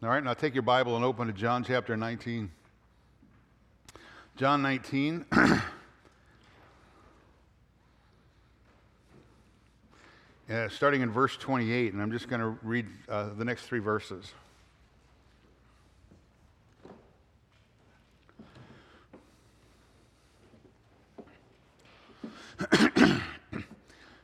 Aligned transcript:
All 0.00 0.08
right, 0.08 0.22
now 0.22 0.32
take 0.32 0.54
your 0.54 0.62
Bible 0.62 0.94
and 0.94 1.04
open 1.04 1.26
to 1.26 1.32
John 1.32 1.64
chapter 1.64 1.96
19. 1.96 2.52
John 4.36 4.62
19. 4.62 5.24
uh, 10.48 10.68
starting 10.68 11.00
in 11.00 11.10
verse 11.10 11.36
28, 11.36 11.94
and 11.94 12.00
I'm 12.00 12.12
just 12.12 12.28
going 12.28 12.40
to 12.40 12.56
read 12.62 12.86
uh, 13.08 13.30
the 13.36 13.44
next 13.44 13.62
three 13.62 13.80
verses. 13.80 14.32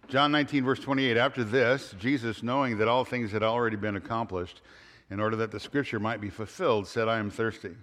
John 0.07 0.31
19, 0.31 0.63
verse 0.65 0.79
28. 0.79 1.17
After 1.17 1.43
this, 1.43 1.97
Jesus, 1.99 2.45
knowing 2.45 2.79
that 2.79 2.87
all 2.87 3.05
things 3.05 3.33
had 3.33 3.43
already 3.43 3.75
been 3.75 3.97
accomplished, 3.97 4.61
in 5.11 5.21
order 5.21 5.36
that 5.36 5.50
the 5.50 5.61
scripture 5.61 6.00
might 6.00 6.21
be 6.21 6.30
fulfilled, 6.30 6.89
said, 6.89 7.09
I 7.09 7.18
am 7.18 7.30
thirsty. 7.30 7.75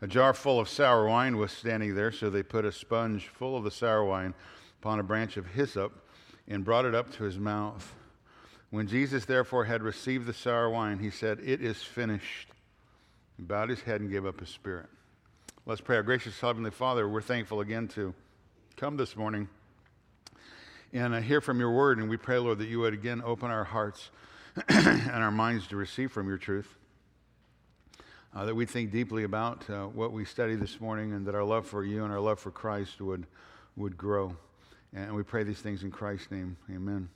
A 0.00 0.06
jar 0.06 0.32
full 0.32 0.60
of 0.60 0.68
sour 0.68 1.06
wine 1.06 1.36
was 1.36 1.50
standing 1.50 1.94
there, 1.94 2.12
so 2.12 2.30
they 2.30 2.42
put 2.42 2.64
a 2.64 2.72
sponge 2.72 3.26
full 3.26 3.56
of 3.56 3.64
the 3.64 3.70
sour 3.70 4.04
wine 4.04 4.34
upon 4.80 5.00
a 5.00 5.02
branch 5.02 5.36
of 5.36 5.46
hyssop 5.46 5.92
and 6.46 6.64
brought 6.64 6.84
it 6.84 6.94
up 6.94 7.12
to 7.12 7.24
his 7.24 7.38
mouth. 7.38 7.94
When 8.70 8.86
Jesus 8.86 9.24
therefore 9.24 9.64
had 9.64 9.82
received 9.82 10.26
the 10.26 10.34
sour 10.34 10.70
wine, 10.70 10.98
he 10.98 11.10
said, 11.10 11.40
It 11.42 11.62
is 11.62 11.82
finished. 11.82 12.48
He 13.36 13.42
bowed 13.42 13.70
his 13.70 13.80
head 13.80 14.00
and 14.00 14.10
gave 14.10 14.26
up 14.26 14.40
his 14.40 14.50
spirit. 14.50 14.86
Let's 15.66 15.80
pray. 15.80 15.96
Our 15.96 16.02
gracious 16.02 16.38
Heavenly 16.40 16.70
Father, 16.70 17.08
we're 17.08 17.20
thankful 17.20 17.60
again 17.60 17.88
to 17.88 18.14
come 18.76 18.96
this 18.96 19.16
morning 19.16 19.48
and 20.92 21.14
uh, 21.14 21.20
hear 21.20 21.40
from 21.40 21.60
your 21.60 21.72
word. 21.72 21.98
And 21.98 22.08
we 22.08 22.16
pray, 22.16 22.38
Lord, 22.38 22.58
that 22.58 22.68
you 22.68 22.80
would 22.80 22.94
again 22.94 23.22
open 23.24 23.50
our 23.50 23.64
hearts 23.64 24.10
and 24.68 25.22
our 25.22 25.30
minds 25.30 25.66
to 25.68 25.76
receive 25.76 26.10
from 26.10 26.26
your 26.26 26.38
truth. 26.38 26.74
Uh, 28.34 28.44
that 28.44 28.54
we 28.54 28.66
think 28.66 28.90
deeply 28.90 29.24
about 29.24 29.68
uh, 29.70 29.86
what 29.86 30.12
we 30.12 30.24
study 30.24 30.54
this 30.54 30.80
morning 30.80 31.12
and 31.12 31.26
that 31.26 31.34
our 31.34 31.44
love 31.44 31.66
for 31.66 31.84
you 31.84 32.04
and 32.04 32.12
our 32.12 32.20
love 32.20 32.38
for 32.38 32.50
Christ 32.50 33.00
would, 33.00 33.26
would 33.76 33.96
grow. 33.96 34.36
And 34.94 35.14
we 35.14 35.22
pray 35.22 35.44
these 35.44 35.60
things 35.60 35.82
in 35.82 35.90
Christ's 35.90 36.30
name. 36.30 36.56
Amen. 36.70 37.08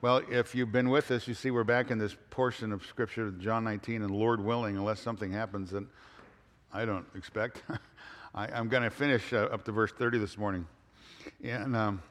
Well, 0.00 0.22
if 0.30 0.54
you've 0.54 0.72
been 0.72 0.90
with 0.90 1.10
us, 1.10 1.26
you 1.26 1.34
see 1.34 1.50
we're 1.50 1.64
back 1.64 1.90
in 1.90 1.98
this 1.98 2.16
portion 2.30 2.72
of 2.72 2.84
Scripture, 2.84 3.30
John 3.30 3.64
19, 3.64 4.02
and 4.02 4.10
Lord 4.10 4.40
willing, 4.40 4.76
unless 4.76 5.00
something 5.00 5.32
happens 5.32 5.70
that 5.70 5.84
I 6.72 6.84
don't 6.84 7.06
expect, 7.14 7.62
I, 8.34 8.46
am 8.58 8.68
going 8.68 8.82
to 8.82 8.90
finish 8.90 9.32
uh, 9.32 9.48
up 9.50 9.64
to 9.64 9.72
verse 9.72 9.92
30 9.92 10.18
this 10.18 10.36
morning. 10.36 10.66
And, 11.42 11.74
um, 11.74 12.02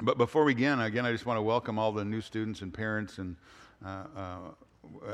but 0.00 0.16
before 0.16 0.44
we 0.44 0.54
begin, 0.54 0.80
again, 0.80 1.04
I 1.04 1.12
just 1.12 1.26
want 1.26 1.38
to 1.38 1.42
welcome 1.42 1.78
all 1.78 1.90
the 1.90 2.04
new 2.04 2.20
students 2.20 2.62
and 2.62 2.72
parents 2.72 3.18
and 3.18 3.36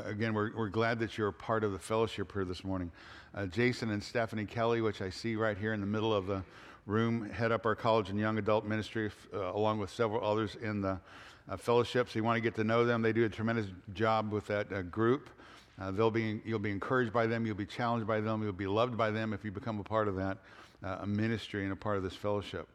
again, 0.05 0.33
we're, 0.33 0.55
we're 0.55 0.69
glad 0.69 0.99
that 0.99 1.17
you're 1.17 1.29
a 1.29 1.33
part 1.33 1.63
of 1.63 1.71
the 1.71 1.79
fellowship 1.79 2.31
here 2.33 2.45
this 2.45 2.63
morning. 2.63 2.91
Uh, 3.33 3.45
Jason 3.45 3.91
and 3.91 4.01
Stephanie 4.01 4.45
Kelly, 4.45 4.81
which 4.81 5.01
I 5.01 5.09
see 5.09 5.35
right 5.35 5.57
here 5.57 5.73
in 5.73 5.81
the 5.81 5.85
middle 5.85 6.13
of 6.13 6.25
the 6.27 6.43
room, 6.85 7.29
head 7.29 7.51
up 7.51 7.65
our 7.65 7.75
college 7.75 8.09
and 8.09 8.19
young 8.19 8.37
adult 8.37 8.65
ministry, 8.65 9.11
uh, 9.33 9.51
along 9.53 9.79
with 9.79 9.89
several 9.89 10.23
others 10.23 10.55
in 10.61 10.81
the 10.81 10.99
uh, 11.49 11.57
fellowship. 11.57 12.09
So 12.09 12.17
you 12.17 12.23
want 12.23 12.37
to 12.37 12.41
get 12.41 12.55
to 12.55 12.63
know 12.63 12.85
them. 12.85 13.01
They 13.01 13.13
do 13.13 13.25
a 13.25 13.29
tremendous 13.29 13.67
job 13.93 14.31
with 14.31 14.47
that 14.47 14.71
uh, 14.71 14.83
group. 14.83 15.29
Uh, 15.79 15.91
they'll 15.91 16.11
be, 16.11 16.41
you'll 16.45 16.59
be 16.59 16.71
encouraged 16.71 17.11
by 17.11 17.27
them. 17.27 17.45
You'll 17.45 17.55
be 17.55 17.65
challenged 17.65 18.07
by 18.07 18.21
them. 18.21 18.41
You'll 18.41 18.53
be 18.53 18.67
loved 18.67 18.97
by 18.97 19.11
them 19.11 19.33
if 19.33 19.43
you 19.43 19.51
become 19.51 19.79
a 19.79 19.83
part 19.83 20.07
of 20.07 20.15
that 20.15 20.37
uh, 20.83 21.05
ministry 21.05 21.63
and 21.63 21.73
a 21.73 21.75
part 21.75 21.97
of 21.97 22.03
this 22.03 22.15
fellowship. 22.15 22.67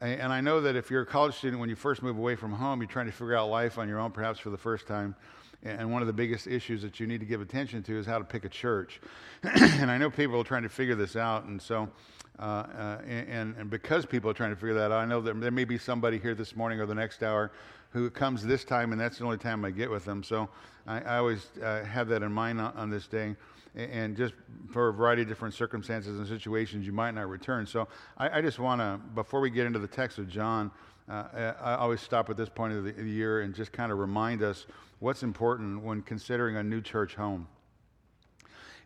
And 0.00 0.32
I 0.32 0.40
know 0.40 0.62
that 0.62 0.76
if 0.76 0.90
you're 0.90 1.02
a 1.02 1.06
college 1.06 1.34
student, 1.34 1.60
when 1.60 1.68
you 1.68 1.76
first 1.76 2.02
move 2.02 2.16
away 2.16 2.34
from 2.34 2.52
home, 2.52 2.80
you're 2.80 2.88
trying 2.88 3.06
to 3.06 3.12
figure 3.12 3.36
out 3.36 3.50
life 3.50 3.76
on 3.76 3.86
your 3.86 3.98
own, 3.98 4.12
perhaps 4.12 4.40
for 4.40 4.48
the 4.48 4.56
first 4.56 4.86
time. 4.86 5.14
And 5.62 5.92
one 5.92 6.00
of 6.00 6.06
the 6.06 6.14
biggest 6.14 6.46
issues 6.46 6.80
that 6.80 7.00
you 7.00 7.06
need 7.06 7.20
to 7.20 7.26
give 7.26 7.42
attention 7.42 7.82
to 7.82 7.98
is 7.98 8.06
how 8.06 8.16
to 8.16 8.24
pick 8.24 8.46
a 8.46 8.48
church. 8.48 8.98
and 9.42 9.90
I 9.90 9.98
know 9.98 10.08
people 10.08 10.40
are 10.40 10.44
trying 10.44 10.62
to 10.62 10.70
figure 10.70 10.94
this 10.94 11.16
out. 11.16 11.44
And 11.44 11.60
so, 11.60 11.90
uh, 12.38 12.42
uh, 12.42 13.02
and, 13.06 13.54
and 13.58 13.68
because 13.68 14.06
people 14.06 14.30
are 14.30 14.34
trying 14.34 14.50
to 14.50 14.56
figure 14.56 14.72
that 14.76 14.90
out, 14.90 14.92
I 14.92 15.04
know 15.04 15.20
that 15.20 15.38
there 15.38 15.50
may 15.50 15.64
be 15.64 15.76
somebody 15.76 16.18
here 16.18 16.34
this 16.34 16.56
morning 16.56 16.80
or 16.80 16.86
the 16.86 16.94
next 16.94 17.22
hour 17.22 17.52
who 17.90 18.08
comes 18.08 18.42
this 18.42 18.64
time, 18.64 18.92
and 18.92 19.00
that's 19.00 19.18
the 19.18 19.24
only 19.24 19.36
time 19.36 19.66
I 19.66 19.70
get 19.70 19.90
with 19.90 20.06
them. 20.06 20.22
So 20.22 20.48
I, 20.86 21.02
I 21.02 21.18
always 21.18 21.46
uh, 21.62 21.84
have 21.84 22.08
that 22.08 22.22
in 22.22 22.32
mind 22.32 22.58
on, 22.58 22.74
on 22.74 22.88
this 22.88 23.06
day 23.06 23.36
and 23.74 24.16
just 24.16 24.34
for 24.70 24.88
a 24.88 24.92
variety 24.92 25.22
of 25.22 25.28
different 25.28 25.54
circumstances 25.54 26.18
and 26.18 26.26
situations, 26.26 26.86
you 26.86 26.92
might 26.92 27.12
not 27.12 27.28
return. 27.28 27.66
So 27.66 27.88
I, 28.18 28.38
I 28.38 28.40
just 28.40 28.58
want 28.58 28.80
to, 28.80 29.00
before 29.14 29.40
we 29.40 29.50
get 29.50 29.66
into 29.66 29.78
the 29.78 29.88
text 29.88 30.18
of 30.18 30.28
John, 30.28 30.70
uh, 31.08 31.54
I 31.60 31.74
always 31.74 32.00
stop 32.00 32.30
at 32.30 32.36
this 32.36 32.48
point 32.48 32.72
of 32.72 32.84
the 32.84 33.02
year 33.02 33.40
and 33.40 33.54
just 33.54 33.72
kind 33.72 33.90
of 33.90 33.98
remind 33.98 34.42
us 34.42 34.66
what's 35.00 35.22
important 35.22 35.82
when 35.82 36.02
considering 36.02 36.56
a 36.56 36.62
new 36.62 36.80
church 36.80 37.14
home. 37.14 37.48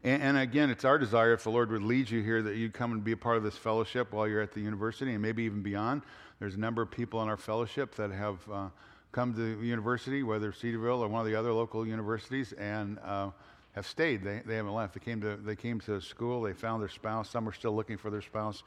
And, 0.02 0.22
and, 0.22 0.38
again, 0.38 0.68
it's 0.68 0.84
our 0.84 0.98
desire, 0.98 1.32
if 1.32 1.44
the 1.44 1.50
Lord 1.50 1.70
would 1.70 1.82
lead 1.82 2.10
you 2.10 2.22
here, 2.22 2.42
that 2.42 2.56
you'd 2.56 2.74
come 2.74 2.92
and 2.92 3.02
be 3.02 3.12
a 3.12 3.16
part 3.16 3.38
of 3.38 3.42
this 3.42 3.56
fellowship 3.56 4.12
while 4.12 4.28
you're 4.28 4.42
at 4.42 4.52
the 4.52 4.60
university 4.60 5.12
and 5.12 5.22
maybe 5.22 5.44
even 5.44 5.62
beyond. 5.62 6.02
There's 6.38 6.56
a 6.56 6.60
number 6.60 6.82
of 6.82 6.90
people 6.90 7.22
in 7.22 7.28
our 7.28 7.38
fellowship 7.38 7.94
that 7.94 8.10
have 8.10 8.38
uh, 8.52 8.68
come 9.12 9.32
to 9.32 9.56
the 9.56 9.66
university, 9.66 10.22
whether 10.22 10.52
Cedarville 10.52 11.02
or 11.02 11.08
one 11.08 11.20
of 11.20 11.26
the 11.26 11.34
other 11.34 11.52
local 11.52 11.86
universities, 11.86 12.52
and 12.52 12.98
uh, 12.98 13.30
have 13.74 13.86
stayed. 13.86 14.22
They, 14.22 14.40
they 14.44 14.56
haven't 14.56 14.74
left. 14.74 14.94
They 14.94 15.00
came, 15.00 15.20
to, 15.20 15.36
they 15.36 15.56
came 15.56 15.80
to 15.80 16.00
school. 16.00 16.42
They 16.42 16.52
found 16.52 16.82
their 16.82 16.88
spouse. 16.88 17.30
Some 17.30 17.48
are 17.48 17.52
still 17.52 17.74
looking 17.74 17.96
for 17.96 18.10
their 18.10 18.22
spouse. 18.22 18.62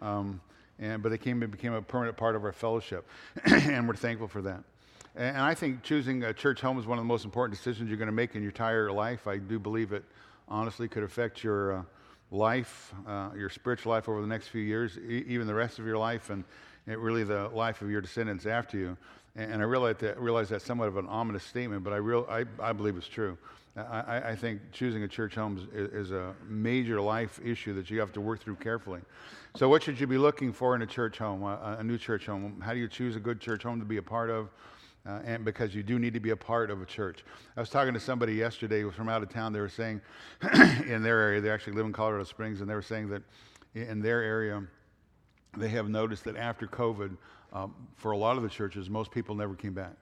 Um, 0.00 0.40
and, 0.78 1.02
but 1.02 1.10
they 1.10 1.18
came 1.18 1.42
and 1.42 1.50
became 1.50 1.72
a 1.72 1.82
permanent 1.82 2.16
part 2.16 2.36
of 2.36 2.44
our 2.44 2.52
fellowship. 2.52 3.06
and 3.44 3.86
we're 3.86 3.94
thankful 3.94 4.28
for 4.28 4.42
that. 4.42 4.62
And, 5.14 5.36
and 5.36 5.44
I 5.44 5.54
think 5.54 5.82
choosing 5.82 6.24
a 6.24 6.32
church 6.32 6.60
home 6.60 6.78
is 6.78 6.86
one 6.86 6.98
of 6.98 7.04
the 7.04 7.08
most 7.08 7.24
important 7.24 7.56
decisions 7.56 7.88
you're 7.88 7.98
going 7.98 8.06
to 8.06 8.12
make 8.12 8.34
in 8.34 8.42
your 8.42 8.50
entire 8.50 8.90
life. 8.90 9.26
I 9.26 9.38
do 9.38 9.58
believe 9.58 9.92
it 9.92 10.04
honestly 10.48 10.88
could 10.88 11.02
affect 11.02 11.42
your 11.42 11.72
uh, 11.72 11.82
life, 12.30 12.94
uh, 13.06 13.30
your 13.36 13.50
spiritual 13.50 13.92
life 13.92 14.08
over 14.08 14.20
the 14.20 14.26
next 14.26 14.48
few 14.48 14.62
years, 14.62 14.96
e- 14.98 15.24
even 15.28 15.46
the 15.46 15.54
rest 15.54 15.78
of 15.78 15.86
your 15.86 15.98
life, 15.98 16.30
and 16.30 16.44
really 16.86 17.24
the 17.24 17.48
life 17.48 17.82
of 17.82 17.90
your 17.90 18.00
descendants 18.00 18.46
after 18.46 18.76
you. 18.76 18.96
And, 19.36 19.54
and 19.54 19.62
I 19.62 19.64
realize, 19.64 19.96
that, 19.98 20.20
realize 20.20 20.48
that's 20.48 20.64
somewhat 20.64 20.88
of 20.88 20.96
an 20.96 21.06
ominous 21.06 21.44
statement, 21.44 21.84
but 21.84 21.92
I, 21.92 21.96
real, 21.96 22.26
I, 22.28 22.44
I 22.60 22.72
believe 22.72 22.96
it's 22.96 23.08
true. 23.08 23.36
I, 23.74 24.32
I, 24.32 24.36
think 24.36 24.60
choosing 24.70 25.02
a 25.02 25.08
church 25.08 25.34
home 25.34 25.68
is, 25.74 26.08
is, 26.08 26.10
a 26.10 26.34
major 26.46 27.00
life 27.00 27.40
issue 27.42 27.72
that 27.74 27.88
you 27.88 28.00
have 28.00 28.12
to 28.12 28.20
work 28.20 28.40
through 28.40 28.56
carefully. 28.56 29.00
So, 29.56 29.66
what 29.66 29.82
should 29.82 29.98
you 29.98 30.06
be 30.06 30.18
looking 30.18 30.52
for 30.52 30.74
in 30.74 30.82
a 30.82 30.86
church 30.86 31.16
home, 31.16 31.42
a, 31.42 31.76
a 31.78 31.82
new 31.82 31.96
church 31.96 32.26
home? 32.26 32.60
How 32.62 32.74
do 32.74 32.78
you 32.78 32.88
choose 32.88 33.16
a 33.16 33.20
good 33.20 33.40
church 33.40 33.62
home 33.62 33.78
to 33.80 33.86
be 33.86 33.96
a 33.96 34.02
part 34.02 34.28
of? 34.28 34.50
Uh, 35.06 35.20
and 35.24 35.44
because 35.44 35.74
you 35.74 35.82
do 35.82 35.98
need 35.98 36.12
to 36.14 36.20
be 36.20 36.30
a 36.30 36.36
part 36.36 36.70
of 36.70 36.80
a 36.80 36.84
church. 36.84 37.24
I 37.56 37.60
was 37.60 37.70
talking 37.70 37.94
to 37.94 37.98
somebody 37.98 38.34
yesterday 38.34 38.88
from 38.90 39.08
out 39.08 39.22
of 39.22 39.30
town. 39.30 39.52
They 39.52 39.60
were 39.60 39.68
saying 39.68 40.00
in 40.86 41.02
their 41.02 41.18
area, 41.18 41.40
they 41.40 41.50
actually 41.50 41.72
live 41.72 41.86
in 41.86 41.92
Colorado 41.92 42.24
Springs, 42.24 42.60
and 42.60 42.68
they 42.70 42.74
were 42.74 42.82
saying 42.82 43.08
that 43.08 43.22
in 43.74 44.00
their 44.00 44.22
area, 44.22 44.62
they 45.56 45.70
have 45.70 45.88
noticed 45.88 46.24
that 46.24 46.36
after 46.36 46.66
COVID, 46.66 47.16
um, 47.52 47.74
for 47.96 48.12
a 48.12 48.16
lot 48.16 48.36
of 48.36 48.42
the 48.42 48.48
churches, 48.48 48.88
most 48.88 49.10
people 49.10 49.34
never 49.34 49.54
came 49.54 49.74
back. 49.74 49.94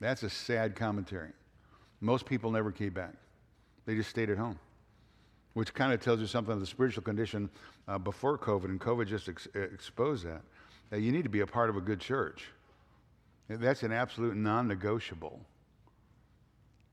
That's 0.00 0.24
a 0.24 0.30
sad 0.30 0.76
commentary. 0.76 1.30
Most 2.00 2.26
people 2.26 2.50
never 2.50 2.72
came 2.72 2.92
back, 2.92 3.14
they 3.86 3.94
just 3.94 4.10
stayed 4.10 4.30
at 4.30 4.38
home, 4.38 4.58
which 5.54 5.74
kind 5.74 5.92
of 5.92 6.00
tells 6.00 6.20
you 6.20 6.26
something 6.26 6.54
of 6.54 6.60
the 6.60 6.66
spiritual 6.66 7.02
condition 7.02 7.50
uh, 7.88 7.98
before 7.98 8.38
COVID, 8.38 8.66
and 8.66 8.80
COVID 8.80 9.06
just 9.06 9.28
ex- 9.28 9.48
exposed 9.54 10.26
that. 10.26 10.42
You 10.98 11.12
need 11.12 11.22
to 11.22 11.30
be 11.30 11.40
a 11.40 11.46
part 11.46 11.70
of 11.70 11.76
a 11.76 11.80
good 11.80 12.00
church. 12.00 12.46
That's 13.48 13.82
an 13.82 13.92
absolute 13.92 14.36
non 14.36 14.68
negotiable. 14.68 15.40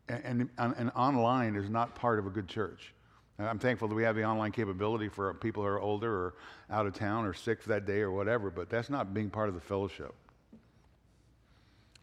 And, 0.09 0.49
and, 0.57 0.73
and, 0.77 0.91
online 0.95 1.55
is 1.55 1.69
not 1.69 1.93
part 1.93 2.17
of 2.17 2.25
a 2.25 2.29
good 2.29 2.47
church. 2.47 2.93
I'm 3.39 3.59
thankful 3.59 3.89
that 3.89 3.95
we 3.95 4.03
have 4.03 4.15
the 4.15 4.23
online 4.23 4.53
capability 4.53 5.09
for 5.09 5.33
people 5.33 5.63
who 5.63 5.69
are 5.69 5.81
older 5.81 6.11
or 6.11 6.33
out 6.71 6.85
of 6.87 6.93
town 6.93 7.25
or 7.25 7.33
sick 7.33 7.61
for 7.61 7.69
that 7.69 7.85
day 7.85 7.99
or 7.99 8.11
whatever, 8.11 8.49
but 8.49 8.69
that's 8.69 8.89
not 8.89 9.13
being 9.13 9.29
part 9.29 9.49
of 9.49 9.55
the 9.55 9.61
fellowship. 9.61 10.15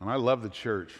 And 0.00 0.10
I 0.10 0.16
love 0.16 0.42
the 0.42 0.50
church. 0.50 0.92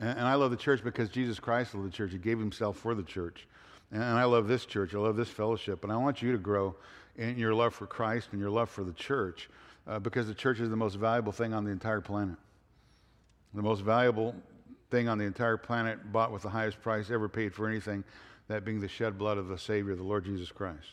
And, 0.00 0.20
I 0.20 0.34
love 0.34 0.50
the 0.50 0.56
church 0.56 0.82
because 0.82 1.08
Jesus 1.08 1.38
Christ 1.38 1.74
loved 1.74 1.86
the 1.86 1.92
church. 1.92 2.12
He 2.12 2.18
gave 2.18 2.38
himself 2.38 2.76
for 2.76 2.94
the 2.94 3.02
church. 3.02 3.46
And, 3.92 4.02
and 4.02 4.18
I 4.18 4.24
love 4.24 4.48
this 4.48 4.66
church. 4.66 4.94
I 4.94 4.98
love 4.98 5.16
this 5.16 5.28
fellowship. 5.28 5.84
And 5.84 5.92
I 5.92 5.96
want 5.96 6.20
you 6.20 6.32
to 6.32 6.38
grow 6.38 6.74
in 7.16 7.38
your 7.38 7.54
love 7.54 7.74
for 7.74 7.86
Christ 7.86 8.28
and 8.32 8.40
your 8.40 8.50
love 8.50 8.68
for 8.68 8.82
the 8.82 8.92
church 8.92 9.48
uh, 9.86 9.98
because 9.98 10.26
the 10.26 10.34
church 10.34 10.60
is 10.60 10.70
the 10.70 10.76
most 10.76 10.96
valuable 10.96 11.32
thing 11.32 11.54
on 11.54 11.64
the 11.64 11.70
entire 11.70 12.00
planet. 12.00 12.36
The 13.54 13.62
most 13.62 13.82
valuable 13.82 14.34
thing 14.90 15.08
on 15.08 15.18
the 15.18 15.24
entire 15.24 15.56
planet, 15.56 16.12
bought 16.12 16.32
with 16.32 16.42
the 16.42 16.48
highest 16.48 16.80
price 16.82 17.10
ever 17.10 17.28
paid 17.28 17.54
for 17.54 17.68
anything, 17.68 18.04
that 18.48 18.64
being 18.64 18.80
the 18.80 18.88
shed 18.88 19.16
blood 19.16 19.38
of 19.38 19.48
the 19.48 19.58
Savior, 19.58 19.94
the 19.94 20.02
Lord 20.02 20.24
Jesus 20.24 20.50
Christ. 20.50 20.88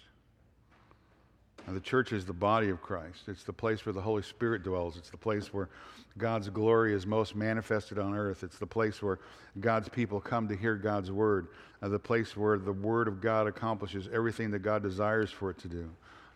The 1.67 1.79
church 1.79 2.11
is 2.11 2.25
the 2.25 2.33
body 2.33 2.69
of 2.69 2.81
Christ. 2.81 3.23
It's 3.27 3.43
the 3.43 3.53
place 3.53 3.85
where 3.85 3.93
the 3.93 4.01
Holy 4.01 4.23
Spirit 4.23 4.63
dwells. 4.63 4.97
It's 4.97 5.09
the 5.09 5.17
place 5.17 5.53
where 5.53 5.69
God's 6.17 6.49
glory 6.49 6.93
is 6.93 7.07
most 7.07 7.35
manifested 7.35 7.97
on 7.97 8.13
earth. 8.13 8.43
It's 8.43 8.57
the 8.57 8.67
place 8.67 9.01
where 9.01 9.19
God's 9.59 9.87
people 9.87 10.19
come 10.19 10.47
to 10.49 10.55
hear 10.55 10.75
God's 10.75 11.11
word. 11.11 11.47
Uh, 11.81 11.87
the 11.87 11.99
place 11.99 12.35
where 12.35 12.57
the 12.57 12.73
word 12.73 13.07
of 13.07 13.21
God 13.21 13.47
accomplishes 13.47 14.09
everything 14.11 14.51
that 14.51 14.59
God 14.59 14.83
desires 14.83 15.31
for 15.31 15.49
it 15.49 15.57
to 15.59 15.67
do. 15.69 15.89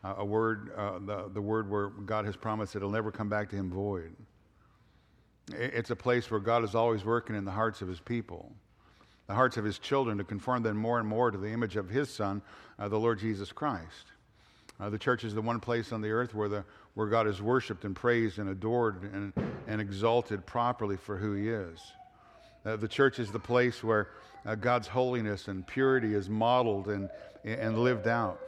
Uh, 0.04 0.16
a 0.20 0.26
word, 0.26 0.72
uh, 0.78 1.00
the, 1.00 1.30
the 1.34 1.42
word 1.42 1.70
where 1.70 1.90
God 1.90 2.26
has 2.26 2.36
promised 2.36 2.74
that 2.74 2.80
it'll 2.80 2.92
never 2.92 3.12
come 3.12 3.28
back 3.28 3.50
to 3.50 3.56
him 3.56 3.70
void. 3.70 4.16
It's 5.52 5.90
a 5.90 5.96
place 5.96 6.32
where 6.32 6.40
God 6.40 6.64
is 6.64 6.76
always 6.76 7.04
working 7.04 7.36
in 7.36 7.44
the 7.44 7.52
hearts 7.52 7.82
of 7.82 7.88
his 7.88 8.00
people. 8.00 8.52
the 9.28 9.34
hearts 9.34 9.58
of 9.58 9.66
his 9.66 9.80
children 9.80 10.18
to 10.18 10.24
conform 10.24 10.64
them 10.64 10.78
more 10.78 11.00
and 11.00 11.08
more 11.08 11.32
to 11.32 11.38
the 11.38 11.50
image 11.50 11.76
of 11.76 11.90
his 11.90 12.10
Son, 12.10 12.42
uh, 12.78 12.88
the 12.88 13.00
Lord 13.00 13.20
Jesus 13.20 13.52
Christ. 13.52 14.12
Uh, 14.80 14.90
the 14.90 14.98
church 14.98 15.24
is 15.24 15.34
the 15.34 15.42
one 15.42 15.60
place 15.60 15.92
on 15.92 16.02
the 16.02 16.12
earth 16.12 16.34
where, 16.34 16.50
the, 16.50 16.66
where 16.96 17.08
God 17.08 17.28
is 17.28 17.42
worshiped 17.42 17.86
and 17.86 17.96
praised 17.96 18.40
and 18.40 18.50
adored 18.50 19.04
and, 19.14 19.34
and 19.68 19.80
exalted 19.80 20.46
properly 20.46 20.98
for 20.98 21.18
who 21.18 21.34
he 21.34 21.50
is. 21.50 21.80
Uh, 22.66 22.76
the 22.76 22.88
church 22.88 23.20
is 23.20 23.32
the 23.32 23.40
place 23.40 23.84
where 23.84 24.10
uh, 24.46 24.56
God's 24.56 24.88
holiness 24.88 25.48
and 25.48 25.66
purity 25.66 26.14
is 26.14 26.30
modeled 26.30 26.88
and, 26.88 27.10
and 27.44 27.78
lived 27.78 28.08
out. 28.08 28.40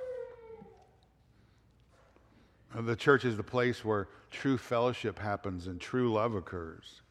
Uh, 2.76 2.82
the 2.82 2.96
church 2.96 3.24
is 3.24 3.38
the 3.38 3.44
place 3.44 3.86
where 3.86 4.08
true 4.30 4.58
fellowship 4.58 5.18
happens 5.18 5.68
and 5.68 5.80
true 5.80 6.12
love 6.12 6.36
occurs. 6.36 7.02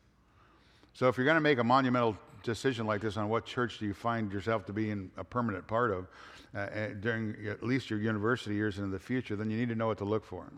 So, 0.93 1.09
if 1.09 1.17
you're 1.17 1.27
going 1.27 1.37
to 1.37 1.41
make 1.41 1.59
a 1.59 1.65
monumental 1.65 2.17
decision 2.43 2.87
like 2.87 3.01
this 3.01 3.17
on 3.17 3.29
what 3.29 3.45
church 3.45 3.79
do 3.79 3.87
you 3.87 3.95
find 3.95 4.33
yourself 4.33 4.67
to 4.67 4.73
be 4.73 4.91
in 4.91 5.11
a 5.17 5.25
permanent 5.25 5.67
part 5.67 5.91
of 5.91 6.07
uh, 6.57 6.59
uh, 6.59 6.89
during 7.01 7.37
at 7.47 7.63
least 7.63 7.91
your 7.91 7.99
university 7.99 8.55
years 8.55 8.79
and 8.79 8.87
in 8.87 8.91
the 8.91 8.99
future, 8.99 9.37
then 9.37 9.51
you 9.51 9.59
need 9.59 9.69
to 9.69 9.75
know 9.75 9.89
what 9.89 9.99
to 9.99 10.05
look 10.05 10.25
for. 10.25 10.51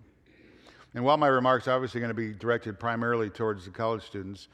And 0.94 1.04
while 1.04 1.16
my 1.16 1.26
remarks 1.26 1.66
are 1.66 1.72
obviously 1.72 2.00
going 2.00 2.10
to 2.10 2.14
be 2.14 2.32
directed 2.32 2.78
primarily 2.78 3.30
towards 3.30 3.64
the 3.64 3.72
college 3.72 4.04
students, 4.04 4.46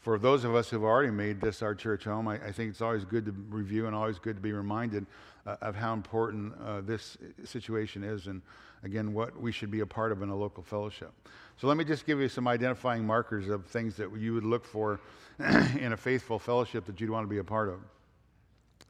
for 0.00 0.18
those 0.18 0.44
of 0.44 0.54
us 0.54 0.70
who've 0.70 0.82
already 0.82 1.10
made 1.10 1.40
this 1.40 1.60
our 1.60 1.74
church 1.74 2.04
home, 2.04 2.28
I, 2.28 2.36
I 2.36 2.50
think 2.50 2.70
it's 2.70 2.80
always 2.80 3.04
good 3.04 3.26
to 3.26 3.32
review 3.50 3.86
and 3.86 3.94
always 3.94 4.18
good 4.18 4.36
to 4.36 4.42
be 4.42 4.52
reminded 4.52 5.04
uh, 5.46 5.56
of 5.60 5.76
how 5.76 5.92
important 5.92 6.54
uh, 6.64 6.80
this 6.80 7.18
situation 7.44 8.02
is 8.02 8.26
and, 8.26 8.40
again, 8.82 9.12
what 9.12 9.38
we 9.38 9.52
should 9.52 9.70
be 9.70 9.80
a 9.80 9.86
part 9.86 10.12
of 10.12 10.22
in 10.22 10.30
a 10.30 10.36
local 10.36 10.62
fellowship. 10.62 11.12
So 11.58 11.66
let 11.66 11.76
me 11.76 11.84
just 11.84 12.06
give 12.06 12.20
you 12.20 12.28
some 12.28 12.48
identifying 12.48 13.06
markers 13.06 13.48
of 13.48 13.66
things 13.66 13.96
that 13.96 14.16
you 14.16 14.32
would 14.32 14.44
look 14.44 14.64
for 14.64 15.00
in 15.38 15.92
a 15.92 15.96
faithful 15.96 16.38
fellowship 16.38 16.86
that 16.86 16.98
you'd 17.00 17.10
want 17.10 17.24
to 17.24 17.28
be 17.28 17.38
a 17.38 17.44
part 17.44 17.68
of. 17.68 17.80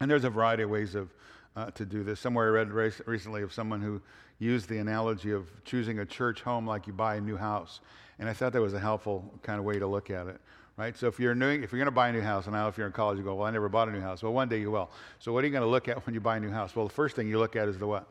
And 0.00 0.10
there's 0.10 0.24
a 0.24 0.30
variety 0.30 0.62
of 0.62 0.70
ways 0.70 0.94
of, 0.94 1.10
uh, 1.56 1.70
to 1.72 1.84
do 1.84 2.04
this. 2.04 2.20
Somewhere 2.20 2.46
I 2.46 2.50
read 2.50 2.70
recently 2.70 3.42
of 3.42 3.52
someone 3.52 3.80
who 3.80 4.00
used 4.38 4.68
the 4.68 4.78
analogy 4.78 5.32
of 5.32 5.48
choosing 5.64 5.98
a 5.98 6.04
church 6.04 6.42
home 6.42 6.66
like 6.66 6.86
you 6.86 6.92
buy 6.92 7.16
a 7.16 7.20
new 7.20 7.36
house. 7.36 7.80
And 8.18 8.28
I 8.28 8.32
thought 8.32 8.52
that 8.52 8.62
was 8.62 8.74
a 8.74 8.80
helpful 8.80 9.32
kind 9.42 9.58
of 9.58 9.64
way 9.64 9.78
to 9.78 9.86
look 9.86 10.10
at 10.10 10.26
it 10.26 10.40
right? 10.76 10.96
So 10.96 11.06
if 11.06 11.18
you're 11.18 11.34
new, 11.34 11.48
if 11.48 11.72
you're 11.72 11.78
going 11.78 11.86
to 11.86 11.90
buy 11.90 12.08
a 12.08 12.12
new 12.12 12.20
house, 12.20 12.46
and 12.46 12.54
now 12.54 12.68
if 12.68 12.76
you're 12.76 12.86
in 12.86 12.92
college, 12.92 13.18
you 13.18 13.24
go, 13.24 13.34
well, 13.34 13.46
I 13.46 13.50
never 13.50 13.68
bought 13.68 13.88
a 13.88 13.92
new 13.92 14.00
house. 14.00 14.22
Well, 14.22 14.32
one 14.32 14.48
day 14.48 14.60
you 14.60 14.70
will. 14.70 14.90
So 15.18 15.32
what 15.32 15.42
are 15.42 15.46
you 15.46 15.52
going 15.52 15.62
to 15.62 15.68
look 15.68 15.88
at 15.88 16.04
when 16.06 16.14
you 16.14 16.20
buy 16.20 16.36
a 16.36 16.40
new 16.40 16.50
house? 16.50 16.76
Well, 16.76 16.86
the 16.86 16.92
first 16.92 17.16
thing 17.16 17.28
you 17.28 17.38
look 17.38 17.56
at 17.56 17.68
is 17.68 17.78
the 17.78 17.86
what? 17.86 18.06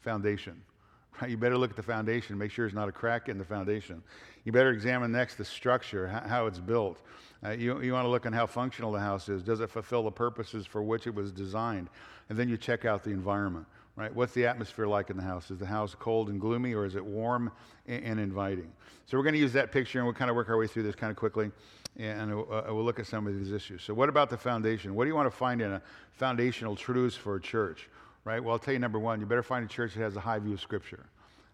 Foundation. 0.00 0.62
Right? 1.20 1.30
You 1.30 1.36
better 1.36 1.58
look 1.58 1.68
at 1.68 1.76
the 1.76 1.82
foundation, 1.82 2.38
make 2.38 2.50
sure 2.50 2.64
there's 2.64 2.74
not 2.74 2.88
a 2.88 2.92
crack 2.92 3.28
in 3.28 3.36
the 3.36 3.44
foundation. 3.44 4.02
You 4.44 4.50
better 4.50 4.70
examine 4.70 5.12
next 5.12 5.34
the 5.34 5.44
structure, 5.44 6.08
how 6.08 6.46
it's 6.46 6.58
built. 6.58 7.02
Uh, 7.44 7.50
you, 7.50 7.80
you 7.80 7.92
want 7.92 8.04
to 8.04 8.08
look 8.08 8.26
on 8.26 8.32
how 8.32 8.46
functional 8.46 8.92
the 8.92 9.00
house 9.00 9.28
is. 9.28 9.42
Does 9.42 9.60
it 9.60 9.70
fulfill 9.70 10.04
the 10.04 10.12
purposes 10.12 10.66
for 10.66 10.82
which 10.82 11.06
it 11.06 11.14
was 11.14 11.32
designed? 11.32 11.88
And 12.28 12.38
then 12.38 12.48
you 12.48 12.56
check 12.56 12.84
out 12.84 13.02
the 13.02 13.10
environment 13.10 13.66
right? 13.96 14.14
What's 14.14 14.32
the 14.32 14.46
atmosphere 14.46 14.86
like 14.86 15.10
in 15.10 15.16
the 15.16 15.22
house? 15.22 15.50
Is 15.50 15.58
the 15.58 15.66
house 15.66 15.94
cold 15.98 16.28
and 16.28 16.40
gloomy 16.40 16.74
or 16.74 16.84
is 16.84 16.96
it 16.96 17.04
warm 17.04 17.52
and, 17.86 18.04
and 18.04 18.20
inviting? 18.20 18.72
So 19.06 19.16
we're 19.16 19.24
going 19.24 19.34
to 19.34 19.40
use 19.40 19.52
that 19.52 19.72
picture 19.72 19.98
and 19.98 20.06
we'll 20.06 20.14
kind 20.14 20.30
of 20.30 20.36
work 20.36 20.48
our 20.48 20.56
way 20.56 20.66
through 20.66 20.84
this 20.84 20.94
kind 20.94 21.10
of 21.10 21.16
quickly 21.16 21.50
and 21.98 22.32
uh, 22.32 22.62
we'll 22.68 22.84
look 22.84 22.98
at 22.98 23.06
some 23.06 23.26
of 23.26 23.38
these 23.38 23.52
issues. 23.52 23.82
So, 23.82 23.92
what 23.92 24.08
about 24.08 24.30
the 24.30 24.38
foundation? 24.38 24.94
What 24.94 25.04
do 25.04 25.08
you 25.08 25.14
want 25.14 25.30
to 25.30 25.36
find 25.36 25.60
in 25.60 25.72
a 25.72 25.82
foundational 26.12 26.74
truths 26.74 27.16
for 27.16 27.36
a 27.36 27.40
church, 27.40 27.90
right? 28.24 28.42
Well, 28.42 28.54
I'll 28.54 28.58
tell 28.58 28.72
you 28.72 28.80
number 28.80 28.98
one, 28.98 29.20
you 29.20 29.26
better 29.26 29.42
find 29.42 29.62
a 29.62 29.68
church 29.68 29.92
that 29.94 30.00
has 30.00 30.16
a 30.16 30.20
high 30.20 30.38
view 30.38 30.54
of 30.54 30.60
Scripture, 30.62 31.04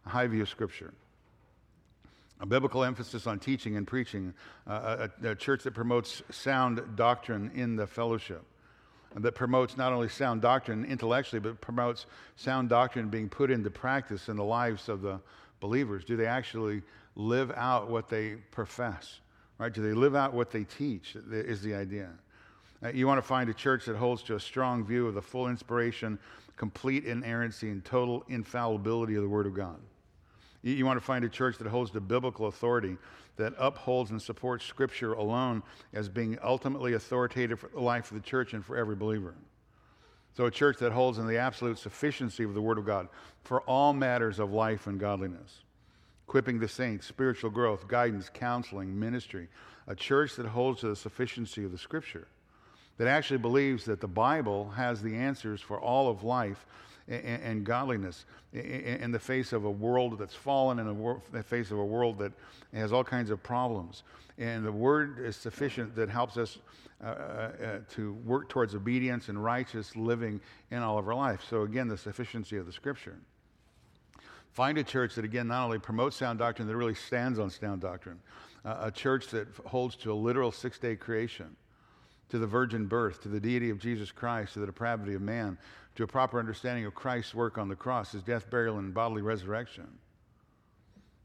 a 0.07 0.11
high 0.11 0.29
view 0.29 0.43
of 0.43 0.49
Scripture. 0.49 0.95
A 2.41 2.47
biblical 2.47 2.85
emphasis 2.85 3.27
on 3.27 3.39
teaching 3.39 3.77
and 3.77 3.87
preaching, 3.87 4.33
uh, 4.67 5.09
a, 5.23 5.31
a 5.31 5.35
church 5.35 5.65
that 5.65 5.75
promotes 5.75 6.23
sound 6.31 6.81
doctrine 6.97 7.51
in 7.55 7.75
the 7.75 7.87
fellowship 7.87 8.45
that 9.15 9.35
promotes 9.35 9.77
not 9.77 9.93
only 9.93 10.09
sound 10.09 10.43
doctrine 10.43 10.85
intellectually, 10.85 11.41
but 11.41 11.61
promotes 11.61 12.07
sound 12.37 12.69
doctrine 12.69 13.09
being 13.09 13.29
put 13.29 13.51
into 13.51 13.71
practice 13.71 14.29
in 14.29 14.37
the 14.37 14.45
lives 14.45 14.89
of 14.89 15.03
the 15.03 15.21
believers. 15.61 16.05
Do 16.05 16.17
they 16.17 16.27
actually 16.27 16.83
live 17.17 17.51
out 17.57 17.89
what 17.89 18.09
they 18.09 18.35
profess? 18.51 19.21
Right? 19.59 19.73
Do 19.73 19.83
they 19.83 19.95
live 19.95 20.15
out 20.15 20.35
what 20.35 20.51
they 20.51 20.65
teach? 20.65 21.17
Is 21.31 21.63
the 21.63 21.75
idea. 21.75 22.11
Uh, 22.83 22.91
you 22.91 23.09
want 23.09 23.19
to 23.19 23.27
find 23.27 23.51
a 23.51 23.55
church 23.55 23.87
that 23.87 23.97
holds 23.97 24.23
to 24.23 24.37
a 24.37 24.41
strong 24.41 24.85
view 24.85 25.09
of 25.09 25.15
the 25.15 25.23
full 25.23 25.49
inspiration, 25.49 26.17
complete 26.57 27.05
inerrancy, 27.05 27.71
and 27.71 27.85
total 27.85 28.25
infallibility 28.29 29.17
of 29.17 29.23
the 29.23 29.29
Word 29.29 29.47
of 29.47 29.55
God. 29.55 29.81
You, 30.63 30.85
want 30.85 30.99
to 30.99 31.05
find 31.05 31.25
a 31.25 31.29
church 31.29 31.59
that 31.59 31.69
holds 31.69 31.91
to 31.93 32.01
biblical 32.01 32.47
authority, 32.47 32.97
that 33.37 33.55
upholds 33.59 34.11
and 34.11 34.21
supports 34.21 34.65
Scripture 34.65 35.13
alone 35.13 35.63
as 35.93 36.09
being 36.09 36.39
ultimately 36.43 36.95
authoritative 36.95 37.61
for 37.61 37.69
the 37.69 37.81
life 37.81 38.11
of 38.11 38.17
the 38.17 38.29
church 38.29 38.55
and 38.55 38.65
for 38.65 38.77
every 38.77 38.97
believer. 38.97 39.35
So, 40.37 40.47
a 40.47 40.51
church 40.51 40.79
that 40.79 40.93
holds 40.93 41.19
in 41.19 41.27
the 41.27 41.39
absolute 41.39 41.79
sufficiency 41.79 42.45
of 42.45 42.55
the 42.55 42.61
Word 42.61 42.79
of 42.79 42.85
God 42.85 43.09
for 43.45 43.61
all 43.63 43.93
matters 43.93 44.39
of 44.39 44.53
life 44.53 44.87
and 44.87 44.99
godliness 44.99 45.61
equipping 46.29 46.59
the 46.59 46.69
saints, 46.69 47.07
spiritual 47.07 47.49
growth, 47.49 47.89
guidance, 47.89 48.29
counseling, 48.29 48.99
ministry. 49.01 49.49
A 49.87 49.95
church 49.95 50.37
that 50.37 50.45
holds 50.45 50.81
to 50.81 50.89
the 50.89 50.97
sufficiency 50.97 51.65
of 51.65 51.73
the 51.73 51.79
Scripture, 51.79 52.29
that 52.99 53.09
actually 53.09 53.39
believes 53.39 53.87
that 53.87 54.03
the 54.03 54.09
Bible 54.09 54.69
has 54.69 55.01
the 55.01 55.17
answers 55.17 55.63
for 55.63 55.81
all 55.81 56.11
of 56.11 56.25
life 56.25 56.67
and, 57.09 57.43
and 57.43 57.65
godliness 57.65 58.25
in 58.53 59.11
the 59.11 59.19
face 59.19 59.53
of 59.53 59.65
a 59.65 59.71
world 59.71 60.19
that's 60.19 60.35
fallen, 60.35 60.79
in 60.79 61.21
the 61.33 61.43
face 61.43 61.71
of 61.71 61.79
a 61.79 61.85
world 61.85 62.19
that 62.19 62.33
has 62.73 62.93
all 62.93 63.05
kinds 63.05 63.31
of 63.31 63.43
problems. 63.43 64.03
And 64.39 64.65
the 64.65 64.73
Word 64.73 65.19
is 65.19 65.37
sufficient 65.37 65.97
that 65.97 66.09
helps 66.09 66.37
us 66.37 66.59
uh, 67.03 67.07
uh, 67.07 67.11
uh 67.11 67.79
to 67.91 68.15
work 68.25 68.49
towards 68.49 68.75
obedience 68.75 69.29
and 69.29 69.43
righteous 69.43 69.95
living 69.97 70.41
in 70.71 70.79
all 70.79 70.99
of 70.99 71.07
our 71.09 71.15
life. 71.15 71.45
So, 71.49 71.63
again, 71.63 71.89
the 71.89 71.99
sufficiency 71.99 72.57
of 72.57 72.67
the 72.67 72.73
Scripture. 72.73 73.17
Find 74.53 74.79
a 74.79 74.85
church 74.85 75.15
that, 75.15 75.25
again, 75.25 75.49
not 75.49 75.65
only 75.65 75.79
promotes 75.79 76.17
sound 76.17 76.41
doctrine, 76.41 76.67
that 76.67 76.77
really 76.77 76.95
stands 76.95 77.39
on 77.39 77.51
sound 77.51 77.81
doctrine. 77.81 78.19
Uh, 78.65 78.77
a 78.81 78.91
church 78.91 79.29
that 79.29 79.47
holds 79.67 79.95
to 79.97 80.13
a 80.13 80.15
literal 80.15 80.51
six 80.51 80.79
day 80.79 80.97
creation, 80.97 81.55
to 82.31 82.39
the 82.39 82.47
virgin 82.47 82.87
birth, 82.87 83.23
to 83.23 83.29
the 83.29 83.41
deity 83.41 83.71
of 83.71 83.79
Jesus 83.79 84.11
Christ, 84.11 84.55
to 84.55 84.61
the 84.61 84.67
depravity 84.67 85.15
of 85.15 85.23
man, 85.23 85.59
to 85.99 86.05
a 86.05 86.07
proper 86.07 86.39
understanding 86.39 86.85
of 86.85 86.95
Christ's 86.95 87.35
work 87.35 87.59
on 87.59 87.67
the 87.67 87.75
cross, 87.75 88.13
his 88.13 88.23
death, 88.23 88.49
burial, 88.49 88.79
and 88.79 88.95
bodily 88.95 89.21
resurrection. 89.21 89.99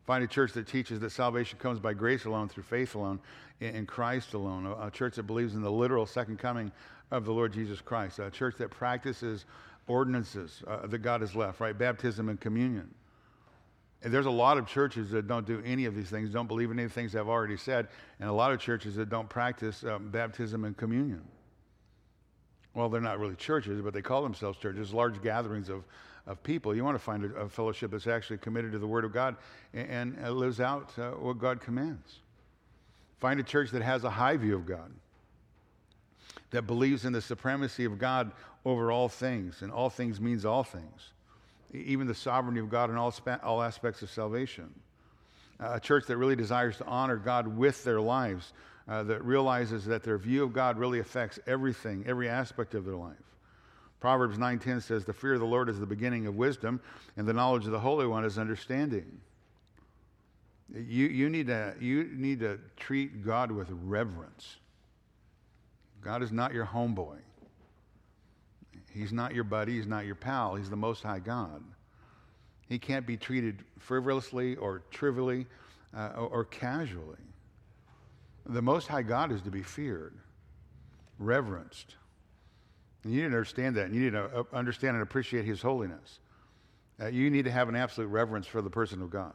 Find 0.08 0.24
a 0.24 0.28
church 0.28 0.54
that 0.54 0.66
teaches 0.66 1.00
that 1.02 1.12
salvation 1.12 1.60
comes 1.60 1.80
by 1.80 1.94
grace 1.94 2.26
alone, 2.26 2.50
through 2.50 2.64
faith 2.64 2.96
alone, 2.96 3.20
in 3.60 3.86
Christ 3.86 4.34
alone. 4.34 4.66
A, 4.66 4.90
church 4.90 5.18
that 5.18 5.28
believes 5.28 5.54
in 5.54 5.62
the 5.62 5.72
literal 5.72 6.08
second 6.08 6.40
coming 6.40 6.72
of 7.12 7.24
the 7.24 7.32
Lord 7.32 7.54
Jesus 7.54 7.82
Christ. 7.82 8.18
A 8.18 8.32
church 8.32 8.56
that 8.58 8.72
practices 8.72 9.46
ordinances 9.86 10.64
uh, 10.66 10.88
that 10.88 11.04
God 11.04 11.22
has 11.22 11.36
left, 11.36 11.60
right? 11.60 11.78
Baptism 11.78 12.28
and 12.28 12.42
communion. 12.42 12.96
And 14.02 14.12
there's 14.12 14.26
a 14.26 14.32
lot 14.32 14.58
of 14.58 14.66
churches 14.66 15.12
that 15.12 15.28
don't 15.28 15.46
do 15.46 15.62
any 15.64 15.86
of 15.86 15.94
these 15.94 16.10
things, 16.10 16.32
don't 16.32 16.48
believe 16.48 16.72
in 16.72 16.80
any 16.80 16.86
of 16.86 16.90
the 16.90 16.96
things 16.96 17.16
I've 17.16 17.30
already 17.30 17.58
said, 17.58 17.90
and 18.20 18.28
a 18.28 18.34
lot 18.34 18.52
of 18.52 18.60
churches 18.60 18.96
that 18.96 19.10
don't 19.10 19.30
practice 19.30 19.84
um, 19.84 20.10
baptism 20.10 20.66
and 20.66 20.76
communion. 20.76 21.22
Well, 22.74 22.90
they're 22.90 23.02
not 23.02 23.20
really 23.20 23.36
churches, 23.36 23.82
but 23.82 23.94
they 23.94 24.02
call 24.02 24.24
themselves 24.24 24.58
churches, 24.58 24.94
large 24.94 25.22
gatherings 25.22 25.70
of, 25.70 25.84
of 26.26 26.42
people. 26.44 26.76
You 26.76 26.84
want 26.84 26.96
to 26.96 27.04
find 27.04 27.26
a, 27.26 27.36
a 27.36 27.50
fellowship 27.50 27.92
that's 27.92 28.08
actually 28.08 28.40
committed 28.40 28.72
to 28.72 28.80
the 28.80 28.88
Word 28.88 29.06
of 29.06 29.14
God 29.14 29.36
and, 29.74 30.18
and 30.18 30.38
lives 30.38 30.60
out 30.60 30.92
uh, 30.98 31.12
what 31.12 31.38
God 31.38 31.62
commands. 31.62 32.20
Find 33.20 33.40
a 33.40 33.44
church 33.44 33.72
that 33.72 33.82
has 33.82 34.04
a 34.04 34.10
high 34.10 34.38
view 34.38 34.56
of 34.56 34.66
God, 34.66 34.92
that 36.50 36.64
believes 36.64 37.06
in 37.06 37.14
the 37.14 37.22
supremacy 37.22 37.86
of 37.86 38.00
God 38.00 38.32
over 38.66 38.92
all 38.92 39.08
things, 39.08 39.62
and 39.62 39.72
all 39.72 39.90
things 39.90 40.20
means 40.20 40.46
all 40.46 40.64
things 40.64 41.14
even 41.74 42.08
the 42.08 42.16
sovereignty 42.16 42.60
of 42.60 42.70
God 42.70 42.90
in 42.90 42.98
all, 42.98 43.14
all 43.44 43.62
aspects 43.62 44.02
of 44.02 44.10
salvation. 44.10 44.70
Uh, 45.60 45.74
a 45.74 45.80
church 45.80 46.06
that 46.08 46.18
really 46.18 46.36
desires 46.36 46.78
to 46.78 46.86
honor 46.86 47.18
God 47.18 47.48
with 47.48 47.84
their 47.84 48.02
lives, 48.02 48.54
uh, 48.88 49.04
that 49.04 49.24
realizes 49.24 49.86
that 49.86 50.04
their 50.04 50.18
view 50.18 50.44
of 50.44 50.54
God 50.54 50.78
really 50.78 51.00
affects 51.00 51.40
everything, 51.48 52.04
every 52.08 52.28
aspect 52.28 52.74
of 52.74 52.86
their 52.86 52.96
life. 52.96 53.16
Proverbs 54.00 54.38
9:10 54.38 54.82
says, 54.82 55.06
"The 55.06 55.14
fear 55.14 55.34
of 55.34 55.40
the 55.40 55.46
Lord 55.46 55.70
is 55.70 55.80
the 55.80 55.86
beginning 55.86 56.28
of 56.28 56.36
wisdom, 56.36 56.82
and 57.16 57.26
the 57.26 57.34
knowledge 57.34 57.66
of 57.66 57.72
the 57.72 57.80
Holy 57.80 58.06
One 58.06 58.26
is 58.26 58.38
understanding." 58.38 59.22
You, 60.74 61.08
you, 61.08 61.30
need 61.30 61.48
to, 61.48 61.76
you 61.80 62.06
need 62.06 62.40
to 62.40 62.60
treat 62.78 63.24
God 63.24 63.52
with 63.52 63.70
reverence. 63.70 64.58
God 66.02 66.24
is 66.24 66.32
not 66.32 66.54
your 66.54 66.66
homeboy. 66.66 67.20
He's 68.92 69.14
not 69.14 69.34
your 69.34 69.44
buddy, 69.44 69.74
he's 69.74 69.88
not 69.88 70.06
your 70.06 70.16
pal, 70.16 70.56
he's 70.56 70.70
the 70.70 70.76
Most 70.76 71.04
High 71.04 71.20
God. 71.20 71.64
He 72.68 72.80
can't 72.80 73.06
be 73.06 73.18
treated 73.18 73.64
frivolously 73.80 74.56
or 74.56 74.84
trivially 74.92 75.48
uh, 75.96 76.12
or, 76.16 76.28
or 76.28 76.46
casually. 76.46 77.18
The 78.46 78.62
Most 78.62 78.88
High 78.88 79.04
God 79.04 79.32
is 79.32 79.42
to 79.44 79.52
be 79.52 79.64
feared, 79.64 80.14
reverenced. 81.18 81.96
And 83.04 83.14
you 83.14 83.24
need 83.24 83.30
to 83.30 83.36
understand 83.36 83.76
that. 83.76 83.86
And 83.86 83.96
you 83.96 84.02
need 84.02 84.12
to 84.12 84.24
uh, 84.24 84.44
understand 84.54 84.96
and 84.96 85.04
appreciate 85.04 85.46
His 85.46 85.62
holiness. 85.62 86.20
Uh, 87.02 87.08
you 87.08 87.30
need 87.30 87.46
to 87.46 87.52
have 87.52 87.70
an 87.70 87.76
absolute 87.76 88.08
reverence 88.08 88.48
for 88.48 88.62
the 88.62 88.70
person 88.70 89.02
of 89.02 89.10
God. 89.10 89.34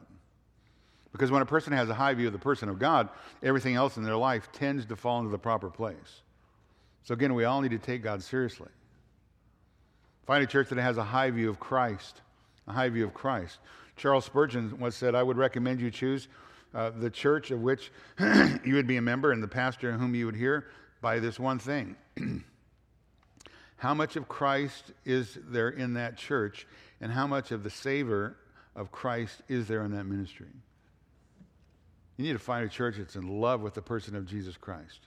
Because 1.11 1.31
when 1.31 1.41
a 1.41 1.45
person 1.45 1.73
has 1.73 1.89
a 1.89 1.93
high 1.93 2.13
view 2.13 2.27
of 2.27 2.33
the 2.33 2.39
person 2.39 2.69
of 2.69 2.77
God, 2.77 3.09
everything 3.41 3.75
else 3.75 3.97
in 3.97 4.03
their 4.03 4.15
life 4.15 4.51
tends 4.51 4.85
to 4.85 4.95
fall 4.95 5.19
into 5.19 5.31
the 5.31 5.39
proper 5.39 5.69
place. 5.69 6.21
So, 7.03 7.13
again, 7.13 7.33
we 7.33 7.45
all 7.45 7.61
need 7.61 7.71
to 7.71 7.79
take 7.79 8.03
God 8.03 8.21
seriously. 8.21 8.69
Find 10.27 10.43
a 10.43 10.47
church 10.47 10.69
that 10.69 10.77
has 10.77 10.97
a 10.97 11.03
high 11.03 11.31
view 11.31 11.49
of 11.49 11.59
Christ, 11.59 12.21
a 12.67 12.73
high 12.73 12.89
view 12.89 13.05
of 13.05 13.15
Christ. 13.15 13.57
Charles 13.97 14.25
Spurgeon 14.25 14.77
once 14.79 14.95
said, 14.95 15.15
I 15.15 15.23
would 15.23 15.37
recommend 15.37 15.81
you 15.81 15.89
choose 15.89 16.27
uh, 16.73 16.91
the 16.91 17.09
church 17.09 17.51
of 17.51 17.61
which 17.61 17.91
you 18.63 18.75
would 18.75 18.87
be 18.87 18.97
a 18.97 19.01
member 19.01 19.31
and 19.31 19.41
the 19.41 19.47
pastor 19.47 19.91
whom 19.93 20.15
you 20.15 20.25
would 20.25 20.35
hear 20.35 20.67
by 21.01 21.19
this 21.19 21.39
one 21.39 21.59
thing. 21.59 21.95
how 23.77 23.93
much 23.93 24.15
of 24.15 24.27
Christ 24.27 24.91
is 25.05 25.37
there 25.47 25.69
in 25.69 25.93
that 25.93 26.17
church, 26.17 26.67
and 27.01 27.11
how 27.11 27.27
much 27.27 27.51
of 27.51 27.63
the 27.63 27.69
savor 27.69 28.35
of 28.75 28.91
Christ 28.91 29.41
is 29.47 29.67
there 29.67 29.83
in 29.83 29.91
that 29.91 30.03
ministry? 30.03 30.47
You 32.17 32.25
need 32.25 32.33
to 32.33 32.39
find 32.39 32.65
a 32.65 32.69
church 32.69 32.95
that's 32.97 33.15
in 33.15 33.39
love 33.39 33.61
with 33.61 33.73
the 33.73 33.81
person 33.81 34.15
of 34.15 34.25
Jesus 34.25 34.57
Christ. 34.57 34.99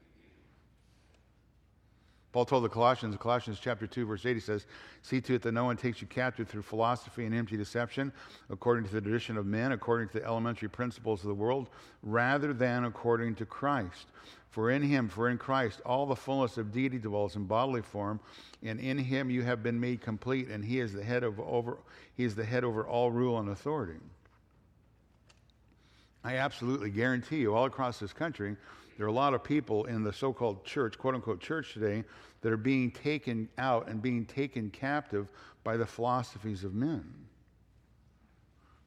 Paul 2.33 2.47
told 2.47 2.65
the 2.65 2.69
Colossians, 2.71 3.15
Colossians 3.19 3.59
chapter 3.61 3.87
2, 3.87 4.07
verse 4.07 4.25
8, 4.25 4.35
he 4.35 4.41
says, 4.41 4.65
See 5.03 5.21
to 5.21 5.35
it 5.35 5.43
that 5.43 5.53
no 5.53 5.67
one 5.67 5.77
takes 5.77 6.01
you 6.01 6.07
captive 6.07 6.49
through 6.49 6.63
philosophy 6.63 7.27
and 7.27 7.35
empty 7.35 7.59
deception, 7.59 8.11
according 8.49 8.87
to 8.87 8.93
the 8.93 9.03
tradition 9.03 9.37
of 9.37 9.45
men, 9.45 9.73
according 9.73 10.09
to 10.09 10.21
the 10.21 10.25
elementary 10.25 10.69
principles 10.69 11.21
of 11.21 11.29
the 11.29 11.35
world, 11.35 11.69
rather 12.03 12.55
than 12.55 12.85
according 12.85 13.35
to 13.35 13.45
Christ. 13.45 14.07
For 14.49 14.71
in 14.71 14.83
him, 14.83 15.09
for 15.09 15.29
in 15.29 15.37
Christ, 15.37 15.83
all 15.85 16.07
the 16.07 16.17
fullness 16.17 16.57
of 16.57 16.73
deity 16.73 16.99
dwells 16.99 17.37
in 17.37 17.45
bodily 17.45 17.83
form, 17.83 18.19
and 18.63 18.81
in 18.81 18.97
him 18.97 19.31
you 19.31 19.43
have 19.43 19.63
been 19.63 19.79
made 19.79 20.01
complete, 20.01 20.49
and 20.49 20.65
he 20.65 20.81
is 20.81 20.93
the 20.95 21.05
head 21.05 21.25
of 21.25 21.39
over 21.41 21.79
he 22.17 22.25
is 22.25 22.35
the 22.35 22.45
head 22.45 22.63
over 22.63 22.87
all 22.87 23.11
rule 23.11 23.39
and 23.39 23.49
authority. 23.49 23.99
I 26.25 26.37
absolutely 26.37 26.91
guarantee 26.91 27.39
you, 27.39 27.55
all 27.55 27.65
across 27.65 27.99
this 27.99 28.13
country, 28.13 28.57
there 28.97 29.07
are 29.07 29.11
a 29.11 29.13
lot 29.13 29.35
of 29.35 29.43
people 29.43 29.85
in 29.87 30.03
the 30.03 30.13
so 30.13 30.33
called 30.33 30.65
church, 30.65 30.99
quote 30.99 31.15
unquote 31.15 31.41
church 31.41 31.73
today, 31.73 32.05
that 32.43 32.53
are 32.53 32.57
being 32.57 32.91
taken 32.91 33.49
out 33.59 33.89
and 33.89 34.03
being 34.03 34.25
taken 34.27 34.71
captive 34.71 35.29
by 35.65 35.77
the 35.77 35.87
philosophies 35.87 36.65
of 36.65 36.75
men. 36.75 37.05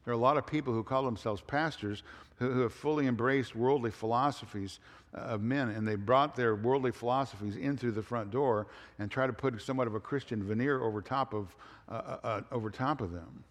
There 0.03 0.13
are 0.13 0.17
a 0.17 0.19
lot 0.19 0.37
of 0.37 0.45
people 0.45 0.71
who 0.71 0.83
call 0.83 1.03
themselves 1.03 1.41
pastors 1.41 2.03
who, 2.37 2.51
who 2.51 2.61
have 2.61 2.73
fully 2.73 3.07
embraced 3.07 3.55
worldly 3.55 3.91
philosophies 3.91 4.79
uh, 5.15 5.19
of 5.21 5.41
men, 5.41 5.69
and 5.69 5.87
they 5.87 5.95
brought 5.95 6.35
their 6.35 6.55
worldly 6.55 6.91
philosophies 6.91 7.55
in 7.55 7.75
through 7.75 7.93
the 7.93 8.03
front 8.03 8.29
door 8.29 8.67
and 8.99 9.09
try 9.09 9.25
to 9.25 9.33
put 9.33 9.59
somewhat 9.61 9.87
of 9.87 9.95
a 9.95 9.99
Christian 9.99 10.43
veneer 10.43 10.83
over 10.83 11.01
top 11.01 11.33
of, 11.33 11.55
uh, 11.89 11.93
uh, 11.93 12.19
uh 12.23 12.41
over 12.51 12.69
top 12.69 13.01
of 13.01 13.11
them. 13.11 13.43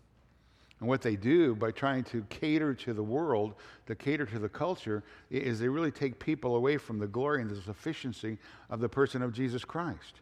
And 0.84 0.88
what 0.90 1.00
they 1.00 1.16
do 1.16 1.54
by 1.54 1.70
trying 1.70 2.04
to 2.04 2.26
cater 2.28 2.74
to 2.74 2.92
the 2.92 3.02
world, 3.02 3.54
to 3.86 3.94
cater 3.94 4.26
to 4.26 4.38
the 4.38 4.50
culture, 4.50 5.02
is 5.30 5.58
they 5.58 5.66
really 5.66 5.90
take 5.90 6.18
people 6.18 6.56
away 6.56 6.76
from 6.76 6.98
the 6.98 7.06
glory 7.06 7.40
and 7.40 7.50
the 7.50 7.58
sufficiency 7.62 8.36
of 8.68 8.80
the 8.80 8.88
person 8.90 9.22
of 9.22 9.32
Jesus 9.32 9.64
Christ. 9.64 10.20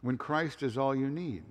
When 0.00 0.16
Christ 0.16 0.62
is 0.62 0.78
all 0.78 0.96
you 0.96 1.10
need. 1.10 1.42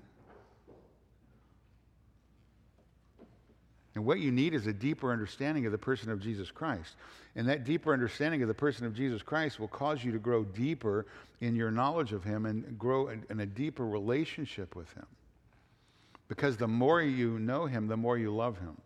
And 3.93 4.03
what 4.03 4.17
you 4.17 4.31
need 4.31 4.55
is 4.55 4.65
a 4.65 4.73
deeper 4.73 5.11
understanding 5.11 5.67
of 5.67 5.71
the 5.71 5.77
person 5.77 6.09
of 6.09 6.19
Jesus 6.19 6.49
Christ. 6.49 6.95
And 7.35 7.47
that 7.47 7.65
deeper 7.65 7.93
understanding 7.93 8.41
of 8.41 8.47
the 8.47 8.55
person 8.55 8.87
of 8.87 8.95
Jesus 8.95 9.21
Christ 9.21 9.59
will 9.59 9.67
cause 9.67 10.03
you 10.03 10.11
to 10.11 10.17
grow 10.17 10.43
deeper 10.43 11.05
in 11.41 11.55
your 11.55 11.69
knowledge 11.69 12.13
of 12.13 12.23
Him 12.23 12.47
and 12.47 12.79
grow 12.79 13.09
in, 13.09 13.23
in 13.29 13.41
a 13.41 13.45
deeper 13.45 13.85
relationship 13.85 14.75
with 14.75 14.91
Him. 14.93 15.05
Because 16.27 16.57
the 16.57 16.67
more 16.67 17.01
you 17.01 17.39
know 17.39 17.65
him, 17.65 17.87
the 17.87 17.97
more 17.97 18.17
you 18.17 18.35
love 18.35 18.57
him. 18.59 18.77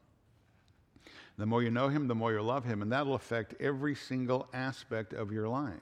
The 1.38 1.46
more 1.46 1.64
you 1.64 1.72
know 1.72 1.88
him, 1.88 2.08
the 2.08 2.16
more 2.16 2.32
you 2.32 2.42
love 2.42 2.66
him, 2.66 2.82
and 2.82 2.92
that'll 2.92 3.16
affect 3.16 3.56
every 3.60 3.96
single 3.96 4.48
aspect 4.54 5.14
of 5.14 5.32
your 5.32 5.48
life. 5.48 5.74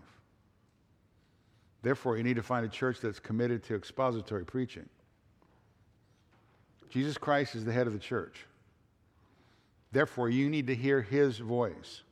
Therefore, 1.81 2.17
you 2.17 2.23
need 2.23 2.35
to 2.35 2.43
find 2.43 2.65
a 2.65 2.69
church 2.69 2.99
that's 3.01 3.19
committed 3.19 3.63
to 3.63 3.75
expository 3.75 4.45
preaching. 4.45 4.87
Jesus 6.89 7.17
Christ 7.17 7.55
is 7.55 7.65
the 7.65 7.71
head 7.71 7.87
of 7.87 7.93
the 7.93 7.99
church. 7.99 8.45
Therefore, 9.91 10.29
you 10.29 10.49
need 10.49 10.67
to 10.67 10.75
hear 10.75 11.01
his 11.01 11.37
voice. 11.39 12.03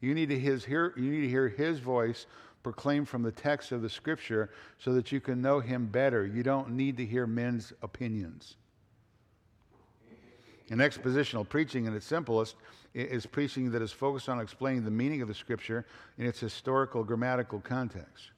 You 0.00 0.14
need 0.14 0.28
to, 0.28 0.38
his, 0.38 0.64
hear, 0.64 0.92
you 0.96 1.10
need 1.10 1.22
to 1.22 1.28
hear 1.28 1.48
his 1.48 1.78
voice 1.78 2.26
proclaimed 2.64 3.08
from 3.08 3.22
the 3.22 3.30
text 3.30 3.70
of 3.70 3.82
the 3.82 3.88
scripture 3.88 4.50
so 4.78 4.92
that 4.94 5.12
you 5.12 5.20
can 5.20 5.40
know 5.40 5.60
him 5.60 5.86
better. 5.86 6.26
You 6.26 6.42
don't 6.42 6.70
need 6.70 6.96
to 6.96 7.06
hear 7.06 7.28
men's 7.28 7.72
opinions. 7.82 8.56
And 10.70 10.80
expositional 10.80 11.46
preaching, 11.46 11.84
in 11.84 11.94
its 11.94 12.06
simplest, 12.06 12.56
is 12.94 13.26
preaching 13.26 13.70
that 13.72 13.82
is 13.82 13.92
focused 13.92 14.28
on 14.28 14.40
explaining 14.40 14.84
the 14.84 14.90
meaning 14.90 15.20
of 15.20 15.28
the 15.28 15.34
scripture 15.34 15.84
in 16.18 16.26
its 16.26 16.40
historical, 16.40 17.04
grammatical 17.04 17.60
context. 17.60 18.30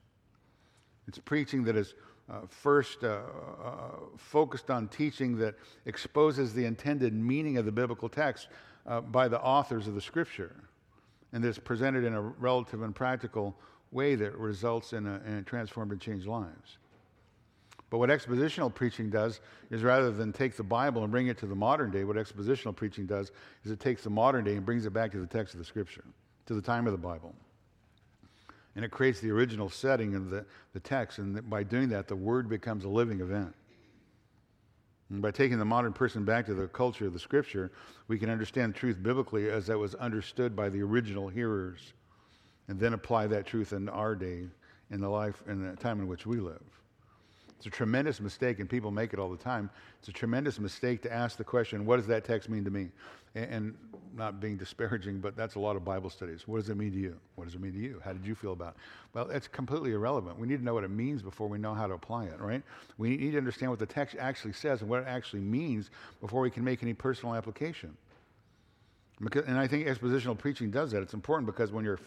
It's 1.07 1.19
preaching 1.19 1.63
that 1.65 1.77
is 1.77 1.95
uh, 2.29 2.41
first 2.49 3.05
uh, 3.05 3.21
uh, 3.65 3.71
focused 4.17 4.71
on 4.71 4.89
teaching 4.89 5.39
that 5.39 5.55
exposes 5.85 6.53
the 6.53 6.65
intended 6.65 7.15
meaning 7.15 7.59
of 7.59 7.65
the 7.65 7.71
biblical 7.71 8.09
text 8.09 8.49
uh, 8.87 9.01
by 9.01 9.29
the 9.29 9.41
authors 9.41 9.87
of 9.87 9.95
the 9.95 10.01
scripture, 10.01 10.57
and 11.33 11.45
that's 11.45 11.61
presented 11.61 12.03
in 12.03 12.15
a 12.15 12.21
relative 12.21 12.83
and 12.83 12.97
practical 12.97 13.55
way 13.93 14.15
that 14.15 14.37
results 14.37 14.93
in, 14.93 15.07
a, 15.07 15.21
in 15.27 15.35
a 15.35 15.43
transformed 15.43 15.93
and 15.93 16.01
changed 16.01 16.27
lives. 16.27 16.79
But 17.89 17.99
what 17.99 18.11
expositional 18.11 18.75
preaching 18.75 19.11
does 19.11 19.41
is 19.71 19.83
rather 19.83 20.11
than 20.11 20.33
take 20.33 20.57
the 20.57 20.65
Bible 20.65 21.03
and 21.03 21.13
bring 21.13 21.29
it 21.29 21.39
to 21.39 21.47
the 21.47 21.55
modern 21.55 21.91
day, 21.91 22.03
what 22.05 22.17
expositional 22.17 22.75
preaching 22.75 23.07
does 23.07 23.31
is 23.65 23.71
it 23.71 23.79
takes 23.79 24.03
the 24.03 24.11
modern 24.11 24.45
day 24.45 24.57
and 24.57 24.67
brings 24.67 24.87
it 24.87 24.93
back 24.93 25.13
to 25.13 25.21
the 25.21 25.27
text 25.27 25.55
of 25.55 25.59
the 25.59 25.65
Scripture, 25.65 26.05
to 26.47 26.55
the 26.55 26.63
time 26.63 26.87
of 26.87 26.93
the 26.93 26.99
Bible. 26.99 27.35
And 28.75 28.85
it 28.85 28.91
creates 28.91 29.21
the 29.21 29.31
original 29.31 29.71
setting 29.71 30.15
of 30.15 30.31
the, 30.31 30.45
the 30.75 30.81
text. 30.81 31.19
And 31.19 31.49
by 31.49 31.63
doing 31.63 31.89
that, 31.91 32.09
the 32.09 32.17
Word 32.17 32.49
becomes 32.49 32.85
a 32.85 32.89
living 32.89 33.21
event. 33.21 33.55
And 35.09 35.23
by 35.23 35.31
taking 35.31 35.59
the 35.59 35.65
modern 35.65 35.93
person 35.93 36.25
back 36.25 36.47
to 36.47 36.55
the 36.55 36.67
culture 36.67 37.07
of 37.07 37.13
the 37.13 37.19
Scripture, 37.19 37.71
we 38.09 38.19
can 38.19 38.29
understand 38.29 38.75
truth 38.75 39.01
biblically 39.01 39.49
as 39.49 39.69
that 39.69 39.79
was 39.79 39.95
understood 39.95 40.57
by 40.57 40.69
the 40.69 40.83
original 40.83 41.29
hearers 41.29 41.93
and 42.69 42.79
then 42.79 42.93
apply 42.93 43.27
that 43.29 43.47
truth 43.47 43.73
in 43.73 43.89
our 43.89 44.15
day, 44.15 44.45
in 44.91 45.01
the 45.01 45.09
life, 45.09 45.43
in 45.49 45.69
the 45.69 45.77
time 45.77 46.01
in 46.01 46.07
which 46.07 46.27
we 46.27 46.39
live. 46.39 46.63
It's 47.59 47.67
a 47.67 47.71
tremendous 47.71 48.21
mistake, 48.21 48.61
and 48.61 48.69
people 48.69 48.91
make 48.91 49.13
it 49.13 49.19
all 49.19 49.31
the 49.31 49.37
time. 49.37 49.71
It's 49.99 50.09
a 50.09 50.13
tremendous 50.13 50.59
mistake 50.59 51.03
to 51.03 51.13
ask 51.13 51.39
the 51.39 51.45
question, 51.45 51.87
what 51.87 51.97
does 51.97 52.07
that 52.07 52.25
text 52.25 52.49
mean 52.49 52.65
to 52.65 52.71
me? 52.71 52.89
And, 53.35 53.45
and, 53.51 53.75
not 54.15 54.41
being 54.41 54.57
disparaging, 54.65 55.21
but 55.21 55.37
that's 55.37 55.57
a 55.57 55.59
lot 55.59 55.77
of 55.77 55.85
Bible 55.85 56.09
studies. 56.09 56.49
What 56.49 56.59
does 56.59 56.71
it 56.71 56.77
mean 56.77 56.93
to 56.93 56.99
you? 56.99 57.17
What 57.35 57.45
does 57.45 57.55
it 57.55 57.61
mean 57.61 57.73
to 57.73 57.79
you? 57.79 58.01
How 58.03 58.13
did 58.13 58.27
you 58.27 58.35
feel 58.35 58.53
about 58.53 58.69
it? 58.69 58.77
Well, 59.13 59.29
it's 59.31 59.47
completely 59.47 59.93
irrelevant. 59.93 60.39
We 60.39 60.47
need 60.47 60.59
to 60.59 60.65
know 60.65 60.73
what 60.73 60.85
it 60.85 60.91
means 60.91 61.23
before 61.23 61.49
we 61.49 61.59
know 61.59 61.75
how 61.75 61.87
to 61.87 61.95
apply 61.95 62.25
it, 62.25 62.41
right? 62.41 62.63
We 62.97 63.17
need 63.17 63.33
to 63.33 63.39
understand 63.39 63.71
what 63.71 63.79
the 63.79 63.87
text 63.87 64.17
actually 64.19 64.55
says 64.55 64.81
and 64.81 64.89
what 64.89 65.03
it 65.03 65.07
actually 65.07 65.41
means 65.41 65.91
before 66.21 66.41
we 66.41 66.51
can 66.51 66.65
make 66.65 66.83
any 66.83 66.95
personal 66.95 67.35
application. 67.35 67.95
Because, 69.21 69.45
and 69.47 69.59
I 69.59 69.67
think 69.67 69.87
expositional 69.87 70.37
preaching 70.37 70.71
does 70.71 70.93
that. 70.93 71.03
It's 71.03 71.15
important 71.15 71.47
because 71.47 71.73
when 71.73 71.85
you're, 71.85 71.99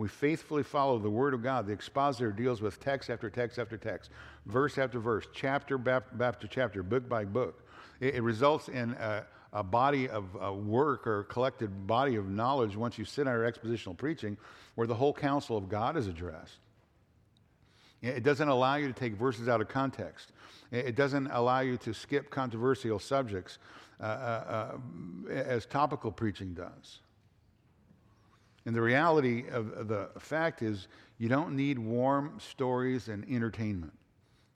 we 0.00 0.08
faithfully 0.08 0.62
follow 0.62 0.98
the 0.98 1.10
Word 1.10 1.34
of 1.34 1.42
God, 1.42 1.66
the 1.66 1.74
expositor 1.74 2.32
deals 2.32 2.62
with 2.62 2.80
text 2.80 3.10
after 3.10 3.28
text 3.28 3.58
after 3.58 3.76
text, 3.76 4.08
verse 4.46 4.78
after 4.78 4.98
verse, 4.98 5.26
chapter 5.34 5.78
after 6.18 6.46
chapter, 6.46 6.82
book 6.82 7.06
by 7.06 7.22
book. 7.22 7.62
It, 8.00 8.14
it 8.14 8.22
results 8.22 8.68
in 8.68 8.92
a, 8.92 9.26
a 9.52 9.62
body 9.62 10.08
of 10.08 10.24
uh, 10.42 10.54
work 10.54 11.06
or 11.06 11.24
collected 11.24 11.86
body 11.86 12.16
of 12.16 12.30
knowledge 12.30 12.76
once 12.76 12.96
you 12.96 13.04
sit 13.04 13.28
under 13.28 13.40
expositional 13.40 13.94
preaching 13.94 14.38
where 14.74 14.86
the 14.86 14.94
whole 14.94 15.12
counsel 15.12 15.58
of 15.58 15.68
God 15.68 15.98
is 15.98 16.06
addressed. 16.06 16.56
It 18.00 18.22
doesn't 18.22 18.48
allow 18.48 18.76
you 18.76 18.86
to 18.86 18.94
take 18.94 19.12
verses 19.12 19.50
out 19.50 19.60
of 19.60 19.68
context. 19.68 20.32
It 20.72 20.96
doesn't 20.96 21.26
allow 21.26 21.60
you 21.60 21.76
to 21.76 21.92
skip 21.92 22.30
controversial 22.30 22.98
subjects 23.00 23.58
uh, 24.00 24.04
uh, 24.04 24.78
uh, 25.28 25.30
as 25.30 25.66
topical 25.66 26.10
preaching 26.10 26.54
does. 26.54 27.00
And 28.66 28.74
the 28.74 28.82
reality 28.82 29.44
of 29.48 29.88
the 29.88 30.10
fact 30.18 30.62
is, 30.62 30.88
you 31.18 31.28
don't 31.28 31.56
need 31.56 31.78
warm 31.78 32.38
stories 32.38 33.08
and 33.08 33.24
entertainment. 33.28 33.92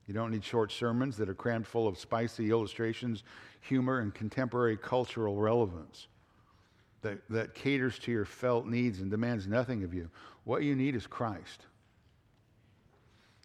You 0.06 0.14
don't 0.14 0.30
need 0.30 0.44
short 0.44 0.70
sermons 0.70 1.16
that 1.16 1.28
are 1.28 1.34
crammed 1.34 1.66
full 1.66 1.88
of 1.88 1.98
spicy 1.98 2.50
illustrations, 2.50 3.22
humor, 3.60 4.00
and 4.00 4.14
contemporary 4.14 4.76
cultural 4.76 5.36
relevance 5.36 6.08
that, 7.00 7.18
that 7.30 7.54
caters 7.54 7.98
to 8.00 8.12
your 8.12 8.24
felt 8.24 8.66
needs 8.66 9.00
and 9.00 9.10
demands 9.10 9.46
nothing 9.46 9.84
of 9.84 9.94
you. 9.94 10.10
What 10.44 10.62
you 10.62 10.74
need 10.74 10.94
is 10.94 11.06
Christ. 11.06 11.66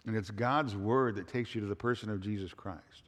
And 0.05 0.15
it's 0.15 0.31
God's 0.31 0.75
word 0.75 1.15
that 1.15 1.27
takes 1.27 1.53
you 1.55 1.61
to 1.61 1.67
the 1.67 1.75
person 1.75 2.09
of 2.09 2.21
Jesus 2.21 2.53
Christ. 2.53 3.03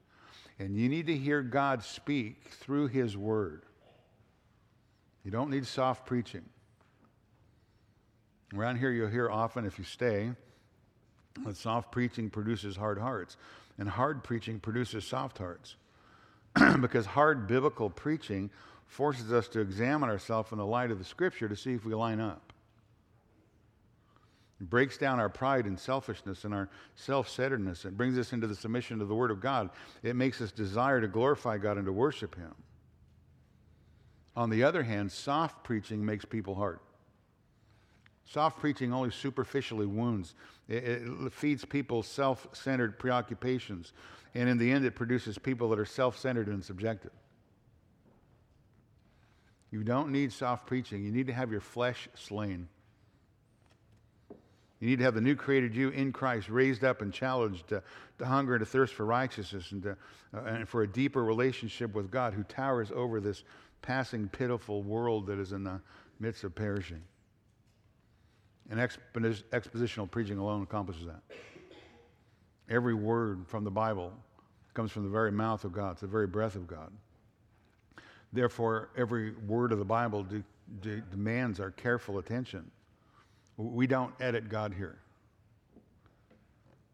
And 0.60 0.78
you 0.78 0.88
need 0.88 1.08
to 1.08 1.18
hear 1.18 1.42
God 1.42 1.84
speak 1.84 2.50
through 2.50 2.88
His 2.88 3.18
Word. 3.18 3.64
You 5.24 5.32
don't 5.32 5.50
need 5.50 5.66
soft 5.66 6.06
preaching. 6.06 6.44
Around 8.56 8.78
here, 8.78 8.92
you'll 8.92 9.10
hear 9.10 9.30
often, 9.30 9.66
if 9.66 9.80
you 9.80 9.86
stay, 9.86 10.32
that 11.46 11.56
soft 11.56 11.92
preaching 11.92 12.30
produces 12.30 12.76
hard 12.76 12.98
hearts, 12.98 13.38
and 13.78 13.88
hard 13.88 14.24
preaching 14.24 14.60
produces 14.60 15.06
soft 15.06 15.38
hearts. 15.38 15.76
because 16.82 17.06
hard 17.06 17.48
biblical 17.48 17.90
preaching 17.90 18.50
forces 18.88 19.32
us 19.32 19.48
to 19.48 19.62
examine 19.62 20.10
ourselves 20.10 20.52
in 20.52 20.58
the 20.58 20.66
light 20.66 20.92
of 20.92 21.00
the 21.00 21.06
Scripture 21.06 21.48
to 21.48 21.56
see 21.56 21.74
if 21.74 21.86
we 21.86 21.94
line 21.94 22.20
up. 22.20 22.52
It 24.60 24.70
breaks 24.70 24.98
down 24.98 25.20
our 25.20 25.30
pride 25.30 25.66
and 25.66 25.80
selfishness 25.80 26.44
and 26.44 26.54
our 26.54 26.70
self 26.96 27.30
centeredness. 27.30 27.86
It 27.86 27.98
brings 27.98 28.18
us 28.18 28.34
into 28.34 28.48
the 28.48 28.56
submission 28.56 29.00
to 29.00 29.06
the 29.06 29.16
Word 29.16 29.32
of 29.32 29.40
God. 29.40 29.70
It 30.04 30.16
makes 30.16 30.42
us 30.42 30.52
desire 30.52 31.00
to 31.00 31.08
glorify 31.08 31.58
God 31.58 31.78
and 31.78 31.86
to 31.86 31.94
worship 31.94 32.36
Him. 32.36 32.54
On 34.36 34.50
the 34.50 34.64
other 34.64 34.84
hand, 34.84 35.12
soft 35.12 35.64
preaching 35.64 36.06
makes 36.06 36.26
people 36.26 36.56
hard. 36.56 36.80
Soft 38.32 38.60
preaching 38.60 38.94
only 38.94 39.12
superficially 39.12 39.86
wounds. 39.86 40.36
It, 40.70 40.84
it 40.86 41.34
feeds 41.34 41.66
people 41.66 42.02
self 42.02 42.48
centered 42.54 42.98
preoccupations. 42.98 43.92
And 44.34 44.48
in 44.48 44.58
the 44.58 44.72
end, 44.72 44.86
it 44.86 44.96
produces 44.96 45.38
people 45.38 45.68
that 45.70 45.80
are 45.80 45.86
self 45.86 46.18
centered 46.18 46.48
and 46.48 46.64
subjective. 46.64 47.12
You 49.70 49.84
don't 49.84 50.14
need 50.14 50.32
soft 50.32 50.66
preaching. 50.66 51.04
You 51.04 51.12
need 51.12 51.28
to 51.28 51.34
have 51.34 51.52
your 51.52 51.60
flesh 51.60 52.08
slain. 52.16 52.70
You 54.80 54.88
need 54.88 55.00
to 55.00 55.04
have 55.04 55.14
the 55.14 55.22
new 55.22 55.36
created 55.36 55.76
you 55.76 55.90
in 55.90 56.14
Christ 56.14 56.48
raised 56.48 56.86
up 56.86 57.02
and 57.02 57.14
challenged 57.14 57.68
to, 57.68 57.84
to 58.20 58.26
hunger 58.26 58.56
and 58.56 58.62
to 58.62 58.66
thirst 58.66 58.94
for 58.94 59.06
righteousness 59.06 59.74
and, 59.74 59.84
to, 59.84 59.98
uh, 60.34 60.44
and 60.46 60.70
for 60.70 60.84
a 60.84 60.88
deeper 60.88 61.24
relationship 61.24 61.94
with 61.94 62.10
God 62.10 62.34
who 62.34 62.44
towers 62.44 62.92
over 62.96 63.20
this 63.20 63.44
passing, 63.82 64.30
pitiful 64.30 64.84
world 64.84 65.28
that 65.28 65.38
is 65.38 65.52
in 65.52 65.66
the 65.66 65.82
midst 66.20 66.46
of 66.46 66.56
perishing. 66.56 67.02
And 68.70 68.80
expositional 68.80 70.10
preaching 70.10 70.38
alone 70.38 70.64
accomplishes 70.64 71.06
that. 71.06 71.22
Every 72.70 72.94
word 72.94 73.46
from 73.48 73.64
the 73.64 73.72
Bible 73.72 74.14
comes 74.74 74.92
from 74.92 75.04
the 75.04 75.10
very 75.10 75.32
mouth 75.32 75.66
of 75.66 75.74
God, 75.74 75.92
it's 75.92 76.02
the 76.02 76.08
very 76.08 76.28
breath 76.28 76.56
of 76.56 76.68
God. 76.68 76.92
Therefore, 78.34 78.90
every 78.96 79.34
word 79.48 79.74
of 79.74 79.80
the 79.80 79.86
Bible 79.86 80.24
de- 80.24 80.44
de- 80.80 81.02
demands 81.02 81.60
our 81.60 81.72
careful 81.72 82.20
attention. 82.20 82.70
We 83.58 83.88
don't 83.88 84.14
edit 84.22 84.48
God 84.48 84.74
here. 84.74 85.00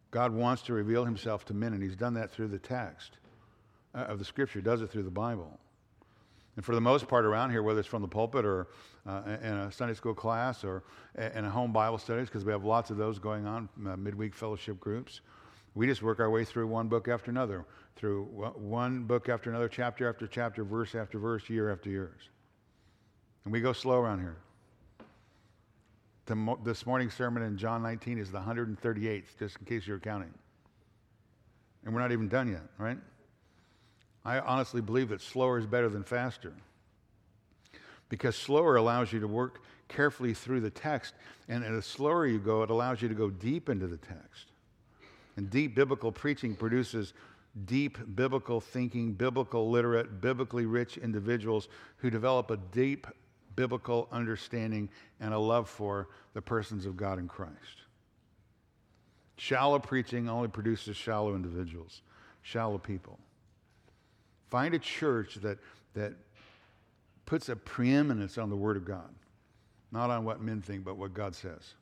God 0.10 0.34
wants 0.34 0.64
to 0.64 0.74
reveal 0.74 1.06
himself 1.06 1.46
to 1.46 1.54
men, 1.54 1.74
and 1.74 1.84
he's 1.84 1.96
done 1.96 2.14
that 2.16 2.32
through 2.32 2.48
the 2.48 2.58
text 2.58 3.18
uh, 3.94 4.00
of 4.00 4.20
the 4.20 4.26
scripture, 4.26 4.62
does 4.62 4.82
it 4.82 4.90
through 4.90 5.04
the 5.04 5.12
Bible. 5.12 5.60
And 6.58 6.66
for 6.66 6.74
the 6.74 6.82
most 6.82 7.08
part 7.08 7.24
around 7.24 7.52
here, 7.52 7.62
whether 7.62 7.80
it's 7.80 7.88
from 7.88 8.02
the 8.02 8.08
pulpit 8.08 8.44
or 8.44 8.68
uh, 9.06 9.22
in 9.44 9.54
a 9.54 9.72
Sunday 9.72 9.94
school 9.94 10.16
class 10.16 10.64
or 10.64 10.84
in 11.16 11.46
a 11.46 11.50
home 11.50 11.72
Bible 11.72 12.00
studies, 12.00 12.28
because 12.28 12.44
we 12.44 12.52
have 12.52 12.66
lots 12.66 12.90
of 12.90 12.98
those 12.98 13.20
going 13.20 13.46
on, 13.46 13.70
uh, 13.88 13.96
midweek 13.96 14.34
fellowship 14.34 14.80
groups, 14.80 15.22
we 15.76 15.86
just 15.86 16.02
work 16.02 16.20
our 16.20 16.32
way 16.32 16.44
through 16.44 16.66
one 16.66 16.88
book 16.88 17.08
after 17.08 17.30
another, 17.30 17.64
through 17.96 18.24
one 18.56 19.04
book 19.04 19.30
after 19.30 19.52
another, 19.52 19.70
chapter 19.70 20.10
after 20.10 20.26
chapter, 20.26 20.64
verse 20.64 20.96
after 20.96 21.20
verse, 21.20 21.48
year 21.48 21.72
after 21.72 21.92
years. 21.92 22.30
And 23.46 23.54
we 23.54 23.62
go 23.62 23.72
slow 23.72 24.00
around 24.00 24.20
here. 24.20 24.38
The, 26.26 26.58
this 26.66 26.88
morning's 26.88 27.14
sermon 27.14 27.44
in 27.44 27.56
John 27.56 27.84
19 27.84 28.18
is 28.18 28.32
the 28.32 28.40
138th, 28.40 29.38
just 29.38 29.58
in 29.60 29.66
case 29.66 29.86
you're 29.86 30.00
counting. 30.00 30.34
And 31.86 31.94
we're 31.94 32.02
not 32.02 32.12
even 32.12 32.28
done 32.28 32.50
yet, 32.50 32.64
right? 32.80 32.98
I 34.28 34.40
honestly 34.40 34.82
believe 34.82 35.08
that 35.10 35.22
slower 35.22 35.58
is 35.58 35.66
better 35.66 35.88
than 35.88 36.04
faster. 36.04 36.52
Because 38.10 38.36
slower 38.36 38.76
allows 38.76 39.14
you 39.14 39.22
to 39.22 39.28
work 39.28 39.62
carefully 39.88 40.34
through 40.34 40.60
the 40.60 40.70
text, 40.70 41.14
and 41.48 41.64
the 41.64 41.82
slower 41.82 42.28
you 42.28 42.38
go, 42.38 42.62
it 42.62 42.70
allows 42.70 43.02
you 43.02 43.08
to 43.08 43.16
go 43.16 43.30
deep 43.30 43.70
into 43.70 43.88
the 43.88 43.96
text. 43.96 44.52
And 45.38 45.50
deep 45.50 45.76
biblical 45.76 46.12
preaching 46.12 46.56
produces 46.56 47.14
deep 47.66 47.98
biblical 48.18 48.60
thinking, 48.60 49.14
biblical 49.14 49.72
literate, 49.72 50.20
biblically 50.20 50.66
rich 50.66 50.98
individuals 50.98 51.70
who 51.96 52.10
develop 52.10 52.52
a 52.52 52.58
deep 52.58 53.08
biblical 53.56 54.10
understanding 54.12 54.90
and 55.22 55.34
a 55.34 55.40
love 55.40 55.70
for 55.70 56.10
the 56.34 56.42
persons 56.42 56.86
of 56.86 56.98
God 56.98 57.18
in 57.18 57.30
Christ. 57.30 57.56
Shallow 59.38 59.80
preaching 59.80 60.28
only 60.28 60.50
produces 60.50 60.98
shallow 60.98 61.34
individuals, 61.34 62.02
shallow 62.42 62.78
people. 62.78 63.20
Find 64.50 64.74
a 64.74 64.80
church 64.80 65.36
that, 65.36 65.60
that 65.94 66.14
puts 67.26 67.50
a 67.50 67.56
preeminence 67.56 68.38
on 68.38 68.50
the 68.50 68.56
Word 68.56 68.78
of 68.78 68.86
God, 68.86 69.14
not 69.92 70.10
on 70.10 70.24
what 70.24 70.42
men 70.42 70.62
think, 70.62 70.84
but 70.84 70.98
what 70.98 71.14
God 71.14 71.36
says. 71.36 71.74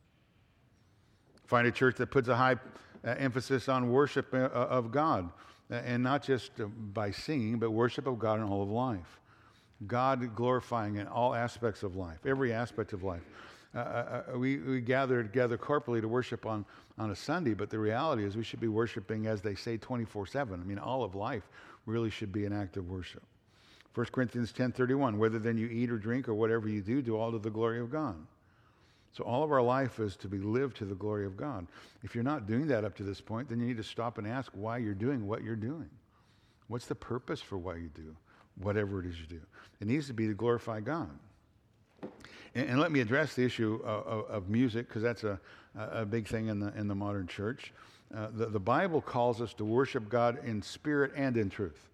Find 1.46 1.68
a 1.68 1.72
church 1.72 1.96
that 1.98 2.08
puts 2.08 2.28
a 2.28 2.36
high 2.36 2.56
uh, 3.06 3.16
emphasis 3.18 3.70
on 3.70 3.92
worship 3.92 4.34
uh, 4.34 4.48
of 4.48 4.92
God, 4.92 5.30
uh, 5.70 5.76
and 5.76 6.02
not 6.02 6.24
just 6.24 6.60
uh, 6.60 6.66
by 6.66 7.12
singing, 7.12 7.60
but 7.60 7.70
worship 7.72 8.08
of 8.08 8.18
God 8.18 8.40
in 8.40 8.46
all 8.46 8.64
of 8.64 8.70
life. 8.70 9.20
God 9.86 10.36
glorifying 10.36 10.96
in 10.96 11.08
all 11.08 11.36
aspects 11.36 11.84
of 11.84 11.96
life, 11.96 12.26
every 12.26 12.52
aspect 12.52 12.94
of 12.94 13.04
life. 13.04 13.24
Uh, 13.76 13.80
uh, 13.80 14.24
we, 14.38 14.58
we 14.58 14.80
gather 14.80 15.22
together 15.22 15.58
corporately 15.58 16.00
to 16.00 16.08
worship 16.08 16.46
on, 16.46 16.66
on 16.98 17.12
a 17.12 17.16
Sunday, 17.16 17.54
but 17.54 17.70
the 17.70 17.78
reality 17.78 18.24
is 18.24 18.38
we 18.38 18.44
should 18.44 18.62
be 18.62 18.70
worshiping, 18.70 19.28
as 19.28 19.42
they 19.42 19.54
say, 19.54 19.78
24 19.78 20.28
7. 20.28 20.60
I 20.60 20.64
mean, 20.64 20.80
all 20.80 21.04
of 21.04 21.14
life 21.14 21.44
really 21.86 22.10
should 22.10 22.32
be 22.32 22.46
an 22.46 22.54
act 22.54 22.78
of 22.78 22.90
worship. 22.90 23.24
1 23.94 24.08
Corinthians 24.12 24.52
10:31 24.52 25.18
whether 25.18 25.40
then 25.40 25.58
you 25.58 25.68
eat 25.68 25.90
or 25.90 25.98
drink 25.98 26.28
or 26.28 26.34
whatever 26.34 26.68
you 26.68 26.82
do 26.82 27.02
do 27.02 27.16
all 27.16 27.32
to 27.32 27.40
the 27.40 27.50
glory 27.50 27.80
of 27.80 27.90
God. 27.90 28.16
So 29.14 29.24
all 29.24 29.44
of 29.44 29.52
our 29.52 29.62
life 29.62 30.02
is 30.02 30.18
to 30.18 30.28
be 30.28 30.40
lived 30.40 30.76
to 30.78 30.86
the 30.86 30.96
glory 30.96 31.26
of 31.26 31.38
God. 31.38 31.68
If 32.04 32.14
you're 32.14 32.24
not 32.24 32.48
doing 32.48 32.68
that 32.68 32.84
up 32.84 32.96
to 32.98 33.04
this 33.04 33.22
point, 33.22 33.48
then 33.48 33.62
you 33.62 33.66
need 33.66 33.78
to 33.78 33.84
stop 33.84 34.18
and 34.18 34.28
ask 34.28 34.52
why 34.54 34.78
you're 34.78 34.94
doing 34.94 35.26
what 35.26 35.42
you're 35.42 35.56
doing. 35.56 35.90
What's 36.68 36.86
the 36.86 36.96
purpose 36.96 37.40
for 37.40 37.58
what 37.58 37.78
you 37.78 37.90
do? 37.96 38.14
Whatever 38.62 39.00
it 39.00 39.06
is 39.06 39.18
you 39.18 39.26
do. 39.26 39.42
It 39.80 39.88
needs 39.88 40.08
to 40.08 40.14
be 40.14 40.28
to 40.28 40.34
glorify 40.34 40.82
God. 40.82 41.18
And, 42.56 42.70
and 42.70 42.80
let 42.80 42.92
me 42.92 43.00
address 43.00 43.36
the 43.36 43.46
issue 43.46 43.80
of, 43.86 44.06
of, 44.06 44.26
of 44.30 44.50
music 44.50 44.90
because 44.90 45.04
that's 45.04 45.24
a, 45.24 45.40
a 45.78 46.06
big 46.06 46.28
thing 46.28 46.48
in 46.48 46.60
the, 46.60 46.74
in 46.78 46.90
the 46.90 46.96
modern 46.96 47.28
church. 47.28 47.72
Uh, 48.14 48.28
the, 48.34 48.46
the 48.48 48.60
Bible 48.60 49.02
calls 49.02 49.42
us 49.42 49.54
to 49.56 49.66
worship 49.66 50.10
God 50.10 50.40
in 50.46 50.62
spirit 50.62 51.12
and 51.16 51.38
in 51.38 51.50
truth. 51.50 51.90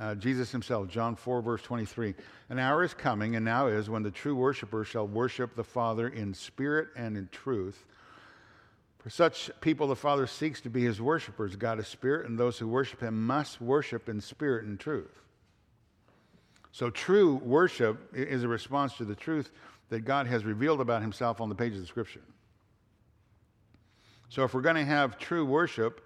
Uh, 0.00 0.14
Jesus 0.14 0.52
himself, 0.52 0.88
John 0.88 1.16
4, 1.16 1.42
verse 1.42 1.62
23. 1.62 2.14
An 2.48 2.58
hour 2.58 2.84
is 2.84 2.94
coming, 2.94 3.36
and 3.36 3.44
now 3.44 3.66
is, 3.66 3.90
when 3.90 4.02
the 4.02 4.10
true 4.10 4.36
worshiper 4.36 4.84
shall 4.84 5.06
worship 5.06 5.56
the 5.56 5.64
Father 5.64 6.08
in 6.08 6.32
spirit 6.32 6.88
and 6.96 7.16
in 7.16 7.28
truth. 7.32 7.84
For 8.98 9.10
such 9.10 9.50
people, 9.60 9.88
the 9.88 9.96
Father 9.96 10.26
seeks 10.26 10.60
to 10.62 10.70
be 10.70 10.84
his 10.84 11.00
worshipers. 11.00 11.56
God 11.56 11.80
is 11.80 11.88
spirit, 11.88 12.28
and 12.28 12.38
those 12.38 12.58
who 12.58 12.68
worship 12.68 13.00
him 13.00 13.26
must 13.26 13.60
worship 13.60 14.08
in 14.08 14.20
spirit 14.20 14.64
and 14.64 14.78
truth. 14.78 15.20
So, 16.72 16.88
true 16.88 17.34
worship 17.36 18.14
is 18.14 18.44
a 18.44 18.48
response 18.48 18.96
to 18.98 19.04
the 19.04 19.16
truth 19.16 19.50
that 19.88 20.00
God 20.00 20.26
has 20.28 20.44
revealed 20.44 20.80
about 20.80 21.02
himself 21.02 21.40
on 21.40 21.48
the 21.48 21.54
pages 21.54 21.80
of 21.80 21.88
Scripture. 21.88 22.20
So 24.30 24.44
if 24.44 24.54
we're 24.54 24.60
going 24.62 24.76
to 24.76 24.84
have 24.84 25.18
true 25.18 25.44
worship 25.44 26.00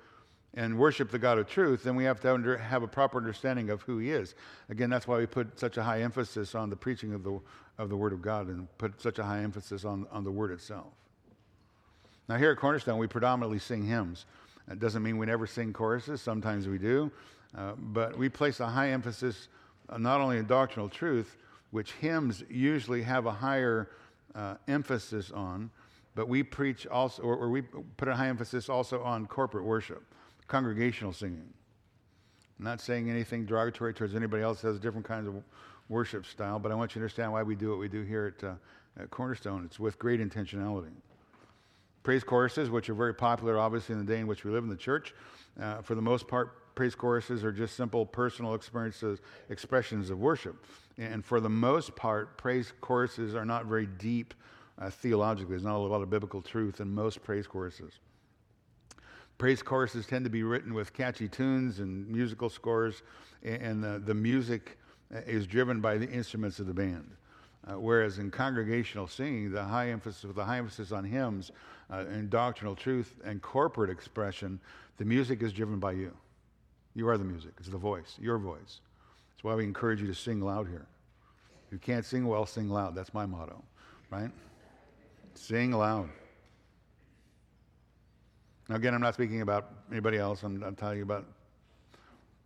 and 0.54 0.78
worship 0.78 1.10
the 1.10 1.18
God 1.18 1.38
of 1.38 1.48
truth, 1.48 1.84
then 1.84 1.94
we 1.94 2.04
have 2.04 2.20
to 2.20 2.32
under, 2.32 2.56
have 2.56 2.82
a 2.82 2.88
proper 2.88 3.18
understanding 3.18 3.70
of 3.70 3.82
who 3.82 3.98
He 3.98 4.10
is. 4.10 4.34
Again, 4.70 4.88
that's 4.90 5.06
why 5.06 5.18
we 5.18 5.26
put 5.26 5.60
such 5.60 5.76
a 5.76 5.82
high 5.82 6.00
emphasis 6.00 6.54
on 6.54 6.70
the 6.70 6.76
preaching 6.76 7.12
of 7.12 7.22
the, 7.22 7.38
of 7.76 7.90
the 7.90 7.96
Word 7.96 8.12
of 8.12 8.22
God 8.22 8.48
and 8.48 8.66
put 8.78 9.00
such 9.00 9.18
a 9.18 9.24
high 9.24 9.40
emphasis 9.40 9.84
on, 9.84 10.06
on 10.10 10.24
the 10.24 10.30
Word 10.30 10.50
itself. 10.52 10.87
Now, 12.28 12.38
here 12.38 12.50
at 12.50 12.56
Cornerstone, 12.56 12.98
we 12.98 13.06
predominantly 13.06 13.58
sing 13.58 13.84
hymns. 13.84 14.24
That 14.68 14.80
doesn't 14.80 15.02
mean 15.02 15.18
we 15.18 15.26
never 15.26 15.46
sing 15.46 15.74
choruses, 15.74 16.22
sometimes 16.22 16.66
we 16.66 16.78
do. 16.78 17.12
Uh, 17.56 17.72
but 17.76 18.16
we 18.16 18.30
place 18.30 18.60
a 18.60 18.66
high 18.66 18.90
emphasis 18.90 19.48
uh, 19.90 19.98
not 19.98 20.22
only 20.22 20.38
in 20.38 20.46
doctrinal 20.46 20.88
truth, 20.88 21.37
which 21.72 21.92
hymns 21.92 22.42
usually 22.48 23.02
have 23.02 23.26
a 23.26 23.32
higher 23.32 23.90
uh, 24.34 24.54
emphasis 24.66 25.30
on, 25.30 25.70
but 26.14 26.29
we 26.29 26.42
preach 26.42 26.87
also, 26.87 27.22
or, 27.22 27.37
or 27.37 27.50
we 27.50 27.62
put 27.62 28.09
a 28.09 28.14
high 28.14 28.29
emphasis 28.29 28.68
also 28.68 29.03
on 29.03 29.27
corporate 29.27 29.64
worship, 29.64 30.03
congregational 30.46 31.12
singing. 31.12 31.53
I'm 32.59 32.64
not 32.64 32.81
saying 32.81 33.11
anything 33.11 33.46
derogatory 33.46 33.94
towards 33.94 34.14
anybody 34.14 34.42
else 34.42 34.62
that 34.62 34.68
has 34.68 34.79
different 34.79 35.07
kinds 35.07 35.27
of 35.27 35.42
worship 35.88 36.24
style, 36.24 36.59
but 36.59 36.70
I 36.70 36.74
want 36.74 36.92
you 36.92 36.94
to 36.94 37.00
understand 37.00 37.33
why 37.33 37.42
we 37.42 37.57
do 37.57 37.70
what 37.70 37.79
we 37.79 37.88
do 37.88 38.03
here 38.03 38.35
at, 38.38 38.44
uh, 38.44 38.55
at 39.00 39.11
Cornerstone. 39.11 39.64
It's 39.64 39.81
with 39.81 39.98
great 39.98 40.20
intentionality. 40.20 40.92
Praise 42.05 42.22
choruses, 42.22 42.70
which 42.70 42.88
are 42.88 42.94
very 42.94 43.14
popular, 43.14 43.59
obviously, 43.59 43.94
in 43.94 43.98
the 43.98 44.12
day 44.12 44.20
in 44.20 44.27
which 44.27 44.44
we 44.44 44.50
live 44.50 44.62
in 44.62 44.70
the 44.70 44.77
church, 44.77 45.14
uh, 45.61 45.81
for 45.81 45.94
the 45.94 46.03
most 46.03 46.29
part, 46.29 46.74
praise 46.74 46.94
choruses 46.94 47.44
are 47.44 47.53
just 47.53 47.77
simple 47.77 48.05
personal 48.05 48.55
experiences, 48.55 49.20
expressions 49.48 50.11
of 50.11 50.18
worship. 50.18 50.64
And 50.98 51.24
for 51.24 51.40
the 51.40 51.48
most 51.48 51.96
part, 51.96 52.37
praise 52.37 52.72
choruses 52.81 53.35
are 53.35 53.44
not 53.44 53.66
very 53.66 53.87
deep 53.87 54.35
uh, 54.78 54.90
theologically. 54.90 55.50
There's 55.50 55.64
not 55.64 55.76
a 55.76 55.78
lot 55.78 56.02
of 56.02 56.10
biblical 56.10 56.42
truth 56.42 56.80
in 56.80 56.94
most 56.94 57.22
praise 57.22 57.46
choruses. 57.46 57.98
Praise 59.38 59.62
choruses 59.62 60.06
tend 60.06 60.24
to 60.24 60.30
be 60.30 60.42
written 60.42 60.74
with 60.74 60.92
catchy 60.92 61.28
tunes 61.28 61.80
and 61.80 62.08
musical 62.08 62.48
scores, 62.48 63.02
and 63.42 63.82
the, 63.82 64.00
the 64.04 64.14
music 64.14 64.78
uh, 65.14 65.18
is 65.26 65.46
driven 65.46 65.80
by 65.80 65.98
the 65.98 66.08
instruments 66.08 66.60
of 66.60 66.66
the 66.66 66.74
band. 66.74 67.10
Uh, 67.66 67.80
whereas 67.80 68.18
in 68.18 68.30
congregational 68.30 69.06
singing, 69.06 69.50
the 69.50 69.62
high 69.62 69.88
emphasis, 69.88 70.30
the 70.34 70.44
high 70.44 70.58
emphasis 70.58 70.92
on 70.92 71.02
hymns 71.02 71.50
uh, 71.90 72.04
and 72.10 72.28
doctrinal 72.28 72.76
truth 72.76 73.14
and 73.24 73.40
corporate 73.40 73.90
expression, 73.90 74.60
the 74.98 75.04
music 75.04 75.42
is 75.42 75.52
driven 75.52 75.78
by 75.78 75.92
you. 75.92 76.12
You 76.94 77.08
are 77.08 77.18
the 77.18 77.24
music. 77.24 77.52
It's 77.58 77.68
the 77.68 77.78
voice, 77.78 78.16
your 78.20 78.38
voice. 78.38 78.80
That's 79.30 79.42
why 79.42 79.54
we 79.54 79.64
encourage 79.64 80.00
you 80.00 80.06
to 80.06 80.14
sing 80.14 80.40
loud 80.40 80.68
here. 80.68 80.87
If 81.66 81.72
you 81.72 81.78
can't 81.78 82.04
sing 82.04 82.26
well, 82.26 82.46
sing 82.46 82.68
loud. 82.68 82.94
That's 82.94 83.14
my 83.14 83.26
motto, 83.26 83.64
right? 84.10 84.30
Sing 85.35 85.73
loud. 85.73 86.09
Now, 88.68 88.77
again, 88.77 88.94
I'm 88.94 89.01
not 89.01 89.14
speaking 89.14 89.42
about 89.42 89.70
anybody 89.90 90.16
else. 90.16 90.42
I'm, 90.42 90.62
I'm 90.62 90.75
telling 90.75 90.97
you 90.97 91.03
about 91.03 91.27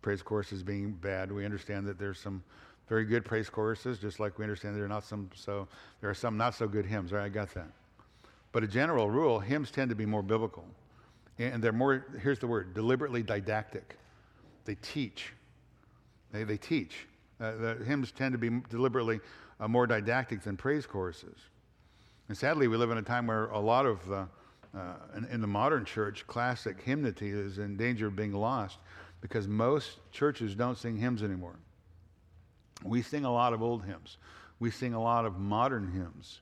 praise 0.01 0.21
choruses 0.21 0.63
being 0.63 0.91
bad. 0.91 1.31
We 1.31 1.45
understand 1.45 1.87
that 1.87 1.97
there's 1.97 2.19
some 2.19 2.43
very 2.89 3.05
good 3.05 3.23
praise 3.23 3.49
choruses, 3.49 3.99
just 3.99 4.19
like 4.19 4.37
we 4.37 4.43
understand 4.43 4.75
there 4.75 4.83
are 4.83 4.89
not 4.89 5.03
some 5.03 5.29
so 5.33 5.67
there 6.01 6.09
are 6.09 6.15
some 6.15 6.35
not 6.35 6.55
so 6.55 6.67
good 6.67 6.85
hymns. 6.85 7.11
Right, 7.11 7.25
I 7.25 7.29
got 7.29 7.53
that. 7.53 7.69
But 8.51 8.63
a 8.63 8.67
general 8.67 9.09
rule, 9.09 9.39
hymns 9.39 9.69
tend 9.71 9.89
to 9.89 9.95
be 9.95 10.05
more 10.05 10.23
biblical, 10.23 10.65
and 11.37 11.63
they're 11.63 11.71
more. 11.71 12.05
Here's 12.21 12.39
the 12.39 12.47
word: 12.47 12.73
deliberately 12.73 13.21
didactic. 13.23 13.95
They 14.65 14.75
teach. 14.81 15.33
They, 16.31 16.43
they 16.43 16.57
teach. 16.57 17.07
Uh, 17.39 17.55
the 17.55 17.75
hymns 17.85 18.11
tend 18.11 18.33
to 18.33 18.37
be 18.37 18.49
deliberately 18.69 19.19
uh, 19.59 19.67
more 19.67 19.87
didactic 19.87 20.41
than 20.41 20.57
praise 20.57 20.85
choruses. 20.85 21.39
And 22.29 22.37
sadly, 22.37 22.67
we 22.67 22.77
live 22.77 22.91
in 22.91 22.97
a 22.97 23.03
time 23.03 23.27
where 23.27 23.47
a 23.47 23.59
lot 23.59 23.85
of 23.85 24.07
the, 24.07 24.27
uh, 24.77 24.93
in, 25.17 25.25
in, 25.25 25.41
the 25.41 25.47
modern 25.47 25.83
church, 25.83 26.25
classic 26.27 26.79
hymnody 26.81 27.29
is 27.29 27.57
in 27.57 27.75
danger 27.75 28.07
of 28.07 28.15
being 28.15 28.33
lost 28.33 28.77
because 29.19 29.47
most 29.47 29.97
churches 30.11 30.53
don't 30.55 30.77
sing 30.77 30.95
hymns 30.95 31.23
anymore. 31.23 31.55
We 32.83 33.01
sing 33.01 33.25
a 33.25 33.33
lot 33.33 33.53
of 33.53 33.63
old 33.63 33.83
hymns. 33.83 34.17
We 34.59 34.69
sing 34.69 34.93
a 34.93 35.01
lot 35.01 35.25
of 35.25 35.39
modern 35.39 35.91
hymns. 35.91 36.39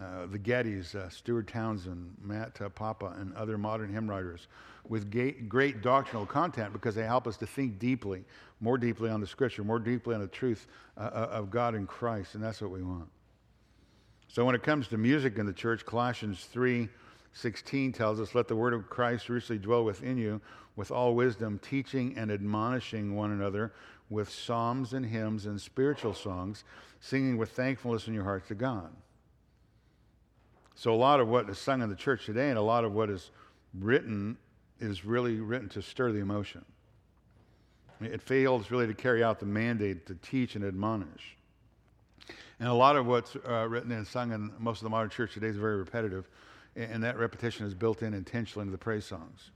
Uh, 0.00 0.26
the 0.26 0.38
Gettys, 0.38 0.94
uh, 0.94 1.08
Stuart 1.08 1.46
Townsend, 1.46 2.16
Matt 2.20 2.60
uh, 2.60 2.68
Papa, 2.70 3.14
and 3.18 3.32
other 3.34 3.56
modern 3.56 3.92
hymn 3.92 4.10
writers 4.10 4.48
with 4.88 5.10
great, 5.48 5.82
doctrinal 5.82 6.26
content 6.26 6.72
because 6.72 6.94
they 6.94 7.04
help 7.04 7.26
us 7.26 7.36
to 7.36 7.46
think 7.46 7.78
deeply, 7.78 8.24
more 8.60 8.76
deeply 8.78 9.10
on 9.10 9.20
the 9.20 9.26
scripture, 9.26 9.62
more 9.62 9.78
deeply 9.78 10.14
on 10.14 10.20
the 10.20 10.26
truth 10.26 10.66
uh, 10.96 11.02
uh, 11.02 11.28
of 11.30 11.50
God 11.50 11.74
in 11.74 11.86
Christ, 11.86 12.34
and 12.34 12.42
that's 12.42 12.60
what 12.60 12.70
we 12.70 12.82
want. 12.82 13.08
So 14.32 14.46
when 14.46 14.54
it 14.54 14.62
comes 14.62 14.88
to 14.88 14.96
music 14.96 15.36
in 15.36 15.44
the 15.44 15.52
church, 15.52 15.84
Colossians 15.84 16.46
3 16.46 16.88
16 17.34 17.92
tells 17.92 18.18
us, 18.18 18.34
Let 18.34 18.48
the 18.48 18.56
word 18.56 18.72
of 18.72 18.88
Christ 18.88 19.28
richly 19.28 19.58
dwell 19.58 19.84
within 19.84 20.16
you 20.16 20.40
with 20.74 20.90
all 20.90 21.14
wisdom, 21.14 21.60
teaching 21.62 22.14
and 22.16 22.32
admonishing 22.32 23.14
one 23.14 23.30
another 23.30 23.74
with 24.08 24.30
psalms 24.30 24.94
and 24.94 25.04
hymns 25.04 25.44
and 25.44 25.60
spiritual 25.60 26.14
songs, 26.14 26.64
singing 26.98 27.36
with 27.36 27.50
thankfulness 27.50 28.08
in 28.08 28.14
your 28.14 28.24
hearts 28.24 28.48
to 28.48 28.54
God. 28.54 28.88
So, 30.76 30.94
a 30.94 30.96
lot 30.96 31.20
of 31.20 31.28
what 31.28 31.50
is 31.50 31.58
sung 31.58 31.82
in 31.82 31.90
the 31.90 31.94
church 31.94 32.24
today 32.24 32.48
and 32.48 32.56
a 32.56 32.62
lot 32.62 32.84
of 32.84 32.94
what 32.94 33.10
is 33.10 33.30
written 33.78 34.38
is 34.80 35.04
really 35.04 35.40
written 35.40 35.68
to 35.70 35.82
stir 35.82 36.10
the 36.10 36.20
emotion. 36.20 36.64
It 38.00 38.22
fails 38.22 38.70
really 38.70 38.86
to 38.86 38.94
carry 38.94 39.22
out 39.22 39.40
the 39.40 39.46
mandate 39.46 40.06
to 40.06 40.14
teach 40.14 40.56
and 40.56 40.64
admonish. 40.64 41.36
And 42.62 42.70
a 42.70 42.74
lot 42.74 42.94
of 42.94 43.06
what's 43.06 43.34
uh, 43.34 43.66
written 43.68 43.90
and 43.90 44.06
sung 44.06 44.30
in 44.30 44.52
most 44.60 44.78
of 44.78 44.84
the 44.84 44.90
modern 44.90 45.10
church 45.10 45.34
today 45.34 45.48
is 45.48 45.56
very 45.56 45.78
repetitive, 45.78 46.28
and 46.76 47.02
that 47.02 47.18
repetition 47.18 47.66
is 47.66 47.74
built 47.74 48.02
in 48.02 48.14
intentionally 48.14 48.62
into 48.62 48.70
the 48.70 48.78
praise 48.78 49.04
songs. 49.04 49.50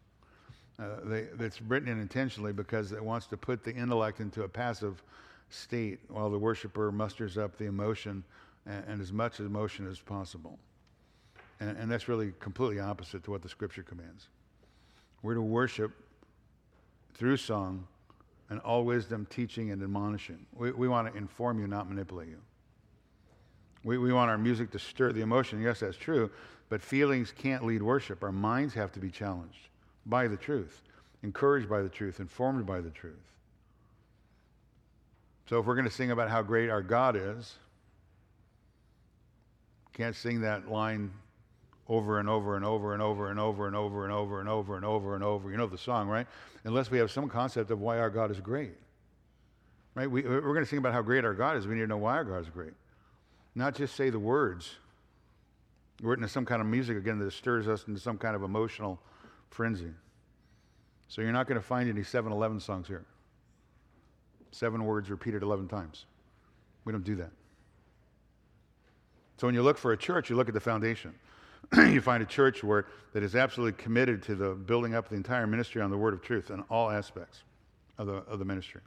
Uh, 0.77 0.88
they, 1.05 1.27
it's 1.38 1.62
written 1.62 1.88
in 1.88 2.01
intentionally 2.01 2.53
because 2.53 2.90
it 2.90 3.01
wants 3.01 3.29
to 3.29 3.37
put 3.37 3.62
the 3.62 3.73
intellect 3.73 4.19
into 4.19 4.42
a 4.42 4.49
passive 4.49 5.05
state 5.51 6.01
while 6.09 6.29
the 6.31 6.38
worshiper 6.38 6.90
musters 6.90 7.38
up 7.38 7.57
the 7.59 7.66
emotion 7.66 8.25
and, 8.66 8.85
and 8.88 9.01
as 9.01 9.12
much 9.12 9.38
emotion 9.38 9.88
as 9.88 10.01
possible. 10.01 10.59
And, 11.61 11.79
and 11.79 11.88
that's 11.88 12.09
really 12.09 12.33
completely 12.40 12.81
opposite 12.81 13.23
to 13.23 13.31
what 13.31 13.40
the 13.40 13.49
scripture 13.49 13.85
commands. 13.85 14.27
We're 15.23 15.35
to 15.35 15.42
worship 15.42 15.92
through 17.14 17.37
song 17.37 17.87
and 18.51 18.59
all 18.62 18.85
wisdom, 18.85 19.29
teaching, 19.31 19.71
and 19.71 19.81
admonishing. 19.81 20.45
We, 20.53 20.73
we 20.73 20.88
want 20.88 21.12
to 21.12 21.16
inform 21.16 21.61
you, 21.61 21.69
not 21.69 21.88
manipulate 21.88 22.31
you. 22.31 22.40
We, 23.87 23.99
we 23.99 24.12
want 24.12 24.31
our 24.31 24.37
music 24.37 24.72
to 24.72 24.81
stir 24.81 25.12
the 25.12 25.20
emotion. 25.20 25.62
Yes, 25.62 25.79
that's 25.79 25.96
true, 25.96 26.29
but 26.68 26.83
feelings 26.83 27.33
can't 27.33 27.64
lead 27.64 27.81
worship. 27.85 28.25
Our 28.25 28.33
minds 28.33 28.75
have 28.75 28.90
to 28.92 28.99
be 28.99 29.11
challenged 29.11 29.68
by 30.07 30.27
the 30.27 30.37
truth, 30.37 30.83
encouraged 31.22 31.68
by 31.68 31.83
the 31.83 31.88
truth, 31.88 32.18
informed 32.18 32.66
by 32.66 32.81
the 32.81 32.90
truth. 32.90 33.14
So 35.49 35.61
if 35.61 35.66
we're 35.66 35.77
going 35.77 35.87
to 35.87 35.94
sing 35.94 36.11
about 36.11 36.29
how 36.29 36.42
great 36.42 36.68
our 36.68 36.83
God 36.83 37.14
is, 37.14 37.55
can't 39.92 40.16
sing 40.16 40.40
that 40.40 40.68
line 40.68 41.12
over 41.88 42.18
and 42.18 42.29
over 42.29 42.57
and 42.57 42.64
over 42.64 42.92
and 42.92 43.01
over 43.01 43.31
and 43.31 43.38
over 43.38 43.68
and 43.68 43.77
over 43.77 44.05
and 44.05 44.12
over 44.12 44.40
and 44.40 44.49
over 44.49 44.75
and 44.75 44.85
over 44.85 45.14
and 45.14 45.22
over. 45.22 45.49
You 45.49 45.59
know 45.59 45.68
the 45.68 45.79
song, 45.79 46.09
right? 46.09 46.27
Unless 46.64 46.90
we 46.90 46.99
have 46.99 47.12
some 47.12 47.29
concept 47.29 47.70
of 47.70 47.81
why 47.81 48.01
our 48.01 48.11
God 48.11 48.33
is 48.33 48.40
great. 48.40 48.75
Right? 49.94 50.11
We, 50.11 50.22
we're 50.22 50.40
going 50.40 50.64
to 50.64 50.66
sing 50.66 50.81
about 50.81 50.92
how 50.92 51.03
great 51.03 51.25
our 51.25 51.35
God 51.35 51.57
is. 51.57 51.68
We 51.68 51.77
need 51.77 51.83
to 51.83 51.87
know 51.87 51.99
why 51.99 52.14
our 52.14 52.25
God 52.25 52.38
is 52.38 52.49
great. 52.49 52.72
Not 53.57 53.75
just 53.75 53.97
say 53.97 54.11
the 54.11 54.19
words 54.19 54.77
written 56.03 56.23
to 56.23 56.29
some 56.29 56.45
kind 56.45 56.61
of 56.61 56.69
music 56.69 56.99
again 56.99 57.19
that 57.19 57.33
stirs 57.33 57.66
us 57.66 57.87
into 57.88 57.99
some 57.99 58.19
kind 58.19 58.37
of 58.37 58.42
emotional 58.42 59.01
frenzy. 59.49 59.90
So 61.09 61.23
you're 61.23 61.33
not 61.33 61.47
going 61.47 61.59
to 61.59 61.66
find 61.66 61.88
any 61.88 62.03
7-Eleven 62.03 62.61
songs 62.61 62.87
here. 62.87 63.07
Seven 64.51 64.85
words 64.85 65.09
repeated 65.09 65.42
11 65.42 65.69
times. 65.69 66.05
We 66.85 66.92
don't 66.92 67.05
do 67.05 67.16
that. 67.16 67.31
So 69.38 69.47
when 69.47 69.55
you 69.55 69.62
look 69.62 69.79
for 69.79 69.92
a 69.92 69.97
church, 69.97 70.29
you 70.29 70.37
look 70.37 70.49
at 70.49 70.55
the 70.55 70.61
foundation. 70.61 71.14
you 71.77 72.03
find 72.03 72.23
a 72.23 72.27
church 72.27 72.62
where 72.62 72.87
that 73.14 73.23
is 73.23 73.35
absolutely 73.35 73.83
committed 73.83 74.23
to 74.25 74.35
the 74.35 74.51
building 74.51 74.95
up 74.95 75.09
the 75.09 75.14
entire 75.14 75.47
ministry 75.47 75.81
on 75.81 75.90
the 75.90 75.97
word 75.97 76.12
of 76.12 76.21
truth 76.21 76.51
in 76.51 76.61
all 76.69 76.90
aspects 76.90 77.42
of 77.97 78.07
the, 78.07 78.14
of 78.14 78.38
the 78.38 78.45
ministry. 78.45 78.83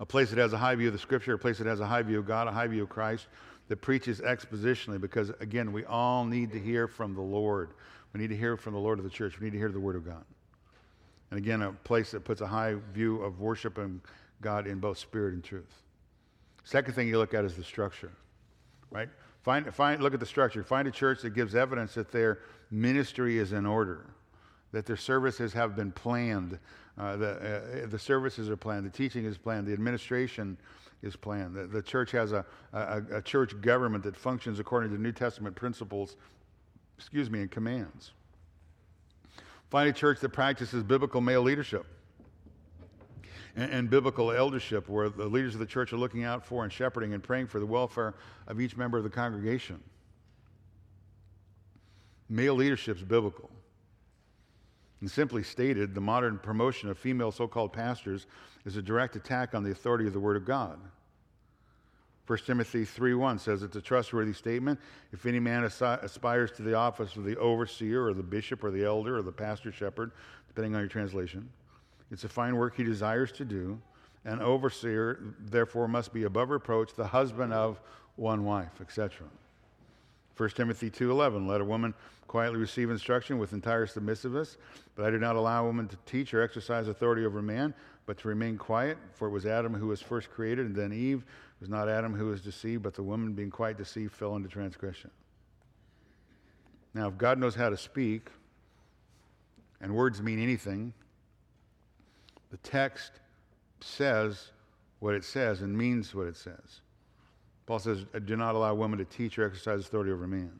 A 0.00 0.06
place 0.06 0.30
that 0.30 0.38
has 0.38 0.52
a 0.52 0.58
high 0.58 0.74
view 0.74 0.88
of 0.88 0.92
the 0.92 0.98
scripture, 0.98 1.34
a 1.34 1.38
place 1.38 1.58
that 1.58 1.66
has 1.66 1.80
a 1.80 1.86
high 1.86 2.02
view 2.02 2.18
of 2.18 2.26
God, 2.26 2.48
a 2.48 2.52
high 2.52 2.66
view 2.66 2.82
of 2.82 2.88
Christ, 2.88 3.28
that 3.68 3.76
preaches 3.76 4.20
expositionally, 4.20 5.00
because 5.00 5.30
again, 5.40 5.72
we 5.72 5.84
all 5.84 6.24
need 6.24 6.52
to 6.52 6.58
hear 6.58 6.86
from 6.86 7.14
the 7.14 7.22
Lord. 7.22 7.70
We 8.12 8.20
need 8.20 8.28
to 8.28 8.36
hear 8.36 8.56
from 8.56 8.74
the 8.74 8.80
Lord 8.80 8.98
of 8.98 9.04
the 9.04 9.10
church. 9.10 9.38
We 9.38 9.46
need 9.46 9.52
to 9.52 9.58
hear 9.58 9.70
the 9.70 9.80
word 9.80 9.96
of 9.96 10.04
God. 10.04 10.24
And 11.30 11.38
again, 11.38 11.62
a 11.62 11.72
place 11.72 12.10
that 12.10 12.24
puts 12.24 12.40
a 12.40 12.46
high 12.46 12.74
view 12.92 13.22
of 13.22 13.40
worshiping 13.40 14.00
God 14.40 14.66
in 14.66 14.78
both 14.78 14.98
spirit 14.98 15.34
and 15.34 15.42
truth. 15.42 15.82
Second 16.64 16.94
thing 16.94 17.08
you 17.08 17.18
look 17.18 17.34
at 17.34 17.44
is 17.44 17.54
the 17.54 17.64
structure, 17.64 18.12
right? 18.90 19.08
Find, 19.42 19.74
find, 19.74 20.02
look 20.02 20.14
at 20.14 20.20
the 20.20 20.26
structure. 20.26 20.62
Find 20.62 20.88
a 20.88 20.90
church 20.90 21.22
that 21.22 21.30
gives 21.30 21.54
evidence 21.54 21.94
that 21.94 22.10
their 22.12 22.40
ministry 22.70 23.38
is 23.38 23.52
in 23.52 23.66
order, 23.66 24.06
that 24.74 24.86
their 24.86 24.96
services 24.96 25.52
have 25.52 25.76
been 25.76 25.92
planned, 25.92 26.58
uh, 26.98 27.16
the, 27.16 27.82
uh, 27.84 27.86
the 27.86 27.98
services 27.98 28.50
are 28.50 28.56
planned, 28.56 28.84
the 28.84 28.90
teaching 28.90 29.24
is 29.24 29.38
planned, 29.38 29.66
the 29.66 29.72
administration 29.72 30.58
is 31.00 31.14
planned. 31.14 31.54
The, 31.54 31.66
the 31.66 31.82
church 31.82 32.10
has 32.10 32.32
a, 32.32 32.44
a, 32.72 33.02
a 33.12 33.22
church 33.22 33.60
government 33.60 34.02
that 34.04 34.16
functions 34.16 34.58
according 34.58 34.90
to 34.90 35.00
New 35.00 35.12
Testament 35.12 35.54
principles, 35.54 36.16
excuse 36.98 37.30
me, 37.30 37.40
and 37.40 37.50
commands. 37.50 38.12
Find 39.70 39.88
a 39.88 39.92
church 39.92 40.18
that 40.20 40.30
practices 40.30 40.82
biblical 40.82 41.20
male 41.20 41.42
leadership 41.42 41.86
and, 43.54 43.70
and, 43.70 43.90
biblical 43.90 44.32
eldership, 44.32 44.88
where 44.88 45.08
the 45.08 45.26
leaders 45.26 45.54
of 45.54 45.60
the 45.60 45.66
church 45.66 45.92
are 45.92 45.96
looking 45.96 46.24
out 46.24 46.44
for 46.44 46.64
and 46.64 46.72
shepherding 46.72 47.14
and 47.14 47.22
praying 47.22 47.46
for 47.46 47.60
the 47.60 47.66
welfare 47.66 48.14
of 48.48 48.60
each 48.60 48.76
member 48.76 48.98
of 48.98 49.04
the 49.04 49.10
congregation. 49.10 49.80
Male 52.28 52.54
leadership 52.54 52.96
is 52.96 53.02
biblical. 53.04 53.50
And 55.04 55.10
simply 55.10 55.42
stated, 55.42 55.94
the 55.94 56.00
modern 56.00 56.38
promotion 56.38 56.88
of 56.88 56.96
female 56.96 57.30
so 57.30 57.46
called 57.46 57.74
pastors 57.74 58.26
is 58.64 58.78
a 58.78 58.82
direct 58.82 59.16
attack 59.16 59.54
on 59.54 59.62
the 59.62 59.70
authority 59.70 60.06
of 60.06 60.14
the 60.14 60.18
Word 60.18 60.34
of 60.34 60.46
God. 60.46 60.80
1 62.26 62.38
Timothy 62.46 62.86
3:1 62.86 63.38
says 63.38 63.62
it's 63.62 63.76
a 63.76 63.82
trustworthy 63.82 64.32
statement. 64.32 64.80
If 65.12 65.26
any 65.26 65.40
man 65.40 65.64
aspires 65.64 66.52
to 66.52 66.62
the 66.62 66.72
office 66.72 67.16
of 67.16 67.24
the 67.24 67.36
overseer 67.36 68.06
or 68.06 68.14
the 68.14 68.22
bishop 68.22 68.64
or 68.64 68.70
the 68.70 68.82
elder 68.82 69.18
or 69.18 69.22
the 69.22 69.30
pastor 69.30 69.70
shepherd, 69.70 70.10
depending 70.48 70.74
on 70.74 70.80
your 70.80 70.88
translation, 70.88 71.50
it's 72.10 72.24
a 72.24 72.28
fine 72.30 72.56
work 72.56 72.74
he 72.74 72.82
desires 72.82 73.30
to 73.32 73.44
do. 73.44 73.78
An 74.24 74.40
overseer, 74.40 75.34
therefore, 75.38 75.86
must 75.86 76.14
be 76.14 76.22
above 76.22 76.48
reproach, 76.48 76.94
the 76.94 77.08
husband 77.08 77.52
of 77.52 77.78
one 78.16 78.42
wife, 78.42 78.80
etc. 78.80 79.26
1 80.36 80.48
Timothy 80.50 80.90
2:11 80.90 81.46
Let 81.46 81.60
a 81.60 81.64
woman 81.64 81.94
quietly 82.26 82.58
receive 82.58 82.90
instruction 82.90 83.38
with 83.38 83.52
entire 83.52 83.86
submissiveness, 83.86 84.56
but 84.96 85.04
I 85.04 85.10
do 85.10 85.18
not 85.18 85.36
allow 85.36 85.64
a 85.64 85.66
woman 85.66 85.86
to 85.88 85.96
teach 86.06 86.34
or 86.34 86.42
exercise 86.42 86.88
authority 86.88 87.24
over 87.24 87.40
man, 87.40 87.74
but 88.06 88.18
to 88.18 88.28
remain 88.28 88.58
quiet, 88.58 88.98
for 89.12 89.28
it 89.28 89.30
was 89.30 89.46
Adam 89.46 89.74
who 89.74 89.86
was 89.86 90.02
first 90.02 90.30
created 90.30 90.66
and 90.66 90.74
then 90.74 90.92
Eve. 90.92 91.18
It 91.20 91.60
was 91.60 91.68
not 91.68 91.88
Adam 91.88 92.14
who 92.14 92.26
was 92.26 92.40
deceived, 92.40 92.82
but 92.82 92.94
the 92.94 93.02
woman 93.02 93.32
being 93.32 93.50
quite 93.50 93.78
deceived 93.78 94.12
fell 94.12 94.34
into 94.36 94.48
transgression. 94.48 95.10
Now, 96.92 97.08
if 97.08 97.18
God 97.18 97.38
knows 97.38 97.54
how 97.54 97.70
to 97.70 97.76
speak, 97.76 98.30
and 99.80 99.94
words 99.94 100.22
mean 100.22 100.40
anything, 100.40 100.92
the 102.50 102.56
text 102.58 103.12
says 103.80 104.50
what 105.00 105.14
it 105.14 105.24
says 105.24 105.60
and 105.60 105.76
means 105.76 106.14
what 106.14 106.26
it 106.26 106.36
says. 106.36 106.80
Paul 107.66 107.78
says, 107.78 108.04
uh, 108.14 108.18
Do 108.18 108.36
not 108.36 108.54
allow 108.54 108.74
women 108.74 108.98
to 108.98 109.04
teach 109.04 109.38
or 109.38 109.46
exercise 109.46 109.80
authority 109.80 110.12
over 110.12 110.26
men. 110.26 110.58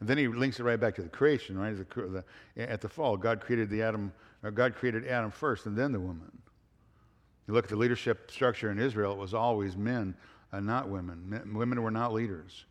And 0.00 0.08
then 0.08 0.18
he 0.18 0.28
links 0.28 0.60
it 0.60 0.64
right 0.64 0.78
back 0.78 0.94
to 0.96 1.02
the 1.02 1.08
creation, 1.08 1.58
right? 1.58 1.76
The, 1.76 2.24
the, 2.56 2.70
at 2.70 2.80
the 2.80 2.88
fall, 2.88 3.16
God 3.16 3.40
created 3.40 3.70
the 3.70 3.82
Adam, 3.82 4.12
uh, 4.42 4.50
God 4.50 4.74
created 4.74 5.06
Adam 5.06 5.30
first 5.30 5.66
and 5.66 5.76
then 5.76 5.92
the 5.92 6.00
woman. 6.00 6.30
You 7.46 7.54
look 7.54 7.64
at 7.64 7.70
the 7.70 7.76
leadership 7.76 8.30
structure 8.30 8.70
in 8.70 8.78
Israel, 8.78 9.12
it 9.12 9.18
was 9.18 9.34
always 9.34 9.76
men 9.76 10.14
and 10.52 10.66
not 10.66 10.88
women. 10.88 11.22
Men, 11.28 11.54
women 11.54 11.82
were 11.82 11.90
not 11.90 12.12
leaders. 12.12 12.64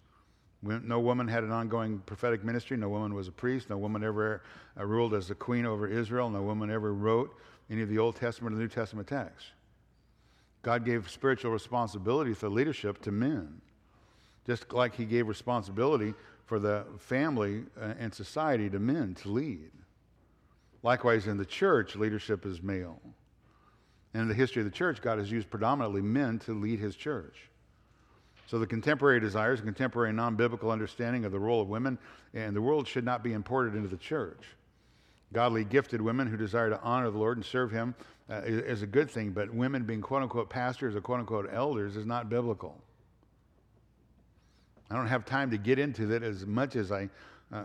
No 0.64 1.02
woman 1.02 1.28
had 1.28 1.44
an 1.44 1.52
ongoing 1.52 2.00
prophetic 2.06 2.44
ministry. 2.44 2.78
No 2.78 2.88
woman 2.88 3.14
was 3.14 3.28
a 3.28 3.34
priest. 3.34 3.70
No 3.70 3.78
woman 3.78 4.02
ever 4.02 4.42
uh, 4.80 4.86
ruled 4.86 5.14
as 5.14 5.28
the 5.28 5.36
queen 5.36 5.66
over 5.66 5.88
Israel. 5.88 6.30
No 6.30 6.42
woman 6.42 6.72
ever 6.72 6.94
wrote 6.94 7.36
any 7.70 7.82
of 7.82 7.90
the 7.90 7.98
Old 7.98 8.16
Testament 8.16 8.56
or 8.56 8.60
New 8.60 8.70
Testament 8.70 9.10
texts. 9.10 9.50
God 10.64 10.86
gave 10.86 11.10
spiritual 11.10 11.52
responsibility 11.52 12.34
for 12.34 12.50
leadership 12.50 13.02
to 13.04 13.12
men, 13.12 13.62
just 14.48 14.72
like 14.74 14.96
He 14.96 15.06
gave 15.06 15.28
responsibility 15.28 16.14
for 16.46 16.58
the 16.58 16.86
family 16.98 17.64
uh, 17.80 17.94
and 18.00 18.14
society 18.14 18.70
to 18.70 18.80
men 18.80 19.14
to 19.16 19.30
lead. 19.30 19.72
Likewise, 20.82 21.28
in 21.28 21.38
the 21.38 21.46
church, 21.46 21.96
leadership 21.96 22.46
is 22.46 22.62
male. 22.62 23.00
And 24.14 24.24
in 24.24 24.28
the 24.28 24.34
history 24.34 24.62
of 24.62 24.66
the 24.66 24.76
church, 24.76 25.02
God 25.02 25.18
has 25.18 25.32
used 25.32 25.50
predominantly 25.50 26.02
men 26.02 26.40
to 26.40 26.54
lead 26.54 26.80
His 26.80 26.96
church. 26.96 27.50
So 28.48 28.60
the 28.60 28.68
contemporary 28.68 29.20
desires, 29.20 29.60
and 29.60 29.68
contemporary 29.68 30.14
non 30.14 30.36
biblical 30.36 30.72
understanding 30.72 31.26
of 31.26 31.32
the 31.32 31.40
role 31.40 31.62
of 31.62 31.68
women 31.68 31.98
and 32.34 32.56
the 32.56 32.62
world 32.62 32.88
should 32.88 33.06
not 33.06 33.24
be 33.24 33.34
imported 33.34 33.76
into 33.76 33.88
the 33.88 33.98
church. 33.98 34.44
Godly, 35.34 35.64
gifted 35.64 36.02
women 36.02 36.28
who 36.28 36.38
desire 36.38 36.70
to 36.70 36.80
honor 36.82 37.10
the 37.10 37.18
Lord 37.18 37.38
and 37.38 37.46
serve 37.46 37.72
Him 37.72 37.96
uh, 38.30 38.42
is, 38.46 38.82
a 38.82 38.88
good 38.88 39.10
thing, 39.10 39.32
but 39.32 39.54
women 39.54 39.84
being 39.84 40.02
quote 40.02 40.22
unquote 40.22 40.50
pastors 40.50 40.96
or 40.96 41.02
quote 41.02 41.20
unquote 41.20 41.50
elders 41.52 41.96
is 41.96 42.06
not 42.06 42.30
biblical. 42.30 42.80
I 44.90 44.96
don't 44.96 45.08
have 45.08 45.26
time 45.26 45.52
to 45.52 45.58
get 45.58 45.80
into 45.80 46.06
that 46.08 46.24
as 46.24 46.46
much 46.46 46.76
as 46.76 46.92
I 46.92 47.10
uh, 47.52 47.64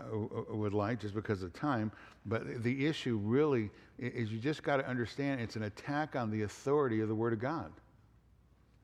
would 0.49 0.73
like 0.73 0.99
just 0.99 1.13
because 1.13 1.43
of 1.43 1.53
time, 1.53 1.91
but 2.25 2.63
the 2.63 2.85
issue 2.85 3.17
really 3.23 3.69
is 3.97 4.31
you 4.31 4.39
just 4.39 4.63
got 4.63 4.77
to 4.77 4.87
understand 4.87 5.41
it's 5.41 5.55
an 5.55 5.63
attack 5.63 6.15
on 6.15 6.31
the 6.31 6.43
authority 6.43 7.01
of 7.01 7.07
the 7.07 7.15
Word 7.15 7.33
of 7.33 7.39
God. 7.39 7.71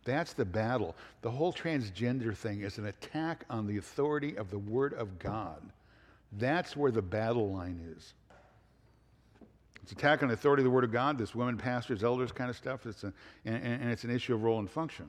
That's 0.04 0.34
the 0.34 0.46
battle. 0.46 0.96
The 1.22 1.32
whole 1.32 1.52
transgender 1.52 2.36
thing 2.36 2.62
is 2.62 2.78
an 2.78 2.86
attack 2.86 3.44
on 3.50 3.66
the 3.68 3.78
authority 3.78 4.36
of 4.36 4.52
the 4.52 4.60
Word 4.60 4.94
of 4.94 5.20
God. 5.20 5.62
That's 6.34 6.76
where 6.76 6.92
the 6.92 7.02
battle 7.02 7.52
line 7.52 7.82
is. 7.98 8.14
It's 9.86 9.92
attack 9.92 10.24
on 10.24 10.30
the 10.30 10.34
authority 10.34 10.62
of 10.62 10.64
the 10.64 10.72
Word 10.72 10.84
of 10.84 10.92
God, 10.92 11.20
this 11.20 11.36
women, 11.36 11.58
pastors, 11.58 12.04
elders 12.04 12.32
kind 12.32 12.50
of 12.50 12.56
stuff. 12.56 12.88
It's 12.88 13.04
a, 13.04 13.14
and, 13.46 13.64
and, 13.64 13.92
it's 13.92 14.04
an 14.04 14.10
issue 14.10 14.34
of 14.34 14.42
role 14.42 14.58
and 14.58 14.68
function. 14.68 15.08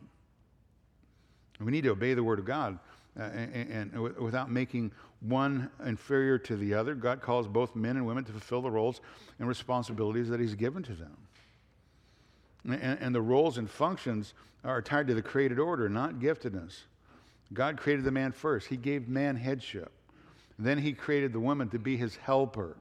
we 1.58 1.72
need 1.72 1.84
to 1.84 1.88
obey 1.92 2.12
the 2.12 2.22
Word 2.22 2.38
of 2.38 2.44
God 2.44 2.78
uh, 3.18 3.22
and, 3.22 3.94
and, 3.94 4.16
without 4.18 4.50
making 4.50 4.92
one 5.20 5.70
inferior 5.86 6.36
to 6.40 6.56
the 6.56 6.74
other. 6.74 6.94
God 6.94 7.22
calls 7.22 7.48
both 7.48 7.74
men 7.74 7.96
and 7.96 8.06
women 8.06 8.22
to 8.24 8.32
fulfill 8.32 8.60
the 8.60 8.70
roles 8.70 9.00
and 9.38 9.48
responsibilities 9.48 10.28
that 10.28 10.40
He's 10.40 10.54
given 10.54 10.82
to 10.82 10.92
them. 10.92 11.16
And, 12.66 12.98
and 13.00 13.14
the 13.14 13.22
roles 13.22 13.56
and 13.56 13.70
functions 13.70 14.34
are 14.62 14.82
tied 14.82 15.06
to 15.06 15.14
the 15.14 15.22
created 15.22 15.58
order, 15.58 15.88
not 15.88 16.16
giftedness. 16.16 16.80
God 17.54 17.78
created 17.78 18.04
the 18.04 18.12
man 18.12 18.30
first, 18.30 18.66
He 18.66 18.76
gave 18.76 19.08
man 19.08 19.36
headship. 19.36 19.90
Then 20.58 20.76
He 20.76 20.92
created 20.92 21.32
the 21.32 21.40
woman 21.40 21.70
to 21.70 21.78
be 21.78 21.96
His 21.96 22.16
helper. 22.16 22.76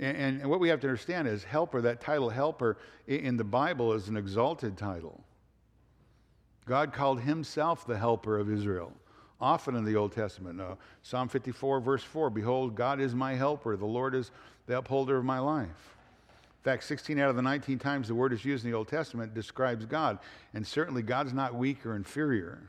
And, 0.00 0.16
and, 0.16 0.50
what 0.50 0.60
we 0.60 0.68
have 0.68 0.80
to 0.80 0.86
understand 0.86 1.26
is 1.26 1.42
helper, 1.42 1.80
that 1.80 2.00
title 2.00 2.30
helper 2.30 2.76
in 3.06 3.36
the 3.36 3.44
Bible 3.44 3.92
is 3.92 4.08
an 4.08 4.16
exalted 4.16 4.76
title. 4.76 5.24
God 6.66 6.92
called 6.92 7.20
himself 7.20 7.86
the 7.86 7.98
helper 7.98 8.38
of 8.38 8.50
Israel, 8.50 8.92
often 9.40 9.74
in 9.74 9.84
the 9.84 9.96
Old 9.96 10.12
Testament. 10.12 10.60
Uh, 10.60 10.76
Psalm 11.02 11.28
54, 11.28 11.80
verse 11.80 12.02
4 12.04 12.30
Behold, 12.30 12.76
God 12.76 13.00
is 13.00 13.14
my 13.14 13.34
helper, 13.34 13.76
the 13.76 13.86
Lord 13.86 14.14
is 14.14 14.30
the 14.66 14.78
upholder 14.78 15.16
of 15.16 15.24
my 15.24 15.40
life. 15.40 15.96
In 16.58 16.64
fact, 16.64 16.84
16 16.84 17.18
out 17.18 17.30
of 17.30 17.36
the 17.36 17.42
19 17.42 17.78
times 17.78 18.08
the 18.08 18.14
word 18.14 18.32
is 18.32 18.44
used 18.44 18.64
in 18.64 18.70
the 18.70 18.76
Old 18.76 18.88
Testament 18.88 19.34
describes 19.34 19.84
God. 19.86 20.18
And 20.54 20.66
certainly, 20.66 21.02
God's 21.02 21.32
not 21.32 21.54
weak 21.54 21.86
or 21.86 21.96
inferior. 21.96 22.68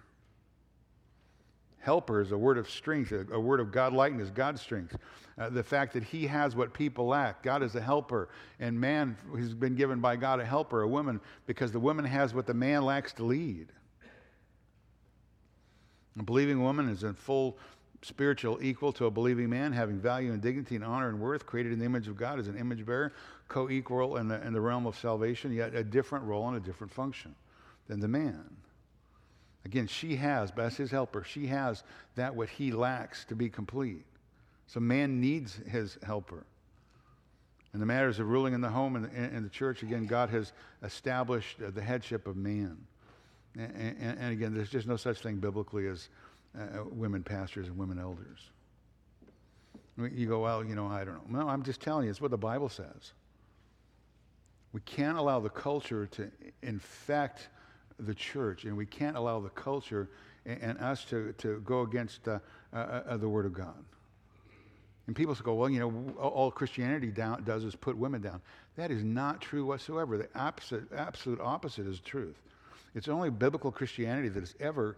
Helper 1.80 2.22
is 2.22 2.32
a 2.32 2.38
word 2.38 2.58
of 2.58 2.70
strength, 2.70 3.12
a, 3.12 3.26
a 3.34 3.40
word 3.40 3.60
of 3.60 3.72
God 3.72 3.94
likeness, 3.94 4.30
God's 4.30 4.62
strength. 4.62 4.98
Uh, 5.38 5.50
the 5.50 5.64
fact 5.64 5.94
that 5.94 6.04
He 6.04 6.28
has 6.28 6.56
what 6.56 6.74
people 6.74 7.08
lack. 7.08 7.42
God 7.42 7.64
is 7.64 7.76
a 7.76 7.82
helper. 7.82 8.30
And 8.60 8.80
man 8.80 9.18
has 9.38 9.54
been 9.54 9.76
given 9.76 10.02
by 10.02 10.18
God 10.18 10.42
a 10.42 10.46
helper, 10.46 10.82
a 10.82 10.88
woman, 10.88 11.22
because 11.48 11.72
the 11.72 11.80
woman 11.80 12.04
has 12.04 12.34
what 12.34 12.46
the 12.46 12.54
man 12.54 12.84
lacks 12.84 13.14
to 13.14 13.24
lead. 13.24 13.68
A 16.20 16.24
believing 16.24 16.62
woman 16.62 16.90
is 16.90 17.04
in 17.04 17.14
full 17.14 17.58
spiritual 18.02 18.60
equal 18.62 18.92
to 18.94 19.06
a 19.06 19.12
believing 19.12 19.50
man, 19.50 19.72
having 19.72 20.00
value 20.00 20.34
and 20.34 20.42
dignity 20.42 20.76
and 20.76 20.84
honor 20.84 21.10
and 21.10 21.20
worth, 21.20 21.46
created 21.46 21.72
in 21.72 21.80
the 21.80 21.86
image 21.86 22.08
of 22.08 22.18
God 22.18 22.40
as 22.40 22.48
an 22.48 22.58
image 22.58 22.86
bearer, 22.86 23.14
co 23.48 23.70
equal 23.70 24.18
in 24.18 24.28
the, 24.28 24.46
in 24.46 24.54
the 24.54 24.62
realm 24.62 24.86
of 24.86 24.98
salvation, 24.98 25.54
yet 25.54 25.74
a 25.74 25.84
different 25.84 26.26
role 26.26 26.48
and 26.50 26.58
a 26.58 26.60
different 26.60 26.92
function 26.92 27.36
than 27.88 28.00
the 28.00 28.08
man. 28.08 28.46
Again, 29.70 29.86
she 29.86 30.16
has, 30.16 30.50
but 30.50 30.66
as 30.66 30.78
his 30.78 30.90
helper, 30.90 31.24
she 31.24 31.46
has 31.46 31.84
that 32.16 32.34
what 32.34 32.50
he 32.50 32.72
lacks 32.72 33.24
to 33.26 33.36
be 33.36 33.50
complete. 33.50 34.04
So 34.66 34.80
man 34.80 35.22
needs 35.22 35.60
his 35.70 36.00
helper. 36.02 36.44
In 37.76 37.80
the 37.80 37.86
matters 37.86 38.18
of 38.18 38.28
ruling 38.28 38.56
in 38.56 38.62
the 38.62 38.70
home 38.70 38.96
and 38.96 39.06
in 39.14 39.44
the 39.44 39.50
church, 39.50 39.84
again, 39.84 40.08
God 40.08 40.32
has 40.32 40.54
established 40.82 41.58
the 41.60 41.82
headship 41.84 42.26
of 42.26 42.36
man. 42.36 42.80
And, 43.56 43.96
and, 44.00 44.18
and 44.20 44.32
again, 44.32 44.56
there's 44.56 44.72
just 44.72 44.88
no 44.88 44.96
such 44.96 45.20
thing 45.20 45.36
biblically 45.36 45.86
as 45.86 46.10
uh, 46.60 46.86
women 46.90 47.22
pastors 47.22 47.68
and 47.68 47.78
women 47.78 48.00
elders. 48.00 48.40
You 50.00 50.26
go, 50.26 50.40
well, 50.40 50.66
you 50.66 50.74
know, 50.74 50.88
I 50.88 51.04
don't 51.04 51.32
know. 51.32 51.42
No, 51.42 51.48
I'm 51.48 51.62
just 51.62 51.80
telling 51.80 52.06
you, 52.06 52.10
it's 52.10 52.20
what 52.22 52.32
the 52.32 52.38
Bible 52.40 52.70
says. 52.70 53.14
We 54.74 54.82
can't 54.82 55.20
allow 55.20 55.40
the 55.40 55.50
culture 55.50 56.08
to 56.08 56.32
infect 56.64 57.50
the 58.00 58.14
church, 58.14 58.66
and 58.66 58.76
we 58.76 58.86
can't 58.86 59.18
allow 59.18 59.40
the 59.40 59.50
culture 59.50 60.10
and, 60.46 60.62
and 60.62 60.80
us 60.80 61.06
to, 61.06 61.34
to 61.40 61.62
go 61.66 61.82
against 61.82 62.28
uh, 62.28 62.40
uh, 62.74 62.78
uh, 62.78 63.18
the 63.18 63.30
Word 63.30 63.46
of 63.46 63.54
God. 63.54 63.84
And 65.08 65.16
people 65.16 65.34
go, 65.36 65.56
well, 65.56 65.70
you 65.70 65.80
know, 65.80 66.14
all 66.20 66.52
Christianity 66.52 67.08
down, 67.08 67.44
does 67.44 67.64
is 67.64 67.76
put 67.76 67.98
women 67.98 68.22
down. 68.22 68.42
That 68.76 68.92
is 68.92 69.04
not 69.04 69.42
true 69.42 69.66
whatsoever. 69.66 70.18
The 70.18 70.30
opposite, 70.36 70.84
absolute 70.96 71.40
opposite 71.42 71.88
is 71.88 72.00
truth. 72.00 72.40
It's 72.94 73.08
only 73.08 73.30
biblical 73.30 73.72
Christianity 73.72 74.30
that 74.30 74.40
has 74.40 74.56
ever 74.60 74.98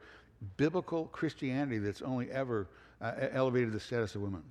biblical 0.57 1.05
Christianity 1.05 1.77
that's 1.77 2.01
only 2.01 2.29
ever 2.31 2.67
uh, 3.01 3.13
elevated 3.31 3.71
the 3.71 3.79
status 3.79 4.15
of 4.15 4.21
women 4.21 4.43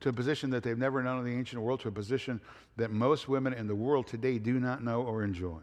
to 0.00 0.08
a 0.08 0.12
position 0.12 0.50
that 0.50 0.62
they've 0.62 0.78
never 0.78 1.02
known 1.02 1.20
in 1.20 1.24
the 1.24 1.38
ancient 1.38 1.62
world, 1.62 1.80
to 1.80 1.88
a 1.88 1.92
position 1.92 2.40
that 2.76 2.90
most 2.90 3.28
women 3.28 3.54
in 3.54 3.66
the 3.66 3.74
world 3.74 4.06
today 4.06 4.38
do 4.38 4.60
not 4.60 4.82
know 4.82 5.02
or 5.02 5.22
enjoy. 5.22 5.58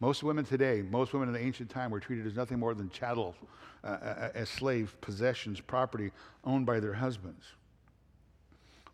Most 0.00 0.22
women 0.22 0.44
today, 0.44 0.82
most 0.82 1.12
women 1.12 1.28
in 1.28 1.34
the 1.34 1.40
ancient 1.40 1.70
time 1.70 1.90
were 1.90 2.00
treated 2.00 2.26
as 2.26 2.36
nothing 2.36 2.58
more 2.58 2.74
than 2.74 2.88
chattel, 2.90 3.34
uh, 3.82 3.86
uh, 3.86 3.90
uh 3.90 4.30
as 4.34 4.48
slave 4.48 4.96
possessions, 5.00 5.60
property 5.60 6.12
owned 6.44 6.66
by 6.66 6.78
their 6.78 6.92
husbands. 6.92 7.44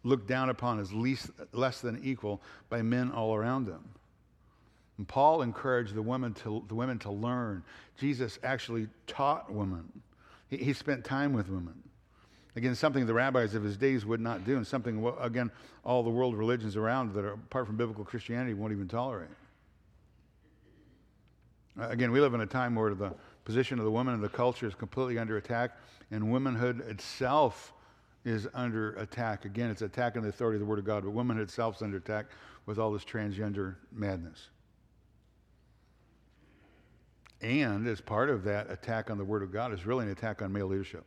Looked 0.03 0.27
down 0.27 0.49
upon 0.51 0.81
as 0.81 0.93
least, 0.93 1.31
less 1.53 1.81
than 1.81 2.01
equal 2.03 2.41
by 2.69 2.83
men 2.83 3.11
all 3.11 3.35
around 3.35 3.67
them. 3.67 3.85
And 4.97 5.09
Paul 5.09 5.43
encouraged 5.43 5.95
the 5.95 6.03
women 6.03 6.35
to, 6.35 6.65
the 6.69 6.75
women 6.75 6.99
to 7.01 7.11
learn. 7.11 7.65
Jesus 7.99 8.39
actually 8.43 8.89
taught 9.07 9.53
women. 9.53 9.91
He, 10.49 10.57
he 10.59 10.73
spent 10.73 11.05
time 11.05 11.33
with 11.33 11.49
women. 11.49 11.75
Again, 12.57 12.75
something 12.75 13.05
the 13.05 13.15
rabbis 13.15 13.55
of 13.55 13.65
his 13.65 13.77
days 13.77 14.07
would 14.07 14.21
not 14.21 14.45
do, 14.45 14.57
and 14.57 14.67
something, 14.67 15.05
again, 15.21 15.51
all 15.85 16.03
the 16.05 16.11
world 16.11 16.37
religions 16.37 16.77
around 16.77 17.13
that 17.15 17.25
are 17.25 17.33
apart 17.33 17.67
from 17.67 17.77
biblical 17.77 18.05
Christianity 18.05 18.55
won't 18.55 18.73
even 18.73 18.87
tolerate. 18.87 19.29
Again, 21.79 22.13
we 22.13 22.21
live 22.21 22.35
in 22.35 22.41
a 22.41 22.47
time 22.47 22.75
where 22.75 22.95
the 22.95 23.13
position 23.45 23.79
of 23.79 23.85
the 23.85 23.91
woman 23.91 24.15
in 24.15 24.21
the 24.21 24.29
culture 24.29 24.67
is 24.67 24.75
completely 24.75 25.19
under 25.19 25.37
attack, 25.37 25.73
and 26.11 26.31
womanhood 26.31 26.81
itself 26.89 27.73
is 28.25 28.47
under 28.55 28.95
attack. 28.95 29.45
Again, 29.45 29.71
it's 29.71 29.83
attacking 29.83 30.23
the 30.23 30.29
authority 30.29 30.57
of 30.57 30.61
the 30.61 30.67
Word 30.67 30.79
of 30.79 30.85
God, 30.85 31.03
but 31.03 31.11
womanhood 31.11 31.45
itself 31.45 31.77
is 31.77 31.83
under 31.83 31.97
attack 31.97 32.27
with 32.67 32.79
all 32.79 32.93
this 32.93 33.05
transgender 33.05 33.75
madness. 33.93 34.49
And 37.41 37.87
as 37.87 38.01
part 38.01 38.31
of 38.31 38.45
that 38.45 38.71
attack 38.71 39.11
on 39.11 39.19
the 39.19 39.25
Word 39.25 39.43
of 39.43 39.53
God 39.53 39.73
is 39.73 39.85
really 39.85 40.07
an 40.07 40.13
attack 40.13 40.43
on 40.43 40.53
male 40.53 40.67
leadership. 40.67 41.05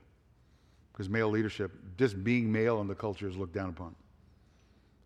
Because 0.92 1.10
male 1.10 1.30
leadership, 1.30 1.72
just 1.98 2.24
being 2.24 2.52
male 2.52 2.82
in 2.82 2.88
the 2.88 2.96
culture, 2.96 3.28
is 3.28 3.38
looked 3.38 3.54
down 3.54 3.70
upon. 3.70 3.96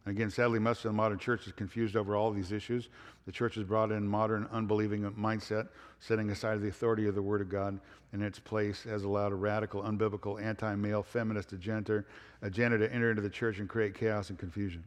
Again, 0.07 0.31
sadly, 0.31 0.57
much 0.57 0.77
of 0.77 0.83
the 0.83 0.93
modern 0.93 1.19
church 1.19 1.45
is 1.45 1.53
confused 1.53 1.95
over 1.95 2.15
all 2.15 2.31
these 2.31 2.51
issues. 2.51 2.89
The 3.27 3.31
church 3.31 3.53
has 3.55 3.63
brought 3.63 3.91
in 3.91 4.07
modern, 4.07 4.47
unbelieving 4.51 5.03
mindset, 5.11 5.67
setting 5.99 6.31
aside 6.31 6.59
the 6.59 6.69
authority 6.69 7.07
of 7.07 7.13
the 7.13 7.21
Word 7.21 7.39
of 7.39 7.49
God 7.49 7.79
in 8.11 8.23
its 8.23 8.39
place, 8.39 8.83
has 8.83 9.03
allowed 9.03 9.31
a 9.31 9.35
radical, 9.35 9.83
unbiblical, 9.83 10.41
anti 10.41 10.73
male, 10.75 11.03
feminist 11.03 11.53
agenda, 11.53 12.03
agenda 12.41 12.79
to 12.79 12.91
enter 12.91 13.11
into 13.11 13.21
the 13.21 13.29
church 13.29 13.59
and 13.59 13.69
create 13.69 13.93
chaos 13.93 14.31
and 14.31 14.39
confusion. 14.39 14.83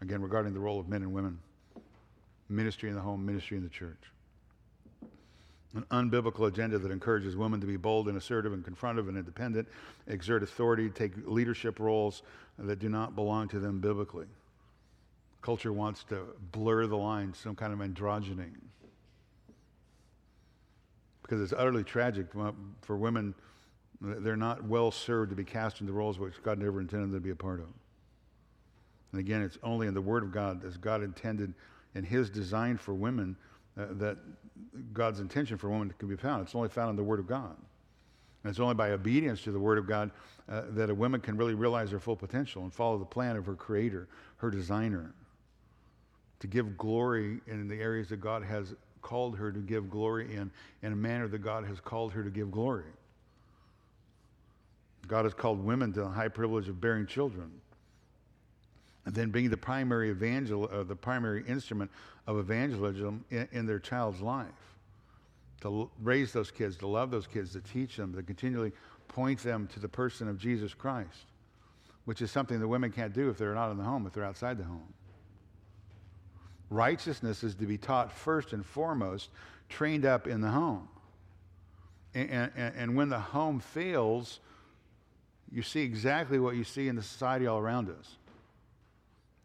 Again, 0.00 0.22
regarding 0.22 0.54
the 0.54 0.60
role 0.60 0.80
of 0.80 0.88
men 0.88 1.02
and 1.02 1.12
women, 1.12 1.38
ministry 2.48 2.88
in 2.88 2.96
the 2.96 3.00
home, 3.00 3.24
ministry 3.24 3.56
in 3.56 3.62
the 3.62 3.68
church 3.68 4.10
an 5.74 5.84
unbiblical 5.90 6.48
agenda 6.48 6.78
that 6.78 6.90
encourages 6.90 7.36
women 7.36 7.60
to 7.60 7.66
be 7.66 7.76
bold 7.76 8.08
and 8.08 8.16
assertive 8.16 8.52
and 8.52 8.64
confrontive 8.64 9.08
and 9.08 9.18
independent, 9.18 9.68
exert 10.06 10.42
authority, 10.42 10.88
take 10.88 11.12
leadership 11.26 11.78
roles 11.78 12.22
that 12.58 12.78
do 12.78 12.88
not 12.88 13.14
belong 13.14 13.48
to 13.48 13.60
them 13.60 13.80
biblically. 13.80 14.26
Culture 15.42 15.72
wants 15.72 16.04
to 16.04 16.26
blur 16.52 16.86
the 16.86 16.96
line, 16.96 17.32
some 17.32 17.54
kind 17.54 17.72
of 17.72 17.78
androgyny. 17.78 18.50
because 21.22 21.40
it's 21.42 21.52
utterly 21.52 21.84
tragic 21.84 22.26
for 22.82 22.96
women. 22.96 23.34
They're 24.00 24.36
not 24.36 24.64
well 24.64 24.90
served 24.90 25.30
to 25.30 25.36
be 25.36 25.44
cast 25.44 25.80
into 25.80 25.92
roles 25.92 26.18
which 26.18 26.42
God 26.42 26.58
never 26.58 26.80
intended 26.80 27.10
them 27.10 27.20
to 27.20 27.20
be 27.20 27.30
a 27.30 27.36
part 27.36 27.60
of. 27.60 27.66
And 29.12 29.20
again, 29.20 29.42
it's 29.42 29.58
only 29.62 29.86
in 29.86 29.94
the 29.94 30.00
Word 30.00 30.22
of 30.22 30.32
God 30.32 30.64
as 30.64 30.76
God 30.76 31.02
intended 31.02 31.54
in 31.94 32.04
His 32.04 32.30
design 32.30 32.76
for 32.76 32.94
women 32.94 33.36
uh, 33.78 33.86
that 33.92 34.18
God's 34.92 35.20
intention 35.20 35.56
for 35.56 35.70
women 35.70 35.92
can 35.98 36.08
be 36.08 36.16
found. 36.16 36.42
It's 36.42 36.54
only 36.54 36.68
found 36.68 36.90
in 36.90 36.96
the 36.96 37.04
Word 37.04 37.20
of 37.20 37.26
God. 37.26 37.56
And 38.42 38.50
it's 38.50 38.60
only 38.60 38.74
by 38.74 38.90
obedience 38.90 39.42
to 39.42 39.52
the 39.52 39.58
Word 39.58 39.78
of 39.78 39.86
God 39.86 40.10
uh, 40.48 40.62
that 40.70 40.90
a 40.90 40.94
woman 40.94 41.20
can 41.20 41.36
really 41.36 41.54
realize 41.54 41.90
her 41.90 41.98
full 41.98 42.16
potential 42.16 42.62
and 42.62 42.72
follow 42.72 42.98
the 42.98 43.04
plan 43.04 43.36
of 43.36 43.46
her 43.46 43.54
Creator, 43.54 44.08
her 44.36 44.50
Designer, 44.50 45.12
to 46.40 46.46
give 46.46 46.78
glory 46.78 47.40
in 47.46 47.68
the 47.68 47.80
areas 47.80 48.08
that 48.08 48.20
God 48.20 48.44
has 48.44 48.74
called 49.02 49.36
her 49.36 49.50
to 49.52 49.58
give 49.58 49.90
glory 49.90 50.34
in, 50.34 50.50
in 50.82 50.92
a 50.92 50.96
manner 50.96 51.28
that 51.28 51.38
God 51.38 51.64
has 51.64 51.80
called 51.80 52.12
her 52.12 52.22
to 52.22 52.30
give 52.30 52.50
glory. 52.50 52.84
God 55.06 55.24
has 55.24 55.34
called 55.34 55.64
women 55.64 55.92
to 55.94 56.00
the 56.00 56.08
high 56.08 56.28
privilege 56.28 56.68
of 56.68 56.80
bearing 56.80 57.06
children 57.06 57.50
and 59.06 59.14
then 59.14 59.30
being 59.30 59.48
the 59.48 59.56
primary 59.56 60.10
evangel, 60.10 60.68
uh, 60.70 60.82
the 60.82 60.94
primary 60.94 61.42
instrument 61.48 61.90
of 62.26 62.38
evangelism 62.38 63.24
in, 63.30 63.48
in 63.52 63.66
their 63.66 63.78
child's 63.78 64.20
life. 64.20 64.46
To 65.62 65.90
raise 66.02 66.32
those 66.32 66.50
kids, 66.50 66.76
to 66.78 66.86
love 66.86 67.10
those 67.10 67.26
kids, 67.26 67.52
to 67.52 67.60
teach 67.60 67.96
them, 67.96 68.14
to 68.14 68.22
continually 68.22 68.72
point 69.08 69.42
them 69.42 69.66
to 69.72 69.80
the 69.80 69.88
person 69.88 70.28
of 70.28 70.38
Jesus 70.38 70.72
Christ, 70.74 71.26
which 72.04 72.22
is 72.22 72.30
something 72.30 72.60
that 72.60 72.68
women 72.68 72.92
can't 72.92 73.12
do 73.12 73.28
if 73.28 73.38
they're 73.38 73.54
not 73.54 73.70
in 73.70 73.76
the 73.76 73.84
home, 73.84 74.06
if 74.06 74.12
they're 74.12 74.24
outside 74.24 74.58
the 74.58 74.64
home. 74.64 74.92
Righteousness 76.70 77.42
is 77.42 77.54
to 77.56 77.66
be 77.66 77.78
taught 77.78 78.12
first 78.12 78.52
and 78.52 78.64
foremost, 78.64 79.30
trained 79.68 80.04
up 80.04 80.26
in 80.26 80.40
the 80.40 80.50
home. 80.50 80.88
And, 82.14 82.30
and, 82.30 82.74
and 82.76 82.96
when 82.96 83.08
the 83.08 83.18
home 83.18 83.60
fails, 83.60 84.40
you 85.50 85.62
see 85.62 85.80
exactly 85.80 86.38
what 86.38 86.56
you 86.56 86.64
see 86.64 86.88
in 86.88 86.96
the 86.96 87.02
society 87.02 87.46
all 87.46 87.58
around 87.58 87.88
us. 87.88 88.16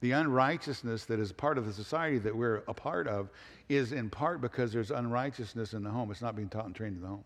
The 0.03 0.11
unrighteousness 0.11 1.05
that 1.05 1.21
is 1.21 1.31
part 1.31 1.57
of 1.57 1.65
the 1.65 1.71
society 1.71 2.17
that 2.17 2.35
we're 2.35 2.57
a 2.67 2.73
part 2.73 3.07
of 3.07 3.29
is 3.69 3.93
in 3.93 4.09
part 4.09 4.41
because 4.41 4.73
there's 4.73 4.91
unrighteousness 4.91 5.71
in 5.71 5.81
the 5.81 5.89
home. 5.89 6.11
It's 6.11 6.21
not 6.21 6.35
being 6.35 6.49
taught 6.49 6.65
and 6.65 6.75
trained 6.75 6.97
in 6.97 7.01
the 7.01 7.07
home. 7.07 7.23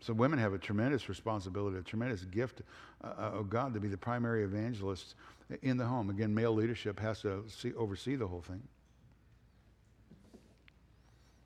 So 0.00 0.12
women 0.12 0.38
have 0.38 0.52
a 0.52 0.58
tremendous 0.58 1.08
responsibility, 1.08 1.78
a 1.78 1.80
tremendous 1.80 2.26
gift 2.26 2.60
uh, 3.02 3.06
of 3.06 3.48
God 3.48 3.72
to 3.72 3.80
be 3.80 3.88
the 3.88 3.96
primary 3.96 4.44
evangelists 4.44 5.14
in 5.62 5.78
the 5.78 5.86
home. 5.86 6.10
Again, 6.10 6.34
male 6.34 6.52
leadership 6.52 7.00
has 7.00 7.22
to 7.22 7.42
see, 7.48 7.72
oversee 7.72 8.16
the 8.16 8.26
whole 8.26 8.42
thing. 8.42 8.62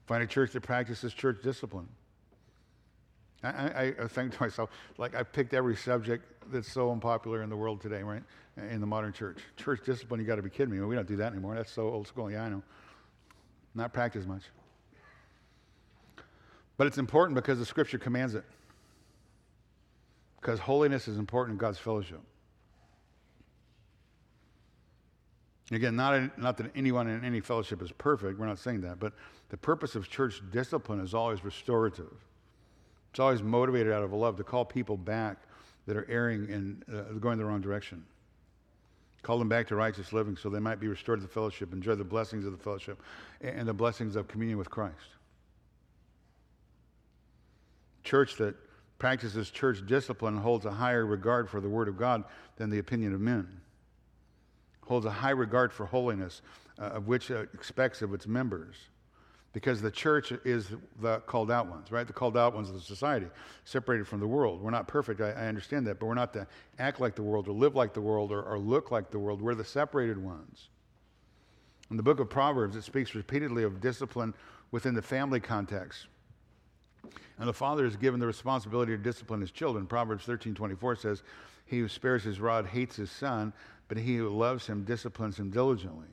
Find 0.08 0.24
a 0.24 0.26
church 0.26 0.50
that 0.54 0.62
practices 0.62 1.14
church 1.14 1.40
discipline. 1.44 1.86
I, 3.44 3.48
I, 3.48 3.94
I, 4.02 4.08
think 4.08 4.32
to 4.32 4.42
myself, 4.42 4.70
like 4.98 5.14
I 5.14 5.22
picked 5.22 5.54
every 5.54 5.76
subject 5.76 6.24
that's 6.50 6.72
so 6.72 6.90
unpopular 6.90 7.42
in 7.42 7.50
the 7.50 7.56
world 7.56 7.80
today, 7.80 8.02
right? 8.02 8.24
In 8.56 8.80
the 8.80 8.86
modern 8.86 9.12
church. 9.12 9.38
Church 9.56 9.84
discipline, 9.84 10.18
you 10.18 10.26
got 10.26 10.36
to 10.36 10.42
be 10.42 10.48
kidding 10.48 10.74
me. 10.74 10.80
We 10.84 10.94
don't 10.94 11.06
do 11.06 11.16
that 11.16 11.32
anymore. 11.32 11.54
That's 11.54 11.70
so 11.70 11.90
old 11.90 12.08
school. 12.08 12.30
Yeah, 12.30 12.44
I 12.44 12.48
know. 12.48 12.62
Not 13.74 13.92
practiced 13.92 14.26
much. 14.26 14.42
But 16.78 16.86
it's 16.86 16.96
important 16.96 17.34
because 17.34 17.58
the 17.58 17.66
scripture 17.66 17.98
commands 17.98 18.34
it. 18.34 18.44
Because 20.40 20.58
holiness 20.58 21.06
is 21.06 21.18
important 21.18 21.54
in 21.54 21.58
God's 21.58 21.78
fellowship. 21.78 22.20
Again, 25.72 25.96
not, 25.96 26.38
not 26.38 26.56
that 26.58 26.70
anyone 26.76 27.08
in 27.08 27.24
any 27.24 27.40
fellowship 27.40 27.82
is 27.82 27.90
perfect. 27.92 28.38
We're 28.38 28.46
not 28.46 28.58
saying 28.58 28.82
that. 28.82 29.00
But 29.00 29.12
the 29.48 29.56
purpose 29.56 29.96
of 29.96 30.08
church 30.08 30.40
discipline 30.50 31.00
is 31.00 31.12
always 31.12 31.44
restorative. 31.44 32.12
It's 33.10 33.20
always 33.20 33.42
motivated 33.42 33.92
out 33.92 34.02
of 34.02 34.12
a 34.12 34.16
love 34.16 34.36
to 34.36 34.44
call 34.44 34.64
people 34.64 34.96
back 34.96 35.38
that 35.86 35.96
are 35.96 36.06
erring 36.08 36.50
and 36.50 36.84
uh, 36.92 37.14
going 37.18 37.38
the 37.38 37.44
wrong 37.44 37.60
direction. 37.60 38.04
Call 39.26 39.40
them 39.40 39.48
back 39.48 39.66
to 39.66 39.74
righteous 39.74 40.12
living 40.12 40.36
so 40.36 40.48
they 40.48 40.60
might 40.60 40.78
be 40.78 40.86
restored 40.86 41.18
to 41.18 41.26
the 41.26 41.32
fellowship, 41.32 41.72
enjoy 41.72 41.96
the 41.96 42.04
blessings 42.04 42.46
of 42.46 42.52
the 42.52 42.58
fellowship 42.58 43.02
and 43.40 43.66
the 43.66 43.74
blessings 43.74 44.14
of 44.14 44.28
communion 44.28 44.56
with 44.56 44.70
Christ. 44.70 45.16
Church 48.04 48.36
that 48.36 48.54
practices 49.00 49.50
church 49.50 49.84
discipline 49.84 50.36
holds 50.36 50.64
a 50.64 50.70
higher 50.70 51.04
regard 51.04 51.50
for 51.50 51.60
the 51.60 51.68
Word 51.68 51.88
of 51.88 51.96
God 51.96 52.22
than 52.54 52.70
the 52.70 52.78
opinion 52.78 53.14
of 53.14 53.20
men, 53.20 53.48
holds 54.82 55.06
a 55.06 55.10
high 55.10 55.30
regard 55.30 55.72
for 55.72 55.86
holiness, 55.86 56.40
uh, 56.78 56.82
of 56.82 57.08
which 57.08 57.28
it 57.32 57.48
expects 57.52 58.02
of 58.02 58.14
its 58.14 58.28
members 58.28 58.76
because 59.56 59.80
the 59.80 59.90
church 59.90 60.34
is 60.44 60.68
the 61.00 61.18
called 61.20 61.50
out 61.50 61.66
ones, 61.66 61.90
right? 61.90 62.06
The 62.06 62.12
called 62.12 62.36
out 62.36 62.54
ones 62.54 62.68
of 62.68 62.74
the 62.74 62.80
society, 62.82 63.24
separated 63.64 64.06
from 64.06 64.20
the 64.20 64.26
world. 64.26 64.60
We're 64.60 64.70
not 64.70 64.86
perfect, 64.86 65.22
I, 65.22 65.30
I 65.30 65.46
understand 65.46 65.86
that, 65.86 65.98
but 65.98 66.04
we're 66.04 66.12
not 66.12 66.34
to 66.34 66.46
act 66.78 67.00
like 67.00 67.14
the 67.14 67.22
world 67.22 67.48
or 67.48 67.52
live 67.52 67.74
like 67.74 67.94
the 67.94 68.02
world 68.02 68.32
or, 68.32 68.42
or 68.42 68.58
look 68.58 68.90
like 68.90 69.10
the 69.10 69.18
world. 69.18 69.40
We're 69.40 69.54
the 69.54 69.64
separated 69.64 70.22
ones. 70.22 70.68
In 71.90 71.96
the 71.96 72.02
book 72.02 72.20
of 72.20 72.28
Proverbs, 72.28 72.76
it 72.76 72.82
speaks 72.82 73.14
repeatedly 73.14 73.62
of 73.62 73.80
discipline 73.80 74.34
within 74.72 74.92
the 74.92 75.00
family 75.00 75.40
context. 75.40 76.04
And 77.38 77.48
the 77.48 77.54
father 77.54 77.86
is 77.86 77.96
given 77.96 78.20
the 78.20 78.26
responsibility 78.26 78.92
to 78.92 79.02
discipline 79.02 79.40
his 79.40 79.52
children. 79.52 79.86
Proverbs 79.86 80.26
13 80.26 80.54
24 80.54 80.96
says, 80.96 81.22
He 81.64 81.78
who 81.78 81.88
spares 81.88 82.22
his 82.22 82.40
rod 82.40 82.66
hates 82.66 82.96
his 82.96 83.10
son, 83.10 83.54
but 83.88 83.96
he 83.96 84.16
who 84.16 84.28
loves 84.28 84.66
him 84.66 84.84
disciplines 84.84 85.38
him 85.38 85.48
diligently 85.48 86.08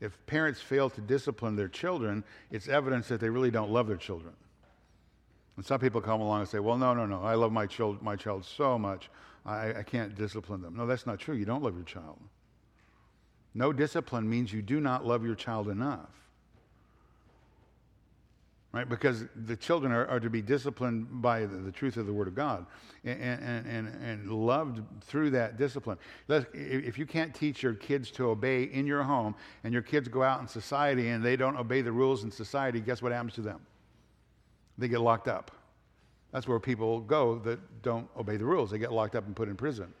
if 0.00 0.18
parents 0.26 0.60
fail 0.60 0.88
to 0.90 1.00
discipline 1.00 1.56
their 1.56 1.68
children, 1.68 2.24
it's 2.50 2.68
evidence 2.68 3.08
that 3.08 3.20
they 3.20 3.28
really 3.28 3.50
don't 3.50 3.70
love 3.70 3.86
their 3.86 3.96
children. 3.96 4.34
And 5.56 5.64
some 5.64 5.78
people 5.80 6.00
come 6.00 6.20
along 6.20 6.40
and 6.40 6.48
say, 6.48 6.58
well, 6.58 6.78
no, 6.78 6.94
no, 6.94 7.06
no, 7.06 7.22
I 7.22 7.34
love 7.34 7.52
my 7.52 7.66
child, 7.66 8.02
my 8.02 8.16
child 8.16 8.44
so 8.44 8.78
much, 8.78 9.10
I, 9.44 9.74
I 9.74 9.82
can't 9.82 10.14
discipline 10.14 10.62
them. 10.62 10.76
No, 10.76 10.86
that's 10.86 11.06
not 11.06 11.18
true. 11.18 11.34
You 11.34 11.44
don't 11.44 11.62
love 11.62 11.74
your 11.74 11.84
child. 11.84 12.18
No 13.54 13.72
discipline 13.72 14.28
means 14.28 14.52
you 14.52 14.62
do 14.62 14.80
not 14.80 15.04
love 15.04 15.24
your 15.24 15.34
child 15.34 15.68
enough 15.68 16.08
right? 18.72 18.88
Because 18.88 19.24
the 19.46 19.56
children 19.56 19.92
are, 19.92 20.06
are 20.06 20.20
to 20.20 20.30
be 20.30 20.40
disciplined 20.40 21.22
by 21.22 21.40
the, 21.40 21.56
the, 21.56 21.72
truth 21.72 21.96
of 21.96 22.06
the 22.06 22.12
Word 22.12 22.28
of 22.28 22.34
God 22.34 22.66
and, 23.04 23.20
and, 23.20 23.66
and, 23.66 23.88
and 24.02 24.30
loved 24.30 24.80
through 25.02 25.30
that 25.30 25.56
discipline. 25.56 25.98
If 26.28 26.96
you 26.96 27.06
can't 27.06 27.34
teach 27.34 27.62
your 27.62 27.74
kids 27.74 28.10
to 28.12 28.30
obey 28.30 28.64
in 28.64 28.86
your 28.86 29.02
home 29.02 29.34
and 29.64 29.72
your 29.72 29.82
kids 29.82 30.06
go 30.08 30.22
out 30.22 30.40
in 30.40 30.46
society 30.46 31.08
and 31.08 31.24
they 31.24 31.36
don't 31.36 31.56
obey 31.56 31.80
the 31.80 31.92
rules 31.92 32.22
in 32.22 32.30
society, 32.30 32.80
guess 32.80 33.02
what 33.02 33.12
happens 33.12 33.34
to 33.34 33.40
them? 33.40 33.60
They 34.78 34.88
get 34.88 35.00
locked 35.00 35.28
up. 35.28 35.50
That's 36.32 36.46
where 36.46 36.60
people 36.60 37.00
go 37.00 37.40
that 37.40 37.82
don't 37.82 38.08
obey 38.16 38.36
the 38.36 38.44
rules. 38.44 38.70
They 38.70 38.78
get 38.78 38.92
locked 38.92 39.16
up 39.16 39.26
and 39.26 39.34
put 39.34 39.48
in 39.48 39.56
prison. 39.56 39.92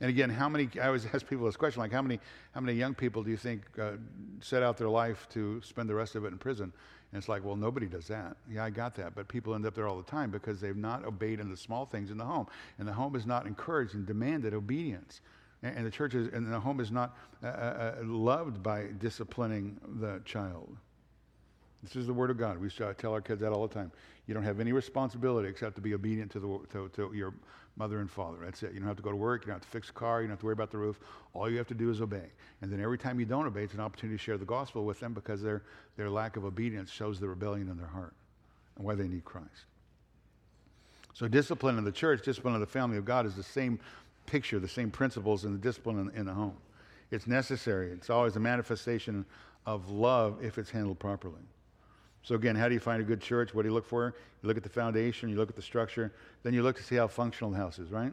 And 0.00 0.10
again, 0.10 0.28
how 0.28 0.48
many, 0.48 0.68
I 0.80 0.86
always 0.86 1.06
ask 1.14 1.26
people 1.26 1.46
this 1.46 1.56
question, 1.56 1.80
like 1.80 1.92
how 1.92 2.02
many, 2.02 2.20
how 2.52 2.60
many 2.60 2.76
young 2.76 2.94
people 2.94 3.22
do 3.22 3.30
you 3.30 3.36
think 3.36 3.62
uh, 3.80 3.92
set 4.40 4.62
out 4.62 4.76
their 4.76 4.88
life 4.88 5.28
to 5.30 5.62
spend 5.62 5.88
the 5.88 5.94
rest 5.94 6.16
of 6.16 6.24
it 6.24 6.28
in 6.28 6.38
prison? 6.38 6.72
And 7.12 7.18
it's 7.18 7.28
like, 7.28 7.44
well, 7.44 7.56
nobody 7.56 7.86
does 7.86 8.08
that. 8.08 8.36
Yeah, 8.50 8.64
I 8.64 8.70
got 8.70 8.94
that. 8.96 9.14
But 9.14 9.28
people 9.28 9.54
end 9.54 9.64
up 9.64 9.74
there 9.74 9.86
all 9.86 9.96
the 9.96 10.10
time 10.10 10.30
because 10.30 10.60
they've 10.60 10.76
not 10.76 11.04
obeyed 11.04 11.40
in 11.40 11.48
the 11.48 11.56
small 11.56 11.86
things 11.86 12.10
in 12.10 12.18
the 12.18 12.24
home. 12.24 12.46
And 12.78 12.86
the 12.86 12.92
home 12.92 13.14
is 13.14 13.26
not 13.26 13.46
encouraged 13.46 13.94
and 13.94 14.06
demanded 14.06 14.54
obedience. 14.54 15.20
And, 15.62 15.76
and 15.78 15.86
the 15.86 15.90
church 15.90 16.14
is, 16.14 16.28
and 16.32 16.52
the 16.52 16.60
home 16.60 16.80
is 16.80 16.90
not 16.90 17.16
uh, 17.42 17.46
uh, 17.46 17.94
uh 18.00 18.04
loved 18.04 18.62
by 18.62 18.86
disciplining 18.98 19.78
the 20.00 20.20
child. 20.24 20.76
This 21.82 21.94
is 21.96 22.06
the 22.06 22.14
word 22.14 22.30
of 22.30 22.38
God. 22.38 22.58
We 22.58 22.68
tell 22.70 23.12
our 23.12 23.20
kids 23.20 23.40
that 23.40 23.52
all 23.52 23.66
the 23.66 23.74
time. 23.74 23.92
You 24.26 24.34
don't 24.34 24.42
have 24.42 24.58
any 24.58 24.72
responsibility 24.72 25.48
except 25.48 25.76
to 25.76 25.80
be 25.80 25.94
obedient 25.94 26.32
to, 26.32 26.40
the, 26.40 26.58
to, 26.72 26.88
to 26.96 27.14
your 27.14 27.34
mother 27.76 28.00
and 28.00 28.10
father. 28.10 28.38
That's 28.42 28.62
it. 28.62 28.72
You 28.72 28.80
don't 28.80 28.88
have 28.88 28.96
to 28.96 29.02
go 29.02 29.10
to 29.10 29.16
work. 29.16 29.42
You 29.42 29.48
don't 29.48 29.56
have 29.56 29.62
to 29.62 29.68
fix 29.68 29.90
a 29.90 29.92
car. 29.92 30.22
You 30.22 30.28
don't 30.28 30.32
have 30.32 30.40
to 30.40 30.46
worry 30.46 30.54
about 30.54 30.70
the 30.70 30.78
roof. 30.78 30.98
All 31.34 31.50
you 31.50 31.58
have 31.58 31.68
to 31.68 31.74
do 31.74 31.90
is 31.90 32.00
obey. 32.00 32.30
And 32.62 32.72
then 32.72 32.80
every 32.80 32.98
time 32.98 33.20
you 33.20 33.26
don't 33.26 33.46
obey, 33.46 33.64
it's 33.64 33.74
an 33.74 33.80
opportunity 33.80 34.16
to 34.16 34.22
share 34.22 34.38
the 34.38 34.46
gospel 34.46 34.84
with 34.84 34.98
them 34.98 35.12
because 35.12 35.42
their, 35.42 35.62
their 35.96 36.08
lack 36.08 36.36
of 36.36 36.44
obedience 36.44 36.90
shows 36.90 37.20
the 37.20 37.28
rebellion 37.28 37.68
in 37.68 37.76
their 37.76 37.86
heart 37.86 38.14
and 38.76 38.84
why 38.84 38.94
they 38.94 39.08
need 39.08 39.24
Christ. 39.24 39.66
So, 41.12 41.28
discipline 41.28 41.78
in 41.78 41.84
the 41.84 41.92
church, 41.92 42.22
discipline 42.22 42.54
of 42.54 42.60
the 42.60 42.66
family 42.66 42.98
of 42.98 43.04
God 43.04 43.24
is 43.24 43.34
the 43.34 43.42
same 43.42 43.78
picture, 44.26 44.58
the 44.58 44.68
same 44.68 44.90
principles 44.90 45.44
in 45.44 45.52
the 45.52 45.58
discipline 45.58 45.98
in, 45.98 46.20
in 46.20 46.26
the 46.26 46.34
home. 46.34 46.56
It's 47.10 47.26
necessary. 47.26 47.90
It's 47.90 48.10
always 48.10 48.36
a 48.36 48.40
manifestation 48.40 49.24
of 49.64 49.90
love 49.90 50.44
if 50.44 50.58
it's 50.58 50.70
handled 50.70 50.98
properly. 50.98 51.40
So, 52.26 52.34
again, 52.34 52.56
how 52.56 52.66
do 52.66 52.74
you 52.74 52.80
find 52.80 53.00
a 53.00 53.04
good 53.04 53.20
church? 53.20 53.54
What 53.54 53.62
do 53.62 53.68
you 53.68 53.74
look 53.74 53.86
for? 53.86 54.12
You 54.42 54.48
look 54.48 54.56
at 54.56 54.64
the 54.64 54.68
foundation, 54.68 55.28
you 55.28 55.36
look 55.36 55.48
at 55.48 55.54
the 55.54 55.62
structure, 55.62 56.10
then 56.42 56.54
you 56.54 56.64
look 56.64 56.76
to 56.76 56.82
see 56.82 56.96
how 56.96 57.06
functional 57.06 57.52
the 57.52 57.56
house 57.56 57.78
is, 57.78 57.92
right? 57.92 58.12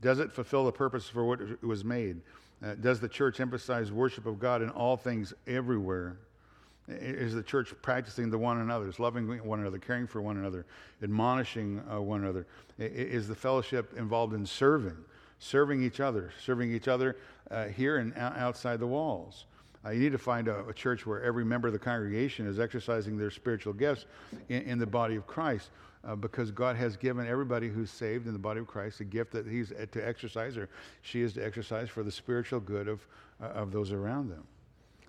Does 0.00 0.18
it 0.18 0.32
fulfill 0.32 0.64
the 0.64 0.72
purpose 0.72 1.06
for 1.06 1.24
what 1.24 1.40
it 1.40 1.62
was 1.62 1.84
made? 1.84 2.20
Uh, 2.60 2.74
does 2.74 2.98
the 2.98 3.08
church 3.08 3.38
emphasize 3.38 3.92
worship 3.92 4.26
of 4.26 4.40
God 4.40 4.62
in 4.62 4.70
all 4.70 4.96
things 4.96 5.32
everywhere? 5.46 6.16
Is 6.88 7.34
the 7.34 7.42
church 7.44 7.72
practicing 7.82 8.30
the 8.30 8.38
one 8.38 8.58
another, 8.58 8.92
loving 8.98 9.28
one 9.44 9.60
another, 9.60 9.78
caring 9.78 10.08
for 10.08 10.20
one 10.20 10.36
another, 10.36 10.66
admonishing 11.04 11.80
uh, 11.88 12.00
one 12.00 12.24
another? 12.24 12.48
Is 12.78 13.28
the 13.28 13.36
fellowship 13.36 13.96
involved 13.96 14.34
in 14.34 14.44
serving, 14.44 14.96
serving 15.38 15.84
each 15.84 16.00
other, 16.00 16.32
serving 16.44 16.74
each 16.74 16.88
other 16.88 17.16
uh, 17.48 17.66
here 17.66 17.98
and 17.98 18.12
outside 18.16 18.80
the 18.80 18.88
walls? 18.88 19.44
Uh, 19.84 19.90
you 19.90 20.00
need 20.00 20.12
to 20.12 20.18
find 20.18 20.48
a, 20.48 20.64
a, 20.66 20.72
church 20.72 21.06
where 21.06 21.22
every 21.22 21.44
member 21.44 21.66
of 21.66 21.72
the 21.72 21.78
congregation 21.78 22.46
is 22.46 22.60
exercising 22.60 23.18
their 23.18 23.30
spiritual 23.30 23.72
gifts 23.72 24.06
in, 24.48 24.62
in 24.62 24.78
the 24.78 24.86
body 24.86 25.16
of 25.16 25.26
Christ. 25.26 25.70
Uh, 26.04 26.16
because 26.16 26.50
God 26.50 26.74
has 26.74 26.96
given 26.96 27.28
everybody 27.28 27.68
who's 27.68 27.90
saved 27.90 28.26
in 28.26 28.32
the 28.32 28.38
body 28.38 28.58
of 28.58 28.66
Christ 28.66 28.98
a 28.98 29.04
gift 29.04 29.30
that 29.32 29.46
He's 29.46 29.68
to 29.92 30.06
exercise 30.06 30.56
or 30.56 30.68
she 31.02 31.22
is 31.22 31.32
to 31.34 31.44
exercise 31.44 31.88
for 31.88 32.02
the 32.02 32.10
spiritual 32.10 32.58
good 32.58 32.88
of, 32.88 33.06
uh, 33.40 33.46
of 33.46 33.70
those 33.70 33.92
around 33.92 34.28
them. 34.28 34.44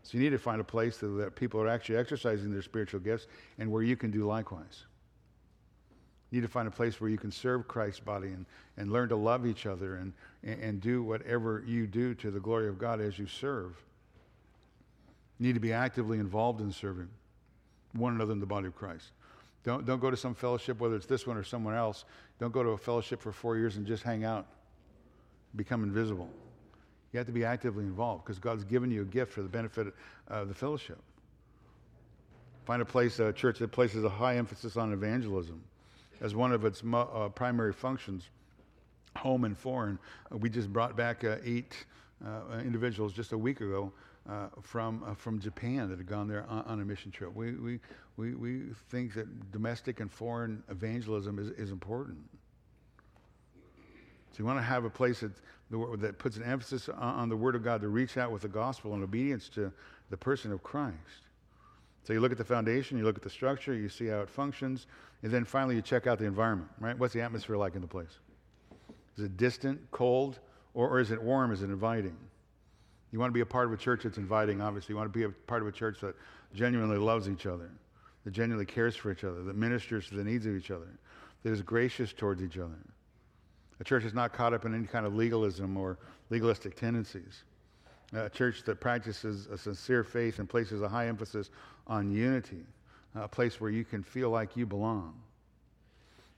So 0.04 0.18
you 0.18 0.24
need 0.24 0.32
to 0.32 0.38
find 0.38 0.62
a 0.62 0.66
place 0.66 0.98
that, 0.98 1.08
that 1.08 1.36
people 1.36 1.60
are 1.62 1.68
actually 1.68 1.98
exercising 1.98 2.52
their 2.52 2.62
spiritual 2.62 3.00
gifts 3.00 3.26
and 3.58 3.72
where 3.72 3.82
you 3.82 3.96
can 3.96 4.12
do 4.12 4.28
likewise. 4.28 4.86
You 6.30 6.42
need 6.42 6.48
to 6.48 6.52
find 6.52 6.68
a 6.68 6.72
place 6.72 7.00
where 7.00 7.10
you 7.10 7.18
can 7.18 7.32
serve 7.32 7.68
Christ's 7.68 8.02
body 8.02 8.28
and, 8.28 8.46
and 8.78 8.92
learn 8.92 9.10
to 9.10 9.16
love 9.16 9.48
each 9.48 9.66
other 9.66 9.96
and, 9.96 10.14
and, 10.44 10.62
and 10.62 10.82
do 10.82 11.02
whatever 11.04 11.64
you 11.66 11.88
do 11.88 12.14
to 12.16 12.30
the 12.30 12.40
glory 12.40 12.68
of 12.68 12.78
God 12.78 13.02
as 13.02 13.18
you 13.18 13.28
serve. 13.28 13.76
Need 15.44 15.56
to 15.56 15.60
be 15.60 15.74
actively 15.74 16.20
involved 16.20 16.62
in 16.62 16.72
serving 16.72 17.10
one 17.92 18.16
another 18.16 18.32
in 18.32 18.40
the 18.40 18.46
body 18.46 18.68
of 18.68 18.78
Christ. 18.78 19.12
Don't, 19.66 19.86
don't 19.86 20.00
go 20.00 20.10
to 20.10 20.16
some 20.16 20.34
fellowship, 20.34 20.80
whether 20.80 20.96
it's 20.96 21.06
this 21.06 21.28
one 21.28 21.36
or 21.36 21.44
someone 21.44 21.76
else. 21.76 22.06
Don't 22.40 22.54
go 22.54 22.64
to 22.64 22.70
a 22.70 22.78
fellowship 22.78 23.22
for 23.22 23.34
four 23.34 23.58
years 23.58 23.76
and 23.76 23.86
just 23.86 24.04
hang 24.04 24.24
out, 24.24 24.46
become 25.58 25.84
invisible. 25.84 26.30
You 27.12 27.18
have 27.18 27.28
to 27.28 27.34
be 27.34 27.44
actively 27.44 27.84
involved 27.84 28.24
because 28.24 28.40
God's 28.40 28.64
given 28.64 28.90
you 28.90 29.02
a 29.02 29.06
gift 29.06 29.34
for 29.34 29.42
the 29.42 29.50
benefit 29.50 29.94
of 30.30 30.48
the 30.48 30.54
fellowship. 30.54 30.98
Find 32.64 32.82
a 32.82 32.86
place, 32.86 33.20
a 33.20 33.34
church 33.34 33.60
that 33.60 33.74
places 33.74 34.06
a 34.06 34.10
high 34.10 34.38
emphasis 34.38 34.78
on 34.78 34.94
evangelism 34.94 35.62
as 36.22 36.34
one 36.34 36.54
of 36.54 36.64
its 36.64 36.86
mo- 36.86 37.10
uh, 37.14 37.28
primary 37.28 37.74
functions, 37.74 38.30
home 39.18 39.44
and 39.44 39.58
foreign. 39.58 40.00
We 40.32 40.50
just 40.50 40.72
brought 40.72 40.96
back 40.96 41.26
uh, 41.26 41.36
eight 41.44 41.86
uh, 42.26 42.60
individuals 42.60 43.12
just 43.12 43.34
a 43.34 43.38
week 43.38 43.60
ago 43.60 43.92
uh, 44.30 44.48
from, 44.62 45.04
uh, 45.04 45.14
from 45.14 45.40
Japan 45.40 45.90
that 45.90 45.98
had 45.98 46.08
gone 46.08 46.28
there 46.28 46.46
on, 46.48 46.64
on, 46.66 46.82
a 46.82 46.86
mission 46.86 47.12
trip. 47.12 47.36
We, 47.36 47.54
we, 47.54 47.80
we, 48.16 48.36
we 48.36 48.62
think 48.90 49.14
that 49.16 49.52
domestic 49.52 50.00
and 50.00 50.10
foreign 50.12 50.64
evangelism 50.70 51.40
is, 51.40 51.50
is 51.50 51.72
important. 51.72 52.20
So 54.32 54.40
you 54.40 54.46
want 54.46 54.60
to 54.60 54.64
have 54.64 54.86
a 54.86 54.90
place 54.90 55.20
that, 55.20 55.32
that 56.00 56.18
puts 56.20 56.38
an 56.38 56.44
emphasis 56.44 56.90
on, 56.90 57.16
on 57.16 57.30
the 57.30 57.36
Word 57.36 57.56
of 57.56 57.64
God 57.64 57.82
to 57.82 57.90
reach 57.90 58.18
out 58.18 58.32
with 58.32 58.44
the 58.44 58.48
gospel 58.48 58.94
and 58.94 59.04
obedience 59.04 59.50
to 59.50 59.72
the 60.10 60.18
person 60.18 60.52
of 60.52 60.64
Christ. 60.64 60.98
So 62.04 62.14
you 62.14 62.20
look 62.20 62.32
at 62.32 62.38
the 62.38 62.46
foundation, 62.46 62.98
you 62.98 63.04
look 63.04 63.16
at 63.16 63.22
the 63.22 63.30
structure, 63.30 63.74
you 63.74 63.90
see 63.90 64.08
how 64.08 64.22
it 64.22 64.30
functions, 64.30 64.88
and 65.22 65.32
then 65.32 65.46
finally 65.46 65.76
you 65.76 65.82
check 65.82 66.08
out 66.08 66.18
the 66.18 66.26
environment, 66.26 66.70
right? 66.80 66.98
What's 66.98 67.14
the 67.14 67.22
atmosphere 67.22 67.58
like 67.58 67.76
in 67.76 67.82
the 67.82 67.88
place? 67.88 68.20
Is 69.18 69.26
it 69.26 69.38
distant, 69.38 69.80
cold, 69.92 70.40
or, 70.74 70.90
or 70.90 71.00
is 71.00 71.12
it 71.12 71.22
warm? 71.22 71.52
Is 71.52 71.62
it 71.62 71.66
inviting? 71.66 72.18
You 73.14 73.20
want 73.20 73.30
to 73.30 73.34
be 73.34 73.42
a 73.42 73.46
part 73.46 73.68
of 73.68 73.74
a 73.74 73.78
church 73.78 74.04
that's 74.04 74.18
inviting, 74.18 74.60
obviously. 74.60 74.94
You 74.94 74.98
want 74.98 75.14
to 75.14 75.18
be 75.18 75.24
a 75.24 75.30
part 75.30 75.62
of 75.62 75.68
a 75.68 75.72
church 75.72 76.02
that 76.02 76.16
genuinely 76.56 76.98
loves 76.98 77.30
each 77.30 77.46
other, 77.46 77.70
that 78.26 78.32
genuinely 78.32 78.66
cares 78.66 78.96
for 78.96 79.12
each 79.12 79.24
other, 79.24 79.44
that 79.44 79.56
ministers 79.56 80.10
to 80.10 80.16
the 80.16 80.24
needs 80.24 80.48
of 80.48 80.56
each 80.56 80.72
other, 80.72 80.88
that 81.44 81.52
is 81.52 81.62
gracious 81.62 82.12
towards 82.12 82.42
each 82.42 82.58
other. 82.58 82.80
A 83.80 83.84
church 83.84 84.02
that's 84.02 84.16
not 84.16 84.34
caught 84.34 84.56
up 84.56 84.66
in 84.66 84.74
any 84.74 84.88
kind 84.88 85.06
of 85.06 85.14
legalism 85.14 85.78
or 85.78 86.00
legalistic 86.32 86.76
tendencies. 86.76 87.44
A 88.14 88.32
church 88.32 88.64
that 88.64 88.80
practices 88.80 89.46
a 89.46 89.60
sincere 89.60 90.04
faith 90.04 90.40
and 90.40 90.50
places 90.50 90.82
a 90.82 90.90
high 90.90 91.08
emphasis 91.08 91.52
on 91.86 92.12
unity, 92.12 92.66
a 93.14 93.28
place 93.28 93.62
where 93.62 93.70
you 93.70 93.86
can 93.86 94.02
feel 94.02 94.32
like 94.32 94.58
you 94.58 94.66
belong. 94.66 95.14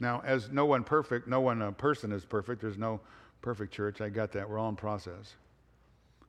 Now, 0.02 0.22
as 0.26 0.52
no 0.52 0.66
one 0.66 0.84
perfect, 0.84 1.26
no 1.26 1.40
one 1.40 1.62
uh, 1.62 1.72
person 1.72 2.12
is 2.12 2.26
perfect. 2.26 2.62
There's 2.62 2.78
no 2.78 3.00
perfect 3.42 3.72
church. 3.72 4.02
I 4.02 4.10
got 4.10 4.34
that. 4.34 4.50
We're 4.50 4.60
all 4.60 4.68
in 4.68 4.76
process. 4.76 5.36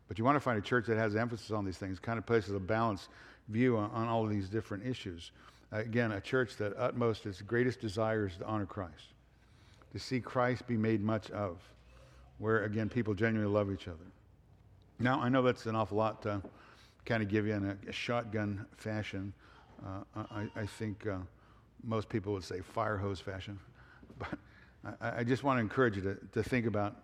But 0.08 0.18
you 0.18 0.24
want 0.24 0.36
to 0.36 0.40
find 0.40 0.58
a 0.58 0.62
church 0.62 0.86
that 0.86 0.96
has 0.96 1.16
emphasis 1.16 1.50
on 1.50 1.64
these 1.64 1.78
things, 1.78 1.98
kind 1.98 2.18
of 2.18 2.26
places 2.26 2.54
a 2.54 2.60
balanced 2.60 3.08
view 3.48 3.76
on, 3.76 3.90
on 3.90 4.08
all 4.08 4.24
of 4.24 4.30
these 4.30 4.48
different 4.48 4.86
issues. 4.86 5.32
Uh, 5.72 5.78
again, 5.78 6.12
a 6.12 6.20
church 6.20 6.56
that 6.56 6.74
utmost 6.78 7.26
its 7.26 7.42
greatest 7.42 7.80
desire 7.80 8.26
is 8.26 8.36
to 8.36 8.46
honor 8.46 8.66
Christ, 8.66 9.14
to 9.92 9.98
see 9.98 10.20
Christ 10.20 10.66
be 10.66 10.76
made 10.76 11.02
much 11.02 11.30
of, 11.30 11.58
where 12.38 12.64
again 12.64 12.88
people 12.88 13.14
genuinely 13.14 13.52
love 13.52 13.72
each 13.72 13.88
other. 13.88 14.06
Now, 14.98 15.20
I 15.20 15.28
know 15.28 15.42
that's 15.42 15.66
an 15.66 15.74
awful 15.74 15.98
lot 15.98 16.22
to 16.22 16.40
kind 17.04 17.22
of 17.22 17.28
give 17.28 17.46
you 17.46 17.54
in 17.54 17.64
a, 17.70 17.76
a 17.88 17.92
shotgun 17.92 18.64
fashion. 18.76 19.32
Uh, 19.84 20.24
I, 20.30 20.48
I, 20.56 20.66
think 20.66 21.06
uh, 21.06 21.18
most 21.84 22.08
people 22.08 22.32
would 22.32 22.44
say 22.44 22.60
fire 22.60 22.96
hose 22.96 23.20
fashion. 23.20 23.58
But 24.18 24.38
I, 25.02 25.18
I 25.18 25.24
just 25.24 25.44
want 25.44 25.58
to 25.58 25.60
encourage 25.60 25.96
you 25.96 26.02
to, 26.02 26.16
to 26.32 26.42
think 26.42 26.64
about 26.64 26.96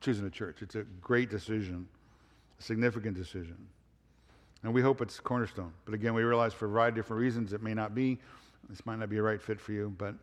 choosing 0.00 0.26
a 0.26 0.30
church. 0.30 0.60
It's 0.60 0.74
a 0.74 0.82
great 1.00 1.30
decision 1.30 1.88
significant 2.62 3.16
decision. 3.16 3.56
And 4.62 4.72
we 4.72 4.80
hope 4.80 5.00
it's 5.00 5.18
Cornerstone. 5.18 5.72
But 5.84 5.94
again, 5.94 6.14
we 6.14 6.22
realize 6.22 6.54
for 6.54 6.66
a 6.66 6.68
variety 6.68 7.00
of 7.00 7.04
different 7.04 7.20
reasons 7.20 7.52
it 7.52 7.62
may 7.62 7.74
not 7.74 7.94
be. 7.94 8.18
This 8.68 8.84
might 8.86 8.98
not 8.98 9.10
be 9.10 9.18
a 9.18 9.22
right 9.22 9.40
fit 9.40 9.60
for 9.60 9.72
you. 9.72 9.92
But 9.98 10.14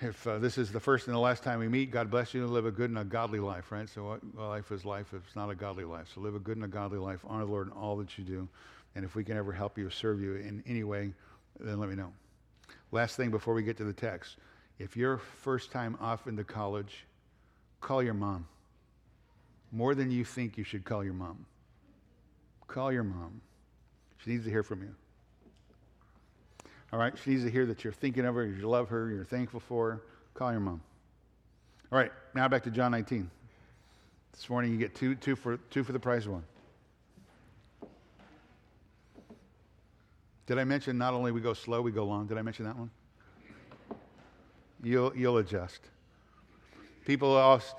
if 0.00 0.26
uh, 0.26 0.38
this 0.38 0.58
is 0.58 0.72
the 0.72 0.80
first 0.80 1.06
and 1.06 1.14
the 1.14 1.20
last 1.20 1.42
time 1.42 1.60
we 1.60 1.68
meet, 1.68 1.90
God 1.90 2.10
bless 2.10 2.34
you 2.34 2.46
live 2.46 2.66
a 2.66 2.70
good 2.70 2.90
and 2.90 2.98
a 2.98 3.04
godly 3.04 3.38
life, 3.38 3.70
right? 3.70 3.88
So, 3.88 4.04
what 4.04 4.20
life 4.36 4.72
is 4.72 4.84
life 4.84 5.12
if 5.12 5.24
it's 5.26 5.36
not 5.36 5.50
a 5.50 5.54
godly 5.54 5.84
life? 5.84 6.08
So, 6.14 6.20
live 6.20 6.34
a 6.34 6.40
good 6.40 6.56
and 6.56 6.64
a 6.64 6.68
godly 6.68 6.98
life. 6.98 7.20
Honor 7.28 7.44
the 7.44 7.52
Lord 7.52 7.68
in 7.68 7.72
all 7.72 7.96
that 7.98 8.18
you 8.18 8.24
do. 8.24 8.48
And 8.96 9.04
if 9.04 9.14
we 9.14 9.22
can 9.22 9.36
ever 9.36 9.52
help 9.52 9.78
you 9.78 9.86
or 9.86 9.90
serve 9.90 10.20
you 10.20 10.34
in 10.34 10.64
any 10.66 10.82
way, 10.82 11.12
then 11.60 11.78
let 11.78 11.88
me 11.88 11.94
know. 11.94 12.12
Last 12.90 13.16
thing 13.16 13.30
before 13.30 13.54
we 13.54 13.62
get 13.62 13.76
to 13.76 13.84
the 13.84 13.92
text 13.92 14.36
if 14.80 14.96
you're 14.96 15.18
first 15.18 15.70
time 15.70 15.96
off 16.00 16.26
into 16.26 16.42
college, 16.42 17.04
call 17.80 18.02
your 18.02 18.14
mom 18.14 18.46
more 19.72 19.94
than 19.94 20.10
you 20.10 20.24
think 20.24 20.58
you 20.58 20.64
should 20.64 20.84
call 20.84 21.04
your 21.04 21.14
mom. 21.14 21.46
Call 22.66 22.92
your 22.92 23.04
mom. 23.04 23.40
She 24.18 24.30
needs 24.30 24.44
to 24.44 24.50
hear 24.50 24.62
from 24.62 24.82
you. 24.82 24.94
All 26.92 26.98
right? 26.98 27.14
She 27.22 27.30
needs 27.30 27.44
to 27.44 27.50
hear 27.50 27.66
that 27.66 27.84
you're 27.84 27.92
thinking 27.92 28.24
of 28.24 28.34
her, 28.34 28.46
you 28.46 28.68
love 28.68 28.88
her, 28.88 29.10
you're 29.10 29.24
thankful 29.24 29.60
for 29.60 29.90
her. 29.92 30.02
Call 30.34 30.50
your 30.50 30.60
mom. 30.60 30.80
All 31.92 31.98
right, 31.98 32.12
now 32.34 32.46
back 32.46 32.62
to 32.64 32.70
John 32.70 32.92
19. 32.92 33.28
This 34.32 34.48
morning 34.48 34.70
you 34.70 34.78
get 34.78 34.94
two, 34.94 35.16
two, 35.16 35.34
for, 35.34 35.56
two 35.56 35.82
for 35.82 35.92
the 35.92 35.98
price 35.98 36.24
of 36.24 36.32
one. 36.32 36.44
Did 40.46 40.58
I 40.58 40.64
mention 40.64 40.98
not 40.98 41.14
only 41.14 41.32
we 41.32 41.40
go 41.40 41.52
slow, 41.52 41.80
we 41.80 41.92
go 41.92 42.04
long? 42.04 42.26
Did 42.26 42.38
I 42.38 42.42
mention 42.42 42.64
that 42.64 42.76
one? 42.76 42.90
You'll, 44.82 45.14
you'll 45.16 45.38
adjust. 45.38 45.80
People 47.04 47.34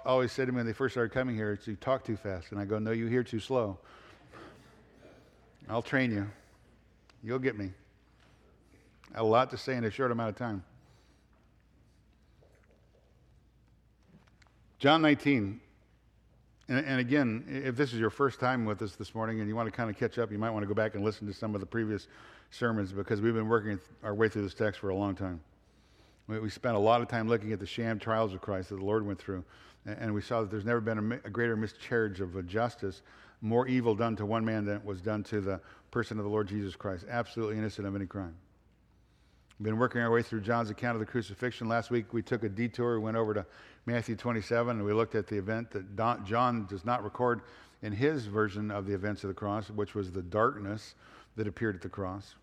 always 0.06 0.32
said 0.32 0.48
to 0.48 0.52
me 0.52 0.58
when 0.58 0.66
they 0.66 0.74
first 0.74 0.94
started 0.94 1.14
coming 1.14 1.36
here, 1.36 1.58
you 1.66 1.76
talk 1.76 2.04
too 2.04 2.18
fast. 2.18 2.52
And 2.52 2.60
I 2.60 2.66
go, 2.66 2.80
no, 2.80 2.92
you 2.92 3.08
hear 3.08 3.24
too 3.24 3.40
slow. 3.40 3.78
I'll 5.70 5.82
train 5.82 6.12
you. 6.12 6.30
You'll 7.24 7.40
get 7.40 7.58
me. 7.58 7.72
A 9.14 9.24
lot 9.24 9.52
to 9.52 9.58
say 9.58 9.76
in 9.76 9.84
a 9.84 9.92
short 9.92 10.12
amount 10.12 10.30
of 10.30 10.36
time. 10.36 10.64
John 14.80 15.02
19. 15.04 15.62
And, 16.68 16.86
and, 16.86 17.00
again, 17.00 17.46
if 17.48 17.76
this 17.76 17.94
is 17.94 18.00
your 18.00 18.10
first 18.10 18.40
time 18.40 18.66
with 18.66 18.82
us 18.82 18.96
this 18.96 19.14
morning 19.14 19.40
and 19.40 19.48
you 19.48 19.56
want 19.56 19.68
to 19.68 19.72
kind 19.72 19.90
of 19.90 19.98
catch 19.98 20.18
up, 20.18 20.32
you 20.32 20.40
might 20.40 20.52
want 20.52 20.64
to 20.64 20.68
go 20.68 20.74
back 20.74 20.96
and 20.96 21.04
listen 21.04 21.28
to 21.28 21.34
some 21.34 21.54
of 21.54 21.62
the 21.62 21.68
previous 21.68 22.08
sermons 22.50 22.92
because 22.92 23.22
we've 23.22 23.34
been 23.34 23.50
working 23.50 23.80
our 24.04 24.16
way 24.16 24.30
through 24.30 24.44
this 24.44 24.54
text 24.54 24.80
for 24.80 24.90
a 24.90 24.96
long 24.96 25.14
time. 25.14 25.42
We 26.40 26.50
spent 26.50 26.76
a 26.76 26.80
lot 26.80 27.02
of 27.02 27.10
time 27.10 27.28
looking 27.28 27.52
at 27.52 27.60
the 27.60 27.66
sham 27.66 28.00
trials 28.00 28.34
of 28.34 28.40
Christ 28.40 28.70
that 28.70 28.78
the 28.78 28.86
Lord 28.86 29.06
went 29.06 29.20
through, 29.20 29.44
and 29.86 30.14
we 30.14 30.22
saw 30.22 30.42
that 30.42 30.50
there's 30.50 30.64
never 30.64 30.80
been 30.80 31.20
a, 31.26 31.30
greater 31.30 31.58
miscarriage 31.58 32.22
of 32.22 32.38
uh, 32.38 32.42
justice, 32.44 33.02
more 33.42 33.68
evil 33.68 33.96
done 33.96 34.16
to 34.16 34.26
one 34.26 34.46
man 34.46 34.64
than 34.64 34.84
was 34.86 35.02
done 35.02 35.24
to 35.24 35.42
the 35.42 35.60
person 35.90 36.18
of 36.20 36.24
the 36.24 36.30
Lord 36.30 36.48
Jesus 36.48 36.76
Christ, 36.76 37.06
absolutely 37.10 37.58
innocent 37.58 37.86
of 37.86 37.96
any 37.96 38.06
crime. 38.06 38.36
We've 39.60 39.66
been 39.66 39.78
working 39.78 40.02
our 40.02 40.10
way 40.10 40.22
through 40.22 40.42
John's 40.42 40.70
account 40.70 40.96
of 40.96 41.00
the 41.02 41.06
crucifixion. 41.06 41.68
Last 41.68 41.92
week 41.92 42.14
we 42.14 42.22
took 42.22 42.44
a 42.44 42.50
detour, 42.50 43.00
we 43.00 43.06
went 43.06 43.18
over 43.18 43.34
to 43.34 43.46
Matthew 43.86 44.16
27, 44.16 44.78
and 44.78 44.86
we 44.86 44.94
looked 44.94 45.16
at 45.16 45.28
the 45.28 45.38
event 45.38 45.70
that 45.72 46.24
John 46.26 46.66
does 46.68 46.86
not 46.86 47.04
record 47.04 47.42
in 47.82 47.92
his 47.92 48.26
version 48.26 48.72
of 48.72 48.86
the 48.86 48.94
events 48.94 49.24
of 49.24 49.28
the 49.28 49.34
cross, 49.34 49.70
which 49.70 49.96
was 49.96 50.12
the 50.12 50.22
darkness 50.22 50.96
that 51.36 51.48
appeared 51.48 51.76
at 51.76 51.82
the 51.82 51.90
cross. 51.90 52.36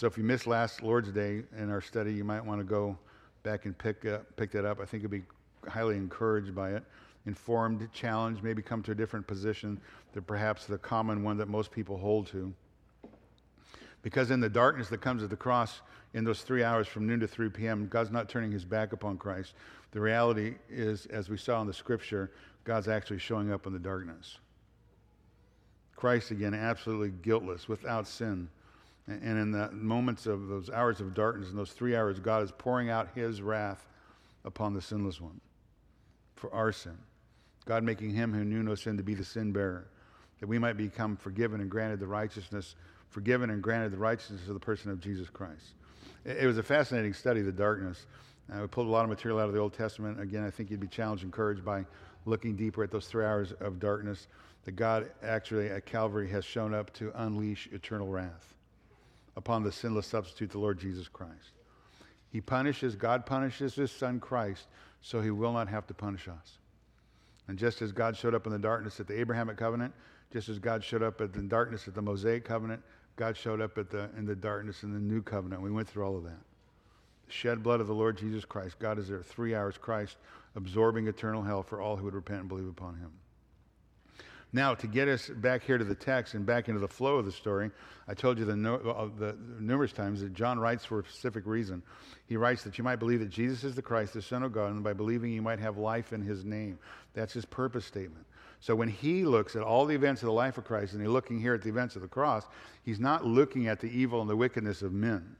So 0.00 0.06
if 0.06 0.16
you 0.16 0.24
missed 0.24 0.46
last 0.46 0.82
Lord's 0.82 1.12
Day 1.12 1.42
in 1.58 1.68
our 1.68 1.82
study, 1.82 2.14
you 2.14 2.24
might 2.24 2.42
want 2.42 2.58
to 2.58 2.64
go 2.64 2.96
back 3.42 3.66
and 3.66 3.76
pick, 3.76 4.06
up, 4.06 4.24
pick 4.34 4.50
that 4.52 4.64
up. 4.64 4.80
I 4.80 4.86
think 4.86 5.02
you'll 5.02 5.12
be 5.12 5.24
highly 5.68 5.94
encouraged 5.96 6.54
by 6.54 6.70
it, 6.70 6.82
informed, 7.26 7.86
challenged, 7.92 8.42
maybe 8.42 8.62
come 8.62 8.82
to 8.84 8.92
a 8.92 8.94
different 8.94 9.26
position 9.26 9.78
than 10.14 10.22
perhaps 10.22 10.64
the 10.64 10.78
common 10.78 11.22
one 11.22 11.36
that 11.36 11.48
most 11.48 11.70
people 11.70 11.98
hold 11.98 12.28
to. 12.28 12.50
Because 14.00 14.30
in 14.30 14.40
the 14.40 14.48
darkness 14.48 14.88
that 14.88 15.02
comes 15.02 15.22
at 15.22 15.28
the 15.28 15.36
cross, 15.36 15.82
in 16.14 16.24
those 16.24 16.40
three 16.40 16.64
hours 16.64 16.86
from 16.86 17.06
noon 17.06 17.20
to 17.20 17.28
3 17.28 17.50
p.m., 17.50 17.86
God's 17.86 18.10
not 18.10 18.26
turning 18.26 18.50
his 18.50 18.64
back 18.64 18.94
upon 18.94 19.18
Christ. 19.18 19.52
The 19.90 20.00
reality 20.00 20.54
is, 20.70 21.04
as 21.10 21.28
we 21.28 21.36
saw 21.36 21.60
in 21.60 21.66
the 21.66 21.74
scripture, 21.74 22.30
God's 22.64 22.88
actually 22.88 23.18
showing 23.18 23.52
up 23.52 23.66
in 23.66 23.74
the 23.74 23.78
darkness. 23.78 24.38
Christ, 25.94 26.30
again, 26.30 26.54
absolutely 26.54 27.10
guiltless, 27.20 27.68
without 27.68 28.08
sin 28.08 28.48
and 29.06 29.38
in 29.38 29.50
the 29.50 29.70
moments 29.72 30.26
of 30.26 30.48
those 30.48 30.70
hours 30.70 31.00
of 31.00 31.14
darkness, 31.14 31.50
in 31.50 31.56
those 31.56 31.72
three 31.72 31.96
hours, 31.96 32.20
God 32.20 32.42
is 32.42 32.52
pouring 32.56 32.90
out 32.90 33.08
his 33.14 33.42
wrath 33.42 33.86
upon 34.44 34.72
the 34.72 34.80
sinless 34.80 35.20
one 35.20 35.40
for 36.36 36.52
our 36.54 36.72
sin. 36.72 36.96
God 37.66 37.84
making 37.84 38.10
him 38.10 38.32
who 38.32 38.44
knew 38.44 38.62
no 38.62 38.74
sin 38.74 38.96
to 38.96 39.02
be 39.02 39.14
the 39.14 39.24
sin 39.24 39.52
bearer. 39.52 39.88
that 40.40 40.46
we 40.46 40.58
might 40.58 40.78
become 40.78 41.16
forgiven 41.16 41.60
and 41.60 41.70
granted 41.70 42.00
the 42.00 42.06
righteousness, 42.06 42.74
forgiven 43.10 43.50
and 43.50 43.62
granted 43.62 43.92
the 43.92 43.98
righteousness 43.98 44.48
of 44.48 44.54
the 44.54 44.60
person 44.60 44.90
of 44.90 44.98
Jesus 44.98 45.28
Christ. 45.28 45.74
It, 46.24 46.46
was 46.46 46.56
a 46.56 46.62
fascinating 46.62 47.12
study, 47.12 47.42
the 47.42 47.52
darkness. 47.52 48.06
Uh, 48.50 48.62
we 48.62 48.66
pulled 48.66 48.86
a 48.86 48.90
lot 48.90 49.04
of 49.04 49.10
material 49.10 49.38
out 49.38 49.48
of 49.48 49.52
the 49.52 49.60
Old 49.60 49.74
Testament. 49.74 50.18
Again, 50.18 50.42
I 50.42 50.50
think 50.50 50.70
you'd 50.70 50.80
be 50.80 50.86
challenged, 50.86 51.22
and 51.22 51.28
encouraged 51.28 51.62
by 51.62 51.84
looking 52.24 52.56
deeper 52.56 52.82
at 52.82 52.90
those 52.90 53.06
three 53.06 53.24
hours 53.24 53.52
of 53.60 53.78
darkness 53.78 54.28
that 54.64 54.72
God 54.72 55.10
actually 55.22 55.68
at 55.68 55.84
Calvary 55.84 56.30
has 56.30 56.44
shown 56.44 56.72
up 56.72 56.90
to 56.94 57.12
unleash 57.14 57.68
eternal 57.72 58.08
wrath 58.08 58.54
upon 59.40 59.62
the 59.62 59.72
sinless 59.72 60.06
substitute, 60.06 60.50
the 60.50 60.58
Lord 60.58 60.78
Jesus 60.78 61.08
Christ. 61.08 61.52
He 62.30 62.40
punishes, 62.40 62.94
God 62.94 63.26
punishes 63.26 63.74
his 63.74 63.90
son 63.90 64.20
Christ 64.20 64.68
so 65.00 65.20
he 65.20 65.30
will 65.30 65.52
not 65.52 65.68
have 65.68 65.86
to 65.88 65.94
punish 65.94 66.28
us. 66.28 66.58
And 67.48 67.58
just 67.58 67.82
as 67.82 67.90
God 67.90 68.16
showed 68.16 68.34
up 68.34 68.46
in 68.46 68.52
the 68.52 68.58
darkness 68.58 69.00
at 69.00 69.08
the 69.08 69.18
Abrahamic 69.18 69.56
covenant, 69.56 69.92
just 70.32 70.48
as 70.48 70.58
God 70.58 70.84
showed 70.84 71.02
up 71.02 71.20
at 71.20 71.32
the 71.32 71.42
darkness 71.42 71.88
at 71.88 71.94
the 71.94 72.02
Mosaic 72.02 72.44
covenant, 72.44 72.82
God 73.16 73.36
showed 73.36 73.60
up 73.60 73.78
at 73.78 73.90
the, 73.90 74.10
in 74.16 74.26
the 74.26 74.36
darkness 74.36 74.82
in 74.84 74.92
the 74.92 75.00
new 75.00 75.22
covenant. 75.22 75.62
We 75.62 75.70
went 75.72 75.88
through 75.88 76.04
all 76.04 76.16
of 76.16 76.24
that. 76.24 76.38
The 77.26 77.32
shed 77.32 77.62
blood 77.62 77.80
of 77.80 77.86
the 77.86 77.94
Lord 77.94 78.18
Jesus 78.18 78.44
Christ. 78.44 78.78
God 78.78 78.98
is 78.98 79.08
there 79.08 79.22
three 79.22 79.54
hours, 79.54 79.76
Christ 79.76 80.16
absorbing 80.54 81.06
eternal 81.06 81.42
hell 81.42 81.62
for 81.62 81.80
all 81.80 81.96
who 81.96 82.04
would 82.04 82.14
repent 82.14 82.40
and 82.40 82.48
believe 82.48 82.68
upon 82.68 82.96
him. 82.96 83.10
Now, 84.52 84.74
to 84.74 84.86
get 84.88 85.06
us 85.06 85.28
back 85.28 85.62
here 85.62 85.78
to 85.78 85.84
the 85.84 85.94
text 85.94 86.34
and 86.34 86.44
back 86.44 86.68
into 86.68 86.80
the 86.80 86.88
flow 86.88 87.18
of 87.18 87.24
the 87.24 87.32
story, 87.32 87.70
I 88.08 88.14
told 88.14 88.38
you 88.38 88.44
the, 88.44 88.56
no, 88.56 88.76
uh, 88.76 89.08
the, 89.16 89.36
numerous 89.60 89.92
times 89.92 90.22
that 90.22 90.34
John 90.34 90.58
writes 90.58 90.84
for 90.84 91.00
a 91.00 91.04
specific 91.04 91.46
reason. 91.46 91.82
He 92.26 92.36
writes 92.36 92.64
that 92.64 92.76
you 92.76 92.82
might 92.82 92.96
believe 92.96 93.20
that 93.20 93.30
Jesus 93.30 93.62
is 93.62 93.76
the 93.76 93.82
Christ, 93.82 94.14
the 94.14 94.22
Son 94.22 94.42
of 94.42 94.52
God, 94.52 94.72
and 94.72 94.82
by 94.82 94.92
believing 94.92 95.32
you 95.32 95.42
might 95.42 95.60
have 95.60 95.78
life 95.78 96.12
in 96.12 96.20
his 96.20 96.44
name. 96.44 96.80
That's 97.14 97.32
his 97.32 97.44
purpose 97.44 97.84
statement. 97.84 98.26
So 98.58 98.74
when 98.74 98.88
he 98.88 99.24
looks 99.24 99.54
at 99.54 99.62
all 99.62 99.86
the 99.86 99.94
events 99.94 100.22
of 100.22 100.26
the 100.26 100.32
life 100.32 100.58
of 100.58 100.64
Christ 100.64 100.92
and 100.92 101.00
he's 101.00 101.10
looking 101.10 101.40
here 101.40 101.54
at 101.54 101.62
the 101.62 101.68
events 101.68 101.94
of 101.94 102.02
the 102.02 102.08
cross, 102.08 102.44
he's 102.84 103.00
not 103.00 103.24
looking 103.24 103.68
at 103.68 103.78
the 103.78 103.86
evil 103.88 104.20
and 104.20 104.28
the 104.28 104.36
wickedness 104.36 104.82
of 104.82 104.92
men. 104.92 105.36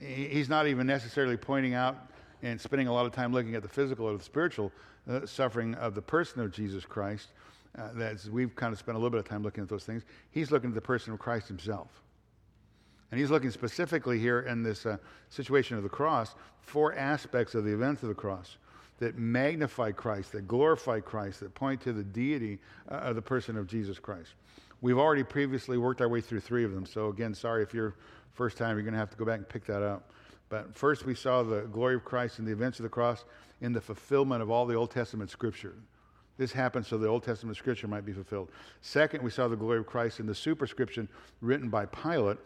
He's 0.00 0.48
not 0.48 0.66
even 0.66 0.86
necessarily 0.86 1.36
pointing 1.36 1.74
out 1.74 1.96
and 2.42 2.60
spending 2.60 2.88
a 2.88 2.92
lot 2.92 3.06
of 3.06 3.12
time 3.12 3.32
looking 3.32 3.54
at 3.54 3.62
the 3.62 3.68
physical 3.68 4.06
or 4.06 4.16
the 4.16 4.22
spiritual 4.22 4.72
uh, 5.08 5.24
suffering 5.24 5.74
of 5.76 5.94
the 5.94 6.02
person 6.02 6.42
of 6.42 6.52
Jesus 6.52 6.84
Christ 6.84 7.28
uh, 7.76 7.88
that's, 7.94 8.28
we've 8.28 8.54
kind 8.54 8.72
of 8.72 8.78
spent 8.78 8.96
a 8.96 8.98
little 8.98 9.10
bit 9.10 9.20
of 9.20 9.28
time 9.28 9.42
looking 9.42 9.62
at 9.62 9.68
those 9.68 9.84
things. 9.84 10.04
He's 10.30 10.50
looking 10.50 10.70
at 10.70 10.74
the 10.74 10.80
person 10.80 11.12
of 11.12 11.18
Christ 11.18 11.48
himself. 11.48 11.88
And 13.10 13.18
he's 13.18 13.30
looking 13.30 13.50
specifically 13.50 14.18
here 14.18 14.40
in 14.40 14.62
this 14.62 14.84
uh, 14.84 14.98
situation 15.30 15.76
of 15.76 15.82
the 15.82 15.88
cross, 15.88 16.34
four 16.60 16.94
aspects 16.94 17.54
of 17.54 17.64
the 17.64 17.72
events 17.72 18.02
of 18.02 18.08
the 18.08 18.14
cross 18.14 18.58
that 18.98 19.16
magnify 19.16 19.92
Christ, 19.92 20.32
that 20.32 20.48
glorify 20.48 21.00
Christ, 21.00 21.40
that 21.40 21.54
point 21.54 21.80
to 21.82 21.92
the 21.92 22.02
deity 22.02 22.58
uh, 22.90 22.96
of 22.96 23.14
the 23.14 23.22
person 23.22 23.56
of 23.56 23.66
Jesus 23.66 23.98
Christ. 23.98 24.34
We've 24.80 24.98
already 24.98 25.24
previously 25.24 25.78
worked 25.78 26.00
our 26.00 26.08
way 26.08 26.20
through 26.20 26.40
three 26.40 26.64
of 26.64 26.74
them. 26.74 26.84
So, 26.84 27.08
again, 27.08 27.34
sorry 27.34 27.62
if 27.62 27.72
you're 27.72 27.94
first 28.32 28.56
time, 28.56 28.76
you're 28.76 28.84
going 28.84 28.92
to 28.92 28.98
have 28.98 29.10
to 29.10 29.16
go 29.16 29.24
back 29.24 29.38
and 29.38 29.48
pick 29.48 29.64
that 29.66 29.82
up. 29.82 30.12
But 30.48 30.74
first, 30.74 31.04
we 31.04 31.14
saw 31.14 31.42
the 31.42 31.62
glory 31.62 31.94
of 31.94 32.04
Christ 32.04 32.38
and 32.38 32.46
the 32.46 32.52
events 32.52 32.78
of 32.78 32.84
the 32.84 32.88
cross 32.88 33.24
in 33.60 33.72
the 33.72 33.80
fulfillment 33.80 34.42
of 34.42 34.50
all 34.50 34.66
the 34.66 34.74
Old 34.74 34.90
Testament 34.90 35.30
scripture. 35.30 35.74
This 36.38 36.52
happened 36.52 36.86
so 36.86 36.96
the 36.96 37.08
Old 37.08 37.24
Testament 37.24 37.56
scripture 37.56 37.88
might 37.88 38.06
be 38.06 38.12
fulfilled. 38.12 38.50
Second, 38.80 39.22
we 39.22 39.30
saw 39.30 39.48
the 39.48 39.56
glory 39.56 39.78
of 39.78 39.86
Christ 39.86 40.20
in 40.20 40.26
the 40.26 40.34
superscription 40.34 41.08
written 41.40 41.68
by 41.68 41.86
Pilate 41.86 42.38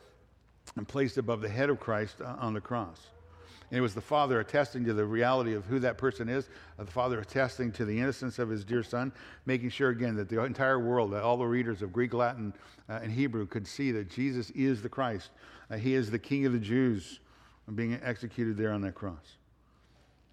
and 0.77 0.89
placed 0.89 1.19
above 1.19 1.43
the 1.43 1.49
head 1.49 1.69
of 1.69 1.79
Christ 1.79 2.17
uh, 2.23 2.35
on 2.39 2.55
the 2.55 2.61
cross. 2.61 3.09
And 3.71 3.79
it 3.79 3.83
was 3.83 3.95
the 3.95 4.01
Father 4.01 4.41
attesting 4.41 4.85
to 4.85 4.95
the 4.95 5.05
reality 5.05 5.55
of 5.55 5.65
who 5.67 5.79
that 5.81 5.99
person 5.99 6.29
is, 6.29 6.49
uh, 6.79 6.85
the 6.85 6.91
Father 6.91 7.21
attesting 7.21 7.71
to 7.73 7.85
the 7.85 7.99
innocence 7.99 8.39
of 8.39 8.49
his 8.49 8.65
dear 8.65 8.83
Son, 8.83 9.13
making 9.45 9.71
sure 9.71 9.91
again 9.91 10.17
that 10.17 10.29
the 10.29 10.43
entire 10.43 10.79
world, 10.79 11.13
that 11.13 11.23
all 11.23 11.37
the 11.37 11.45
readers 11.45 11.83
of 11.83 11.93
Greek, 11.93 12.15
Latin, 12.15 12.55
uh, 12.89 13.01
and 13.03 13.13
Hebrew 13.13 13.47
could 13.47 13.67
see 13.67 13.93
that 13.93 14.11
Jesus 14.11 14.51
is 14.51 14.83
the 14.83 14.89
Christ. 14.89 15.31
Uh, 15.71 15.77
he 15.77 15.95
is 15.95 16.11
the 16.11 16.19
King 16.19 16.47
of 16.47 16.53
the 16.53 16.59
Jews 16.59 17.21
being 17.75 17.99
executed 18.03 18.57
there 18.57 18.73
on 18.73 18.81
that 18.83 18.95
cross. 18.95 19.37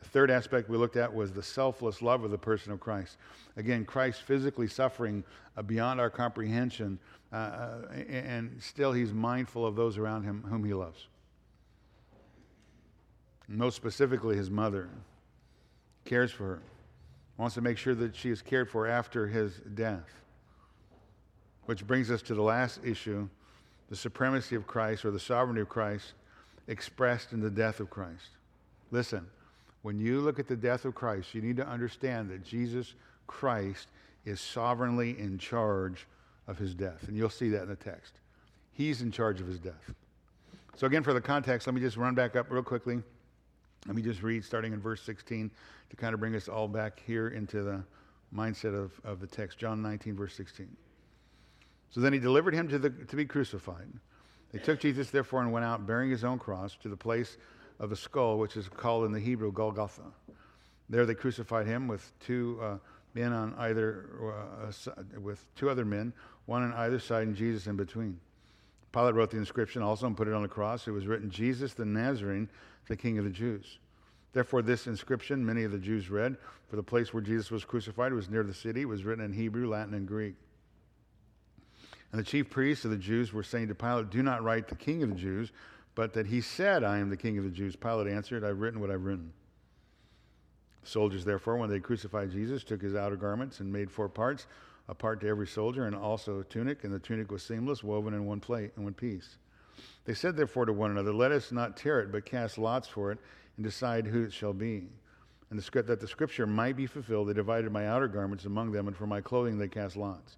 The 0.01 0.07
third 0.09 0.31
aspect 0.31 0.69
we 0.69 0.77
looked 0.77 0.97
at 0.97 1.13
was 1.13 1.31
the 1.31 1.43
selfless 1.43 2.01
love 2.01 2.23
of 2.23 2.31
the 2.31 2.37
person 2.37 2.71
of 2.71 2.79
Christ. 2.79 3.17
Again, 3.57 3.85
Christ 3.85 4.21
physically 4.21 4.67
suffering 4.67 5.23
uh, 5.57 5.61
beyond 5.61 5.99
our 5.99 6.09
comprehension, 6.09 6.99
uh, 7.33 7.35
uh, 7.35 7.81
and 8.09 8.55
still 8.61 8.93
he's 8.93 9.11
mindful 9.11 9.65
of 9.65 9.75
those 9.75 9.97
around 9.97 10.23
him 10.23 10.43
whom 10.47 10.63
he 10.63 10.73
loves. 10.73 11.07
Most 13.47 13.75
specifically, 13.75 14.37
his 14.37 14.49
mother 14.49 14.89
cares 16.05 16.31
for 16.31 16.43
her, 16.43 16.61
wants 17.37 17.55
to 17.55 17.61
make 17.61 17.77
sure 17.77 17.95
that 17.95 18.15
she 18.15 18.29
is 18.29 18.41
cared 18.41 18.69
for 18.69 18.87
after 18.87 19.27
his 19.27 19.57
death. 19.73 20.21
Which 21.65 21.85
brings 21.85 22.09
us 22.09 22.21
to 22.23 22.35
the 22.35 22.41
last 22.41 22.79
issue 22.85 23.27
the 23.89 23.95
supremacy 23.95 24.55
of 24.55 24.67
Christ 24.67 25.03
or 25.03 25.11
the 25.11 25.19
sovereignty 25.19 25.61
of 25.61 25.69
Christ 25.69 26.13
expressed 26.67 27.33
in 27.33 27.41
the 27.41 27.49
death 27.49 27.79
of 27.79 27.89
Christ. 27.89 28.29
Listen. 28.91 29.25
When 29.81 29.99
you 29.99 30.19
look 30.19 30.39
at 30.39 30.47
the 30.47 30.55
death 30.55 30.85
of 30.85 30.95
Christ, 30.95 31.33
you 31.33 31.41
need 31.41 31.57
to 31.57 31.67
understand 31.67 32.29
that 32.29 32.43
Jesus 32.43 32.95
Christ 33.27 33.87
is 34.25 34.41
sovereignly 34.41 35.17
in 35.17 35.37
charge 35.37 36.05
of 36.47 36.57
his 36.57 36.73
death. 36.73 37.07
And 37.07 37.15
you'll 37.15 37.29
see 37.29 37.49
that 37.49 37.63
in 37.63 37.69
the 37.69 37.75
text. 37.75 38.19
He's 38.73 39.01
in 39.01 39.11
charge 39.11 39.39
of 39.39 39.47
his 39.47 39.59
death. 39.59 39.93
So, 40.75 40.87
again, 40.87 41.03
for 41.03 41.13
the 41.13 41.21
context, 41.21 41.67
let 41.67 41.73
me 41.73 41.81
just 41.81 41.97
run 41.97 42.15
back 42.15 42.35
up 42.35 42.49
real 42.49 42.63
quickly. 42.63 43.01
Let 43.85 43.95
me 43.95 44.01
just 44.01 44.23
read 44.23 44.43
starting 44.43 44.73
in 44.73 44.79
verse 44.79 45.01
16 45.03 45.51
to 45.89 45.95
kind 45.95 46.13
of 46.13 46.19
bring 46.19 46.35
us 46.35 46.49
all 46.49 46.67
back 46.67 47.01
here 47.05 47.29
into 47.29 47.63
the 47.63 47.83
mindset 48.33 48.75
of, 48.75 48.91
of 49.03 49.19
the 49.19 49.27
text. 49.27 49.57
John 49.57 49.81
19, 49.81 50.15
verse 50.15 50.33
16. 50.35 50.67
So 51.89 52.01
then 52.01 52.13
he 52.13 52.19
delivered 52.19 52.53
him 52.53 52.67
to, 52.69 52.77
the, 52.77 52.89
to 52.89 53.15
be 53.15 53.25
crucified. 53.25 53.87
They 54.51 54.59
took 54.59 54.79
Jesus, 54.79 55.09
therefore, 55.09 55.41
and 55.41 55.51
went 55.51 55.65
out 55.65 55.85
bearing 55.85 56.09
his 56.09 56.23
own 56.23 56.39
cross 56.39 56.75
to 56.81 56.89
the 56.89 56.97
place 56.97 57.37
of 57.79 57.91
a 57.91 57.95
skull, 57.95 58.37
which 58.37 58.57
is 58.57 58.67
called 58.67 59.05
in 59.05 59.11
the 59.11 59.19
Hebrew 59.19 59.51
Golgotha. 59.51 60.03
There 60.89 61.05
they 61.05 61.15
crucified 61.15 61.67
him 61.67 61.87
with 61.87 62.11
two 62.19 62.59
uh, 62.61 62.77
men 63.13 63.31
on 63.31 63.53
either, 63.57 64.09
uh, 64.65 65.19
with 65.19 65.43
two 65.55 65.69
other 65.69 65.85
men, 65.85 66.13
one 66.45 66.63
on 66.63 66.73
either 66.73 66.99
side, 66.99 67.27
and 67.27 67.35
Jesus 67.35 67.67
in 67.67 67.75
between. 67.75 68.19
Pilate 68.91 69.13
wrote 69.13 69.29
the 69.29 69.37
inscription 69.37 69.81
also 69.81 70.07
and 70.07 70.17
put 70.17 70.27
it 70.27 70.33
on 70.33 70.41
the 70.41 70.47
cross. 70.47 70.87
It 70.87 70.91
was 70.91 71.05
written, 71.05 71.29
Jesus 71.29 71.73
the 71.73 71.85
Nazarene, 71.85 72.49
the 72.87 72.97
King 72.97 73.19
of 73.19 73.23
the 73.23 73.29
Jews. 73.29 73.77
Therefore, 74.33 74.61
this 74.61 74.87
inscription 74.87 75.45
many 75.45 75.63
of 75.63 75.71
the 75.71 75.77
Jews 75.77 76.09
read, 76.09 76.37
for 76.69 76.75
the 76.75 76.83
place 76.83 77.13
where 77.13 77.21
Jesus 77.21 77.49
was 77.49 77.65
crucified 77.65 78.13
was 78.13 78.29
near 78.29 78.43
the 78.43 78.53
city. 78.53 78.81
It 78.81 78.87
was 78.87 79.03
written 79.03 79.23
in 79.23 79.33
Hebrew, 79.33 79.69
Latin, 79.69 79.93
and 79.93 80.07
Greek. 80.07 80.35
And 82.11 82.19
the 82.19 82.25
chief 82.25 82.49
priests 82.49 82.85
of 82.85 82.91
the 82.91 82.97
Jews 82.97 83.33
were 83.33 83.43
saying 83.43 83.67
to 83.67 83.75
Pilate, 83.75 84.09
Do 84.09 84.23
not 84.23 84.43
write 84.43 84.67
the 84.67 84.75
King 84.75 85.03
of 85.03 85.09
the 85.09 85.15
Jews, 85.15 85.51
but 85.99 86.13
that 86.13 86.27
he 86.27 86.39
said, 86.39 86.81
I 86.81 86.99
am 86.99 87.09
the 87.09 87.17
king 87.17 87.37
of 87.37 87.43
the 87.43 87.49
Jews. 87.49 87.75
Pilate 87.75 88.07
answered, 88.07 88.45
I've 88.45 88.61
written 88.61 88.79
what 88.79 88.89
I've 88.89 89.03
written. 89.03 89.33
Soldiers, 90.85 91.25
therefore, 91.25 91.57
when 91.57 91.69
they 91.69 91.81
crucified 91.81 92.31
Jesus, 92.31 92.63
took 92.63 92.81
his 92.81 92.95
outer 92.95 93.17
garments 93.17 93.59
and 93.59 93.69
made 93.69 93.91
four 93.91 94.07
parts, 94.07 94.47
a 94.87 94.95
part 94.95 95.19
to 95.19 95.27
every 95.27 95.45
soldier, 95.45 95.87
and 95.87 95.93
also 95.93 96.39
a 96.39 96.45
tunic, 96.45 96.85
and 96.85 96.93
the 96.93 96.99
tunic 96.99 97.29
was 97.29 97.43
seamless, 97.43 97.83
woven 97.83 98.13
in 98.13 98.25
one 98.25 98.39
plate, 98.39 98.71
in 98.77 98.85
one 98.85 98.93
piece. 98.93 99.39
They 100.05 100.13
said, 100.13 100.37
therefore, 100.37 100.67
to 100.67 100.71
one 100.71 100.91
another, 100.91 101.11
Let 101.11 101.33
us 101.33 101.51
not 101.51 101.75
tear 101.75 101.99
it, 101.99 102.13
but 102.13 102.23
cast 102.23 102.57
lots 102.57 102.87
for 102.87 103.11
it, 103.11 103.17
and 103.57 103.65
decide 103.65 104.07
who 104.07 104.23
it 104.23 104.31
shall 104.31 104.53
be. 104.53 104.87
And 105.49 105.59
the, 105.59 105.81
that 105.81 105.99
the 105.99 106.07
scripture 106.07 106.47
might 106.47 106.77
be 106.77 106.87
fulfilled, 106.87 107.27
they 107.27 107.33
divided 107.33 107.73
my 107.73 107.89
outer 107.89 108.07
garments 108.07 108.45
among 108.45 108.71
them, 108.71 108.87
and 108.87 108.95
for 108.95 109.05
my 109.05 109.19
clothing 109.19 109.57
they 109.57 109.67
cast 109.67 109.97
lots. 109.97 110.37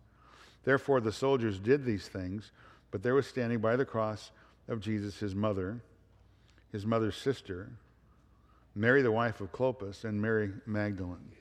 Therefore 0.63 1.01
the 1.01 1.11
soldiers 1.11 1.59
did 1.59 1.85
these 1.85 2.07
things, 2.07 2.51
but 2.89 3.03
there 3.03 3.13
was 3.13 3.27
standing 3.27 3.59
by 3.59 3.75
the 3.75 3.85
cross 3.85 4.31
of 4.71 4.79
Jesus, 4.79 5.19
his 5.19 5.35
mother, 5.35 5.81
his 6.71 6.85
mother's 6.85 7.15
sister, 7.15 7.69
Mary, 8.73 9.01
the 9.01 9.11
wife 9.11 9.41
of 9.41 9.51
Clopas, 9.51 10.05
and 10.05 10.19
Mary 10.21 10.51
Magdalene. 10.65 11.31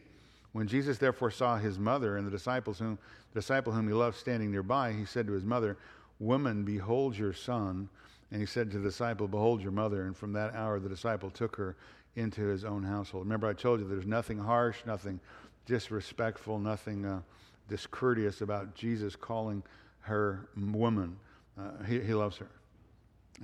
When 0.52 0.66
Jesus 0.66 0.98
therefore 0.98 1.30
saw 1.30 1.56
his 1.56 1.78
mother 1.78 2.16
and 2.16 2.26
the 2.26 2.30
disciples 2.30 2.80
whom, 2.80 2.98
the 3.32 3.40
disciple 3.40 3.72
whom 3.72 3.86
he 3.86 3.94
loved 3.94 4.16
standing 4.16 4.50
nearby, 4.50 4.92
he 4.92 5.04
said 5.04 5.28
to 5.28 5.32
his 5.32 5.44
mother, 5.44 5.78
Woman, 6.18 6.64
behold 6.64 7.16
your 7.16 7.32
son. 7.32 7.88
And 8.32 8.40
he 8.40 8.46
said 8.46 8.70
to 8.72 8.78
the 8.78 8.88
disciple, 8.88 9.28
Behold 9.28 9.62
your 9.62 9.70
mother. 9.70 10.02
And 10.02 10.16
from 10.16 10.32
that 10.32 10.54
hour, 10.54 10.80
the 10.80 10.88
disciple 10.88 11.30
took 11.30 11.54
her 11.56 11.76
into 12.16 12.46
his 12.46 12.64
own 12.64 12.82
household. 12.82 13.24
Remember, 13.24 13.46
I 13.46 13.52
told 13.52 13.80
you 13.80 13.86
there's 13.86 14.06
nothing 14.06 14.38
harsh, 14.38 14.78
nothing 14.84 15.20
disrespectful, 15.66 16.58
nothing 16.58 17.06
uh, 17.06 17.20
discourteous 17.68 18.40
about 18.40 18.74
Jesus 18.74 19.14
calling 19.14 19.62
her 20.00 20.48
woman. 20.56 21.16
Uh, 21.56 21.84
he, 21.84 22.00
he 22.00 22.12
loves 22.12 22.36
her. 22.38 22.48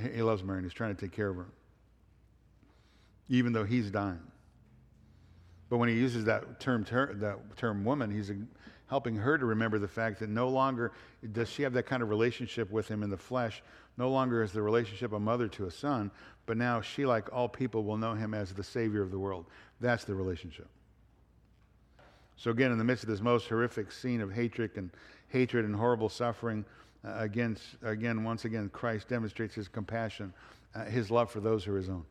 He 0.00 0.22
loves 0.22 0.42
Mary 0.42 0.58
and 0.58 0.66
he's 0.66 0.74
trying 0.74 0.94
to 0.94 1.00
take 1.00 1.12
care 1.12 1.30
of 1.30 1.36
her, 1.36 1.46
even 3.28 3.52
though 3.52 3.64
he's 3.64 3.90
dying. 3.90 4.20
But 5.68 5.78
when 5.78 5.88
he 5.88 5.94
uses 5.96 6.24
that 6.26 6.60
term, 6.60 6.84
ter- 6.84 7.14
that 7.14 7.56
term 7.56 7.84
woman, 7.84 8.10
he's 8.10 8.30
helping 8.88 9.16
her 9.16 9.36
to 9.36 9.44
remember 9.44 9.78
the 9.78 9.88
fact 9.88 10.20
that 10.20 10.28
no 10.28 10.48
longer 10.48 10.92
does 11.32 11.48
she 11.48 11.62
have 11.62 11.72
that 11.72 11.86
kind 11.86 12.02
of 12.02 12.08
relationship 12.08 12.70
with 12.70 12.88
him 12.88 13.02
in 13.02 13.10
the 13.10 13.16
flesh. 13.16 13.62
No 13.96 14.10
longer 14.10 14.42
is 14.42 14.52
the 14.52 14.62
relationship 14.62 15.12
a 15.12 15.18
mother 15.18 15.48
to 15.48 15.66
a 15.66 15.70
son, 15.70 16.10
but 16.44 16.56
now 16.56 16.80
she, 16.80 17.06
like 17.06 17.32
all 17.32 17.48
people, 17.48 17.82
will 17.82 17.96
know 17.96 18.14
him 18.14 18.34
as 18.34 18.52
the 18.52 18.62
Savior 18.62 19.02
of 19.02 19.10
the 19.10 19.18
world. 19.18 19.46
That's 19.80 20.04
the 20.04 20.14
relationship. 20.14 20.68
So, 22.36 22.50
again, 22.50 22.70
in 22.70 22.78
the 22.78 22.84
midst 22.84 23.02
of 23.02 23.08
this 23.08 23.22
most 23.22 23.48
horrific 23.48 23.90
scene 23.90 24.20
of 24.20 24.30
hatred 24.30 24.72
and, 24.76 24.90
hatred 25.28 25.64
and 25.64 25.74
horrible 25.74 26.10
suffering, 26.10 26.64
uh, 27.06 27.12
against, 27.18 27.62
again, 27.82 28.24
once 28.24 28.44
again, 28.44 28.68
Christ 28.72 29.08
demonstrates 29.08 29.54
his 29.54 29.68
compassion, 29.68 30.32
uh, 30.74 30.84
his 30.84 31.10
love 31.10 31.30
for 31.30 31.40
those 31.40 31.64
who 31.64 31.74
are 31.74 31.78
his 31.78 31.88
own. 31.88 32.04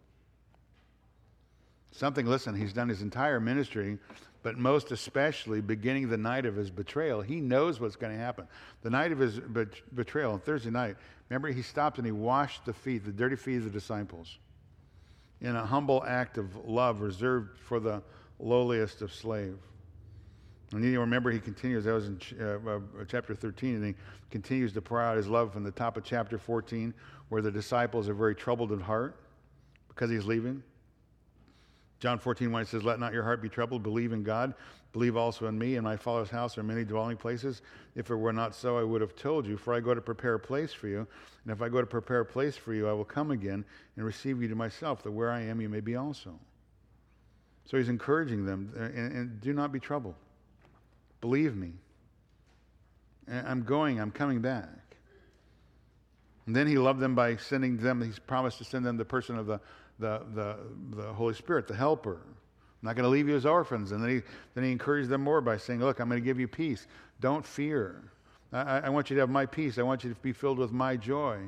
Something, 1.92 2.26
listen, 2.26 2.56
he's 2.56 2.74
done 2.74 2.90
his 2.90 3.02
entire 3.02 3.40
ministry, 3.40 3.98
but 4.44 4.58
most 4.58 4.92
especially 4.92 5.62
beginning 5.62 6.10
the 6.10 6.18
night 6.18 6.46
of 6.46 6.56
his 6.56 6.70
betrayal. 6.70 7.22
He 7.22 7.38
knows 7.38 7.80
what's 7.80 7.96
going 7.96 8.14
to 8.14 8.20
happen. 8.20 8.48
The 8.84 8.90
night 8.90 9.12
of 9.12 9.20
his 9.20 9.40
betrayal, 9.94 10.34
on 10.34 10.40
Thursday 10.40 10.70
night, 10.70 10.98
remember, 11.30 11.50
he 11.50 11.62
stopped 11.62 11.98
and 11.98 12.06
he 12.06 12.12
washed 12.12 12.66
the 12.66 12.74
feet, 12.74 13.06
the 13.06 13.12
dirty 13.12 13.38
feet 13.38 13.58
of 13.58 13.64
the 13.64 13.70
disciples, 13.70 14.38
in 15.42 15.56
a 15.56 15.66
humble 15.66 16.04
act 16.06 16.38
of 16.38 16.56
love 16.66 17.02
reserved 17.02 17.58
for 17.60 17.80
the 17.80 18.02
lowliest 18.40 19.02
of 19.02 19.14
slaves. 19.14 19.58
And 20.72 20.84
you 20.84 21.00
remember 21.00 21.32
he 21.32 21.40
continues, 21.40 21.86
that 21.86 21.94
was 21.94 22.08
in 22.08 22.20
uh, 22.40 22.70
uh, 22.70 22.80
chapter 23.08 23.36
13, 23.36 23.76
and 23.76 23.86
he 23.86 23.96
continues 24.32 24.74
to 24.74 24.82
pour 24.82 25.02
out 25.02 25.16
his 25.18 25.28
love 25.28 25.54
from 25.54 25.64
the 25.64 25.72
top 25.72 25.96
of 25.96 26.04
chapter 26.04 26.38
14, 26.38 26.94
where 27.30 27.42
the 27.42 27.52
disciples 27.52 28.10
are 28.10 28.14
very 28.14 28.36
troubled 28.36 28.72
in 28.72 28.80
heart 28.80 29.16
because 29.90 30.10
he's 30.10 30.26
leaving. 30.26 30.64
John 32.00 32.20
14, 32.20 32.52
1 32.52 32.62
it 32.62 32.68
says, 32.68 32.84
Let 32.84 33.00
not 33.00 33.14
your 33.14 33.24
heart 33.24 33.42
be 33.42 33.50
troubled, 33.50 33.84
believe 33.84 34.12
in 34.12 34.22
God, 34.22 34.54
believe 34.92 35.16
also 35.16 35.48
in 35.48 35.58
me. 35.58 35.76
In 35.76 35.84
my 35.84 35.96
Father's 35.96 36.30
house 36.30 36.58
are 36.58 36.64
many 36.64 36.84
dwelling 36.84 37.16
places. 37.16 37.62
If 37.96 38.10
it 38.10 38.16
were 38.16 38.34
not 38.34 38.54
so, 38.54 38.78
I 38.78 38.84
would 38.84 39.02
have 39.02 39.16
told 39.16 39.48
you, 39.48 39.58
for 39.58 39.74
I 39.74 39.80
go 39.80 39.94
to 39.94 40.02
prepare 40.02 40.34
a 40.34 40.40
place 40.40 40.74
for 40.74 40.88
you. 40.88 41.08
And 41.44 41.54
if 41.54 41.62
I 41.62 41.70
go 41.70 41.80
to 41.80 41.88
prepare 41.88 42.20
a 42.20 42.26
place 42.26 42.58
for 42.58 42.74
you, 42.74 42.90
I 42.90 42.94
will 42.94 43.06
come 43.06 43.32
again 43.32 43.64
and 43.96 44.06
receive 44.06 44.42
you 44.42 44.48
to 44.50 44.56
myself, 44.56 45.04
that 45.04 45.12
where 45.12 45.32
I 45.32 45.42
am, 45.42 45.62
you 45.62 45.70
may 45.70 45.80
be 45.80 45.96
also. 45.96 46.38
So 47.66 47.78
he's 47.78 47.90
encouraging 47.90 48.46
them, 48.46 48.74
uh, 48.78 48.84
and, 48.84 49.12
and 49.14 49.42
do 49.42 49.54
not 49.54 49.72
be 49.72 49.80
troubled. 49.80 50.16
Believe 51.26 51.56
me. 51.56 51.72
I'm 53.28 53.64
going, 53.64 54.00
I'm 54.00 54.12
coming 54.12 54.42
back. 54.42 54.96
And 56.46 56.56
then 56.56 56.68
he 56.68 56.78
loved 56.78 57.00
them 57.00 57.16
by 57.16 57.36
sending 57.38 57.78
them, 57.78 58.00
he's 58.00 58.20
promised 58.20 58.60
to 58.60 58.64
send 58.64 58.86
them 58.86 58.96
the 58.96 59.06
person 59.06 59.36
of 59.36 59.48
the, 59.48 59.60
the, 59.98 60.22
the, 60.36 60.58
the 60.96 61.14
Holy 61.14 61.34
Spirit, 61.34 61.68
the 61.68 61.76
helper. 61.76 62.20
I'm 62.28 62.84
not 62.84 62.96
going 62.96 63.06
to 63.06 63.10
leave 63.10 63.28
you 63.28 63.36
as 63.36 63.44
orphans. 63.44 63.92
And 63.92 64.04
then 64.04 64.12
he, 64.12 64.22
then 64.54 64.66
he 64.66 64.72
encouraged 64.72 65.10
them 65.10 65.22
more 65.22 65.42
by 65.42 65.58
saying, 65.58 65.80
Look, 65.80 66.00
I'm 66.00 66.10
going 66.10 66.22
to 66.22 66.24
give 66.24 66.40
you 66.40 66.48
peace. 66.48 66.86
Don't 67.22 67.44
fear. 67.44 68.04
I, 68.56 68.80
I, 68.86 68.90
want 68.90 69.10
you 69.10 69.16
to 69.16 69.20
have 69.20 69.30
my 69.30 69.46
peace. 69.46 69.78
I 69.78 69.84
want 69.84 70.04
you 70.04 70.10
to 70.10 70.16
be 70.22 70.32
filled 70.32 70.58
with 70.58 70.72
my 70.72 70.96
joy. 70.96 71.40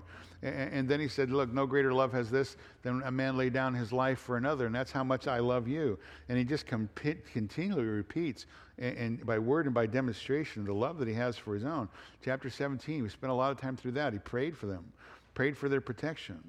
And, 0.43 0.73
and, 0.73 0.89
then 0.89 0.99
he 0.99 1.07
said, 1.07 1.31
Look, 1.31 1.53
no 1.53 1.65
greater 1.65 1.93
love 1.93 2.11
has 2.11 2.29
this 2.29 2.57
than 2.83 3.01
a 3.03 3.11
man 3.11 3.37
lay 3.37 3.49
down 3.49 3.73
his 3.73 3.93
life 3.93 4.19
for 4.19 4.35
another. 4.35 4.65
And 4.65 4.75
that's 4.75 4.91
how 4.91 5.03
much 5.03 5.27
I 5.27 5.39
love 5.39 5.67
you. 5.67 5.97
And 6.27 6.37
he 6.37 6.43
just 6.43 6.65
continually 6.65 7.85
repeats, 7.85 8.45
and, 8.77 8.97
and 8.97 9.25
by 9.25 9.39
word 9.39 9.65
and 9.65 9.73
by 9.73 9.85
demonstration, 9.85 10.65
the 10.65 10.73
love 10.73 10.97
that 10.99 11.07
he 11.07 11.13
has 11.13 11.37
for 11.37 11.53
his 11.53 11.63
own. 11.63 11.87
Chapter 12.23 12.49
17, 12.49 13.03
we 13.03 13.09
spent 13.09 13.31
a 13.31 13.35
lot 13.35 13.51
of 13.51 13.61
time 13.61 13.77
through 13.77 13.93
that. 13.93 14.11
He 14.11 14.19
prayed 14.19 14.57
for 14.57 14.65
them, 14.65 14.91
prayed 15.33 15.57
for 15.57 15.69
their 15.69 15.81
protection. 15.81 16.43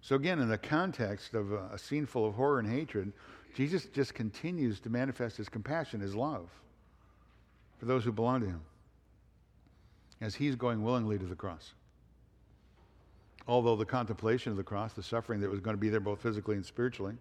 So, 0.00 0.16
again, 0.16 0.40
in 0.40 0.48
the 0.48 0.58
context 0.58 1.34
of 1.34 1.52
a, 1.52 1.68
a 1.72 1.78
scene 1.78 2.06
full 2.06 2.26
of 2.26 2.34
horror 2.34 2.58
and 2.58 2.68
hatred, 2.68 3.12
Jesus 3.54 3.86
just 3.94 4.14
continues 4.14 4.80
to 4.80 4.90
manifest 4.90 5.36
his 5.36 5.48
compassion, 5.48 6.00
his 6.00 6.16
love 6.16 6.48
for 7.78 7.86
those 7.86 8.04
who 8.04 8.10
belong 8.10 8.40
to 8.40 8.46
him 8.46 8.60
as 10.22 10.36
he's 10.36 10.54
going 10.54 10.82
willingly 10.82 11.18
to 11.18 11.26
the 11.26 11.34
cross. 11.34 11.74
Although 13.48 13.74
the 13.74 13.84
contemplation 13.84 14.52
of 14.52 14.56
the 14.56 14.62
cross, 14.62 14.92
the 14.92 15.02
suffering 15.02 15.40
that 15.40 15.50
was 15.50 15.60
going 15.60 15.74
to 15.74 15.80
be 15.80 15.88
there 15.88 16.00
both 16.00 16.22
physically 16.22 16.54
and 16.54 16.64
spiritually, 16.64 17.14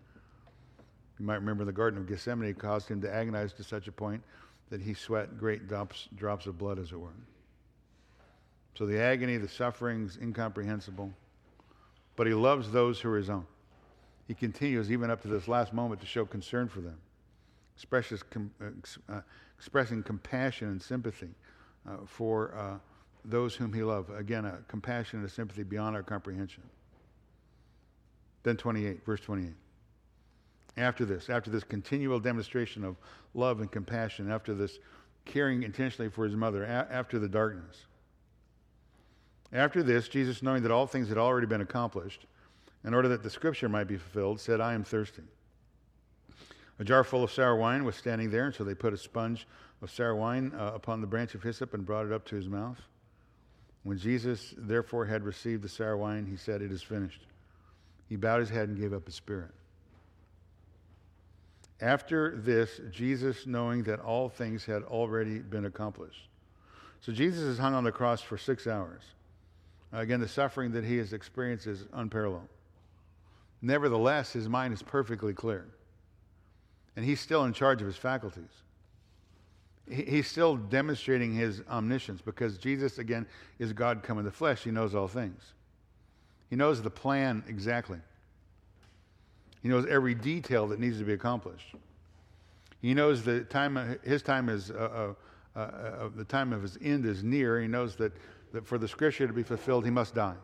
you 1.19 1.25
might 1.25 1.35
remember 1.35 1.65
the 1.65 1.71
Garden 1.71 1.99
of 1.99 2.07
Gethsemane, 2.07 2.53
caused 2.53 2.87
him 2.87 3.01
to 3.01 3.13
agonize 3.13 3.53
to 3.53 3.63
such 3.63 3.87
a 3.87 3.91
point 3.91 4.21
that 4.69 4.81
he 4.81 4.93
sweat 4.93 5.37
great 5.37 5.67
drops, 5.67 6.07
drops 6.15 6.45
of 6.45 6.59
blood, 6.59 6.77
as 6.77 6.91
it 6.91 6.99
were. 6.99 7.09
So 8.75 8.85
the 8.85 8.99
agony, 8.99 9.37
the 9.37 9.47
suffering 9.47 10.05
is 10.05 10.17
incomprehensible. 10.21 11.11
But 12.15 12.27
he 12.27 12.33
loves 12.33 12.71
those 12.71 12.99
who 12.99 13.09
are 13.09 13.17
his 13.17 13.29
own. 13.29 13.47
He 14.27 14.35
continues, 14.35 14.91
even 14.91 15.09
up 15.09 15.21
to 15.23 15.27
this 15.27 15.47
last 15.47 15.73
moment, 15.73 16.01
to 16.01 16.07
show 16.07 16.23
concern 16.23 16.67
for 16.67 16.81
them, 16.81 16.97
expresses, 17.75 18.23
uh, 19.09 19.21
expressing 19.57 20.03
compassion 20.03 20.69
and 20.69 20.81
sympathy 20.81 21.29
uh, 21.89 21.97
for 22.05 22.53
uh, 22.55 22.77
those 23.25 23.55
whom 23.55 23.73
he 23.73 23.83
loved. 23.83 24.09
Again, 24.17 24.45
a 24.45 24.59
compassion 24.67 25.19
and 25.19 25.27
a 25.27 25.31
sympathy 25.31 25.63
beyond 25.63 25.95
our 25.95 26.03
comprehension. 26.03 26.63
Then 28.43 28.57
28, 28.57 29.05
verse 29.05 29.21
28. 29.21 29.53
After 30.77 31.05
this, 31.05 31.29
after 31.29 31.51
this 31.51 31.63
continual 31.63 32.19
demonstration 32.19 32.83
of 32.83 32.95
love 33.33 33.59
and 33.59 33.71
compassion, 33.71 34.31
after 34.31 34.53
this 34.53 34.79
caring 35.25 35.63
intentionally 35.63 36.09
for 36.09 36.25
his 36.25 36.35
mother, 36.35 36.63
a- 36.63 36.87
after 36.89 37.19
the 37.19 37.27
darkness. 37.27 37.85
After 39.53 39.83
this, 39.83 40.07
Jesus, 40.07 40.41
knowing 40.41 40.63
that 40.63 40.71
all 40.71 40.87
things 40.87 41.09
had 41.09 41.17
already 41.17 41.45
been 41.45 41.61
accomplished, 41.61 42.25
in 42.83 42.93
order 42.93 43.09
that 43.09 43.21
the 43.21 43.29
scripture 43.29 43.69
might 43.69 43.87
be 43.87 43.97
fulfilled, 43.97 44.39
said, 44.39 44.61
I 44.61 44.73
am 44.73 44.83
thirsty. 44.83 45.23
A 46.79 46.83
jar 46.83 47.03
full 47.03 47.23
of 47.23 47.31
sour 47.31 47.55
wine 47.55 47.83
was 47.83 47.95
standing 47.95 48.31
there, 48.31 48.45
and 48.45 48.55
so 48.55 48.63
they 48.63 48.73
put 48.73 48.93
a 48.93 48.97
sponge 48.97 49.45
of 49.81 49.91
sour 49.91 50.15
wine 50.15 50.51
uh, 50.57 50.71
upon 50.73 51.01
the 51.01 51.07
branch 51.07 51.35
of 51.35 51.43
hyssop 51.43 51.73
and 51.73 51.85
brought 51.85 52.05
it 52.05 52.11
up 52.11 52.25
to 52.25 52.35
his 52.35 52.47
mouth. 52.47 52.81
When 53.83 53.97
Jesus 53.97 54.53
therefore 54.57 55.05
had 55.05 55.23
received 55.23 55.63
the 55.63 55.69
sour 55.69 55.97
wine, 55.97 56.25
he 56.25 56.37
said, 56.37 56.61
It 56.61 56.71
is 56.71 56.83
finished. 56.83 57.21
He 58.07 58.15
bowed 58.15 58.41
his 58.41 58.49
head 58.49 58.69
and 58.69 58.77
gave 58.77 58.93
up 58.93 59.05
his 59.05 59.15
spirit. 59.15 59.51
After 61.79 62.37
this, 62.37 62.79
Jesus, 62.91 63.47
knowing 63.47 63.83
that 63.83 63.99
all 63.99 64.29
things 64.29 64.65
had 64.65 64.83
already 64.83 65.39
been 65.39 65.65
accomplished. 65.65 66.27
So 67.01 67.11
Jesus 67.11 67.41
is 67.41 67.57
hung 67.57 67.73
on 67.73 67.83
the 67.83 67.91
cross 67.91 68.21
for 68.21 68.37
six 68.37 68.67
hours. 68.67 69.01
Again, 69.91 70.19
the 70.19 70.27
suffering 70.27 70.71
that 70.73 70.85
he 70.85 70.97
has 70.97 71.11
experienced 71.11 71.65
is 71.65 71.85
unparalleled. 71.91 72.47
Nevertheless, 73.61 74.31
his 74.31 74.47
mind 74.47 74.73
is 74.73 74.83
perfectly 74.83 75.33
clear. 75.33 75.65
And 76.95 77.03
he's 77.03 77.19
still 77.19 77.45
in 77.45 77.53
charge 77.53 77.81
of 77.81 77.87
his 77.87 77.97
faculties. 77.97 78.51
He's 79.91 80.27
still 80.27 80.55
demonstrating 80.55 81.33
his 81.33 81.61
omniscience 81.69 82.21
because 82.21 82.57
Jesus, 82.57 82.97
again, 82.97 83.25
is 83.59 83.73
God 83.73 84.03
come 84.03 84.19
in 84.19 84.25
the 84.25 84.31
flesh. 84.31 84.63
He 84.63 84.71
knows 84.71 84.95
all 84.95 85.09
things. 85.09 85.53
He 86.49 86.55
knows 86.55 86.81
the 86.81 86.89
plan 86.89 87.43
exactly. 87.47 87.99
He 89.61 89.67
knows 89.67 89.85
every 89.87 90.15
detail 90.15 90.67
that 90.67 90.79
needs 90.79 90.97
to 90.99 91.03
be 91.03 91.13
accomplished. 91.13 91.75
He 92.81 92.93
knows 92.93 93.23
the 93.23 93.41
time, 93.41 93.99
his 94.03 94.21
time 94.21 94.47
is, 94.47 94.71
uh, 94.71 95.13
uh, 95.55 95.59
uh, 95.59 95.59
uh, 95.59 96.09
the 96.15 96.23
time 96.23 96.53
of 96.53 96.61
his 96.61 96.77
end 96.81 97.05
is 97.05 97.23
near. 97.23 97.61
He 97.61 97.67
knows 97.67 97.95
that, 97.97 98.13
that 98.53 98.65
for 98.65 98.77
the 98.77 98.87
scripture 98.87 99.27
to 99.27 99.33
be 99.33 99.43
fulfilled, 99.43 99.83
he 99.83 99.91
must 99.91 100.15
die. 100.15 100.35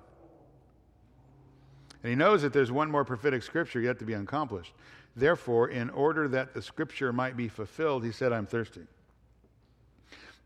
And 2.03 2.09
he 2.09 2.15
knows 2.15 2.41
that 2.41 2.53
there's 2.53 2.71
one 2.71 2.91
more 2.91 3.05
prophetic 3.05 3.43
scripture 3.43 3.79
yet 3.79 3.97
to 3.99 4.05
be 4.05 4.13
accomplished. 4.13 4.73
Therefore, 5.15 5.69
in 5.69 5.89
order 5.89 6.27
that 6.27 6.53
the 6.53 6.61
scripture 6.61 7.11
might 7.11 7.35
be 7.35 7.47
fulfilled, 7.47 8.03
he 8.03 8.11
said, 8.11 8.33
I'm 8.33 8.45
thirsty. 8.45 8.81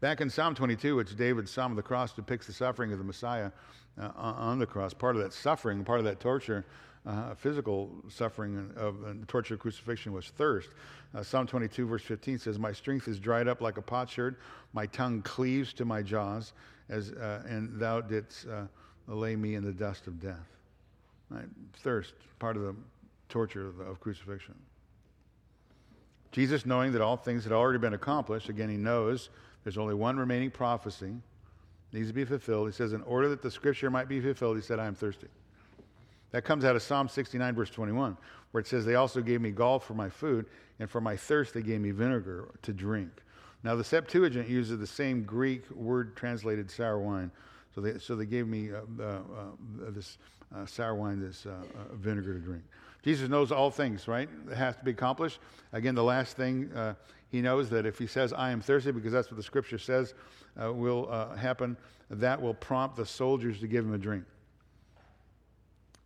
Back 0.02 0.20
in 0.20 0.32
Psalm 0.32 0.56
22, 0.56 0.96
which 0.96 1.16
David's 1.16 1.52
Psalm 1.52 1.72
of 1.72 1.76
the 1.76 1.84
Cross 1.84 2.14
depicts 2.14 2.48
the 2.48 2.54
suffering 2.54 2.92
of 2.92 2.98
the 2.98 3.04
Messiah 3.04 3.52
uh, 4.00 4.10
on 4.16 4.58
the 4.58 4.66
cross, 4.66 4.96
part 4.96 5.16
of 5.16 5.22
that 5.22 5.32
suffering, 5.32 5.84
part 5.84 6.00
of 6.00 6.06
that 6.06 6.20
torture, 6.20 6.66
uh, 7.06 7.36
physical 7.36 7.92
suffering 8.10 8.74
of 8.76 9.02
the 9.02 9.26
torture 9.28 9.54
of 9.54 9.60
crucifixion 9.60 10.12
was 10.12 10.30
thirst. 10.30 10.70
Uh, 11.14 11.22
Psalm 11.22 11.46
22, 11.46 11.86
verse 11.86 12.02
15 12.02 12.40
says, 12.40 12.58
My 12.58 12.72
strength 12.72 13.08
is 13.08 13.20
dried 13.20 13.48
up 13.48 13.62
like 13.62 13.78
a 13.78 13.82
potsherd, 13.82 14.38
my 14.74 14.88
tongue 14.88 15.22
cleaves 15.22 15.72
to 15.74 15.86
my 15.86 16.02
jaws, 16.02 16.54
as, 16.90 17.12
uh, 17.12 17.44
and 17.48 17.80
thou 17.80 18.02
didst 18.02 18.48
uh, 18.48 18.64
lay 19.08 19.36
me 19.36 19.54
in 19.54 19.64
the 19.64 19.72
dust 19.72 20.08
of 20.08 20.20
death. 20.20 20.58
Right? 21.30 21.46
Thirst, 21.84 22.16
part 22.40 22.58
of 22.58 22.64
the 22.64 22.76
torture 23.30 23.68
of, 23.68 23.80
of 23.82 24.00
crucifixion. 24.00 24.56
Jesus, 26.32 26.66
knowing 26.66 26.92
that 26.94 27.02
all 27.02 27.18
things 27.18 27.44
had 27.44 27.54
already 27.54 27.78
been 27.78 27.94
accomplished, 27.94 28.50
again, 28.50 28.70
he 28.70 28.78
knows 28.78 29.30
there's 29.64 29.78
only 29.78 29.96
one 29.96 30.18
remaining 30.18 30.52
prophecy 30.52 31.14
needs 31.94 32.08
to 32.08 32.14
be 32.14 32.26
fulfilled. 32.26 32.68
He 32.68 32.74
says, 32.74 32.94
In 32.94 33.02
order 33.04 33.30
that 33.30 33.42
the 33.42 33.52
scripture 33.52 33.90
might 33.90 34.08
be 34.08 34.20
fulfilled, 34.20 34.56
he 34.56 34.64
said, 34.64 34.80
I 34.80 34.86
am 34.86 34.96
thirsty. 34.96 35.28
That 36.32 36.46
comes 36.46 36.64
out 36.64 36.76
of 36.76 36.82
Psalm 36.82 37.10
69, 37.10 37.56
verse 37.56 37.70
21, 37.70 38.18
where 38.52 38.62
it 38.62 38.68
says, 38.68 38.86
They 38.86 38.96
also 38.96 39.22
gave 39.22 39.42
me 39.42 39.52
gall 39.52 39.80
for 39.80 39.94
my 39.94 40.10
food, 40.10 40.46
and 40.80 40.90
for 40.90 41.02
my 41.02 41.18
thirst 41.18 41.54
they 41.54 41.62
gave 41.62 41.82
me 41.82 41.92
vinegar 41.92 42.50
to 42.62 42.74
drink. 42.74 43.12
Now, 43.64 43.76
the 43.76 43.84
Septuagint 43.84 44.50
uses 44.50 44.80
the 44.80 44.88
same 44.88 45.24
Greek 45.24 45.70
word 45.72 46.16
translated 46.16 46.72
sour 46.72 47.00
wine. 47.00 47.32
So 47.76 47.82
they, 47.82 48.00
so 48.00 48.16
they 48.16 48.26
gave 48.26 48.48
me 48.48 48.72
uh, 48.72 48.80
uh, 49.00 49.06
uh, 49.06 49.20
this 49.90 50.18
uh, 50.56 50.66
sour 50.66 50.96
wine, 50.96 51.20
this 51.20 51.46
uh, 51.46 51.52
uh, 51.52 51.96
vinegar 51.96 52.34
to 52.34 52.40
drink. 52.40 52.64
Jesus 53.04 53.30
knows 53.30 53.52
all 53.52 53.72
things, 53.72 54.08
right? 54.08 54.30
It 54.50 54.56
has 54.56 54.76
to 54.76 54.84
be 54.84 54.92
accomplished. 54.92 55.40
Again, 55.74 55.96
the 55.96 56.04
last 56.04 56.38
thing 56.38 56.72
uh, 56.74 56.94
he 57.30 57.42
knows 57.42 57.70
that 57.70 57.86
if 57.86 57.98
he 57.98 58.08
says, 58.08 58.34
I 58.34 58.52
am 58.52 58.62
thirsty, 58.62 58.92
because 58.92 59.12
that's 59.12 59.30
what 59.32 59.38
the 59.38 59.44
scripture 59.44 59.80
says 59.80 60.14
uh, 60.62 60.72
will 60.72 61.08
uh, 61.10 61.36
happen, 61.36 61.78
that 62.10 62.42
will 62.42 62.54
prompt 62.54 62.98
the 62.98 63.06
soldiers 63.06 63.60
to 63.62 63.68
give 63.68 63.86
him 63.86 63.94
a 63.94 63.98
drink. 63.98 64.26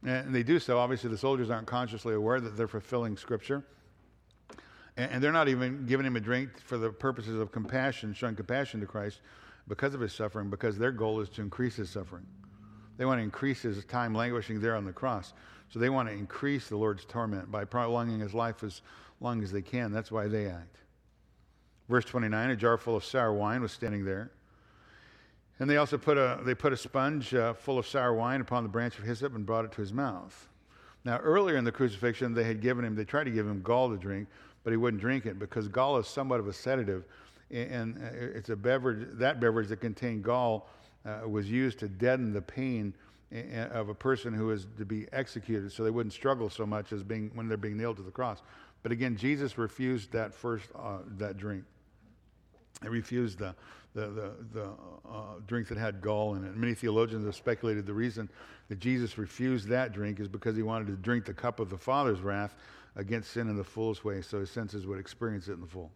And 0.05 0.33
they 0.33 0.43
do 0.43 0.59
so. 0.59 0.77
Obviously, 0.77 1.09
the 1.09 1.17
soldiers 1.17 1.49
aren't 1.49 1.67
consciously 1.67 2.13
aware 2.13 2.39
that 2.39 2.55
they're 2.55 2.67
fulfilling 2.67 3.17
Scripture. 3.17 3.63
And 4.97 5.21
they're 5.21 5.33
not 5.33 5.49
even 5.49 5.85
giving 5.87 6.05
him 6.05 6.15
a 6.15 6.21
drink 6.21 6.51
for 6.63 6.77
the 6.77 6.89
purposes 6.89 7.39
of 7.39 7.51
compassion, 7.51 8.13
showing 8.13 8.35
compassion 8.35 8.79
to 8.79 8.85
Christ. 8.85 9.19
because 9.67 9.93
of 9.93 10.01
his 10.01 10.13
suffering, 10.13 10.49
because 10.49 10.77
their 10.77 10.91
goal 10.91 11.19
is 11.21 11.29
to 11.29 11.41
increase 11.41 11.75
his 11.75 11.89
suffering. 11.89 12.25
They 12.97 13.05
want 13.05 13.19
to 13.19 13.23
increase 13.23 13.61
his 13.61 13.83
time 13.85 14.13
languishing 14.13 14.61
there 14.61 14.75
on 14.75 14.85
the 14.85 14.93
cross. 14.93 15.33
So 15.75 15.79
they 15.81 15.89
want 15.89 16.07
to 16.07 16.15
increase 16.15 16.69
the 16.69 16.77
Lord's 16.77 17.03
torment 17.03 17.51
by 17.51 17.65
prolonging 17.65 18.21
his 18.21 18.33
life 18.33 18.63
as 18.63 18.81
long 19.19 19.43
as 19.43 19.51
they 19.51 19.61
can. 19.61 19.91
That's 19.91 20.09
why 20.09 20.29
they 20.29 20.45
act. 20.45 20.77
Verse 21.89 22.05
29 22.05 22.51
a 22.51 22.55
jar 22.55 22.77
full 22.77 22.95
of 22.95 23.03
sour 23.03 23.33
wine 23.33 23.61
was 23.61 23.73
standing 23.73 24.05
there. 24.05 24.31
And 25.59 25.69
they 25.69 25.75
also 25.75 25.97
put 25.97 26.17
a, 26.17 26.39
they 26.45 26.55
put 26.55 26.71
a 26.71 26.77
sponge 26.77 27.35
uh, 27.35 27.51
full 27.55 27.77
of 27.77 27.85
sour 27.85 28.13
wine 28.13 28.39
upon 28.39 28.63
the 28.63 28.69
branch 28.69 28.97
of 28.97 29.03
hyssop 29.03 29.35
and 29.35 29.45
brought 29.45 29.65
it 29.65 29.73
to 29.73 29.81
his 29.81 29.91
mouth. 29.91 30.47
Now, 31.03 31.17
earlier 31.17 31.57
in 31.57 31.65
the 31.65 31.73
crucifixion, 31.73 32.33
they 32.33 32.45
had 32.45 32.61
given 32.61 32.85
him, 32.85 32.95
they 32.95 33.03
tried 33.03 33.25
to 33.25 33.31
give 33.31 33.45
him 33.45 33.61
gall 33.61 33.89
to 33.89 33.97
drink, 33.97 34.29
but 34.63 34.71
he 34.71 34.77
wouldn't 34.77 35.01
drink 35.01 35.25
it 35.25 35.39
because 35.39 35.67
gall 35.67 35.97
is 35.97 36.07
somewhat 36.07 36.39
of 36.39 36.47
a 36.47 36.53
sedative. 36.53 37.03
And 37.51 37.97
uh, 37.97 38.11
it's 38.13 38.47
a 38.47 38.55
beverage, 38.55 39.09
that 39.15 39.41
beverage 39.41 39.67
that 39.67 39.81
contained 39.81 40.23
gall 40.23 40.69
uh, 41.05 41.27
was 41.27 41.51
used 41.51 41.79
to 41.79 41.89
deaden 41.89 42.31
the 42.31 42.41
pain 42.41 42.93
of 43.31 43.89
a 43.89 43.93
person 43.95 44.33
who 44.33 44.51
is 44.51 44.67
to 44.77 44.85
be 44.85 45.07
executed 45.11 45.71
so 45.71 45.83
they 45.83 45.89
wouldn't 45.89 46.13
struggle 46.13 46.49
so 46.49 46.65
much 46.65 46.93
as 46.93 47.03
being 47.03 47.31
when 47.33 47.47
they're 47.47 47.57
being 47.57 47.77
nailed 47.77 47.97
to 47.97 48.03
the 48.03 48.11
cross. 48.11 48.41
But 48.83 48.91
again, 48.91 49.17
Jesus 49.17 49.57
refused 49.57 50.11
that 50.11 50.33
first, 50.33 50.69
uh, 50.75 50.99
that 51.17 51.37
drink. 51.37 51.63
He 52.83 52.89
refused 52.89 53.39
the, 53.39 53.55
the, 53.93 54.07
the, 54.07 54.31
the 54.53 54.69
uh, 55.09 55.39
drink 55.47 55.67
that 55.69 55.77
had 55.77 56.01
gall 56.01 56.35
in 56.35 56.45
it. 56.45 56.55
Many 56.55 56.75
theologians 56.75 57.25
have 57.25 57.35
speculated 57.35 57.85
the 57.85 57.93
reason 57.93 58.29
that 58.69 58.79
Jesus 58.79 59.17
refused 59.17 59.67
that 59.69 59.91
drink 59.91 60.19
is 60.19 60.27
because 60.27 60.55
he 60.55 60.61
wanted 60.61 60.87
to 60.87 60.93
drink 60.93 61.25
the 61.25 61.33
cup 61.33 61.59
of 61.59 61.69
the 61.69 61.77
Father's 61.77 62.21
wrath 62.21 62.55
against 62.95 63.31
sin 63.31 63.49
in 63.49 63.57
the 63.57 63.63
fullest 63.63 64.05
way 64.05 64.21
so 64.21 64.39
his 64.39 64.51
senses 64.51 64.85
would 64.85 64.99
experience 64.99 65.47
it 65.47 65.53
in 65.53 65.61
the 65.61 65.67
full. 65.67 65.91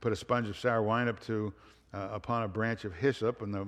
Put 0.00 0.12
a 0.12 0.16
sponge 0.16 0.48
of 0.48 0.58
sour 0.58 0.82
wine 0.82 1.08
up 1.08 1.20
to 1.26 1.52
uh, 1.92 2.08
upon 2.12 2.42
a 2.42 2.48
branch 2.48 2.84
of 2.84 2.94
hyssop, 2.94 3.42
and 3.42 3.52
the 3.52 3.66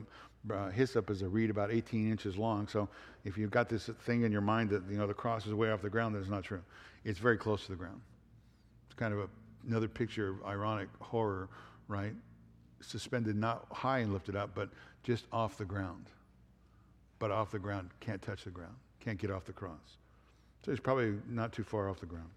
uh, 0.53 0.70
hyssop 0.70 1.11
is 1.11 1.22
a 1.22 1.28
reed 1.28 1.51
about 1.51 1.70
18 1.70 2.11
inches 2.11 2.36
long. 2.36 2.66
So 2.68 2.88
if 3.24 3.36
you've 3.36 3.51
got 3.51 3.68
this 3.68 3.91
thing 4.05 4.22
in 4.22 4.32
your 4.32 4.41
mind 4.41 4.70
that 4.70 4.82
you 4.91 4.97
know 4.97 5.07
the 5.07 5.14
cross 5.14 5.47
is 5.47 5.55
way 5.55 5.70
off 5.70 5.82
the 5.82 5.91
ground, 5.91 6.14
that's 6.14 6.28
not 6.28 6.45
true. 6.45 6.62
It's 7.05 7.18
very 7.18 7.36
close 7.36 7.64
to 7.64 7.72
the 7.72 7.76
ground. 7.76 8.01
It's 8.86 8.99
kind 8.99 9.12
of 9.12 9.20
a, 9.20 9.28
another 9.66 9.88
picture 9.88 10.30
of 10.30 10.45
ironic 10.47 10.88
horror, 11.01 11.49
right? 11.88 12.14
Suspended 12.80 13.36
not 13.36 13.66
high 13.70 13.99
and 13.99 14.12
lifted 14.12 14.36
up, 14.36 14.51
but 14.55 14.70
just 15.03 15.26
off 15.32 15.59
the 15.59 15.64
ground. 15.64 16.07
But 17.18 17.30
off 17.30 17.51
the 17.51 17.59
ground, 17.59 17.91
can't 18.01 18.22
touch 18.22 18.45
the 18.45 18.51
ground, 18.51 18.74
can't 19.01 19.18
get 19.18 19.30
off 19.30 19.45
the 19.45 19.53
cross. 19.53 19.99
So 20.64 20.72
he's 20.72 20.80
probably 20.80 21.14
not 21.28 21.53
too 21.53 21.64
far 21.64 21.88
off 21.88 22.01
the 22.01 22.07
ground. 22.07 22.30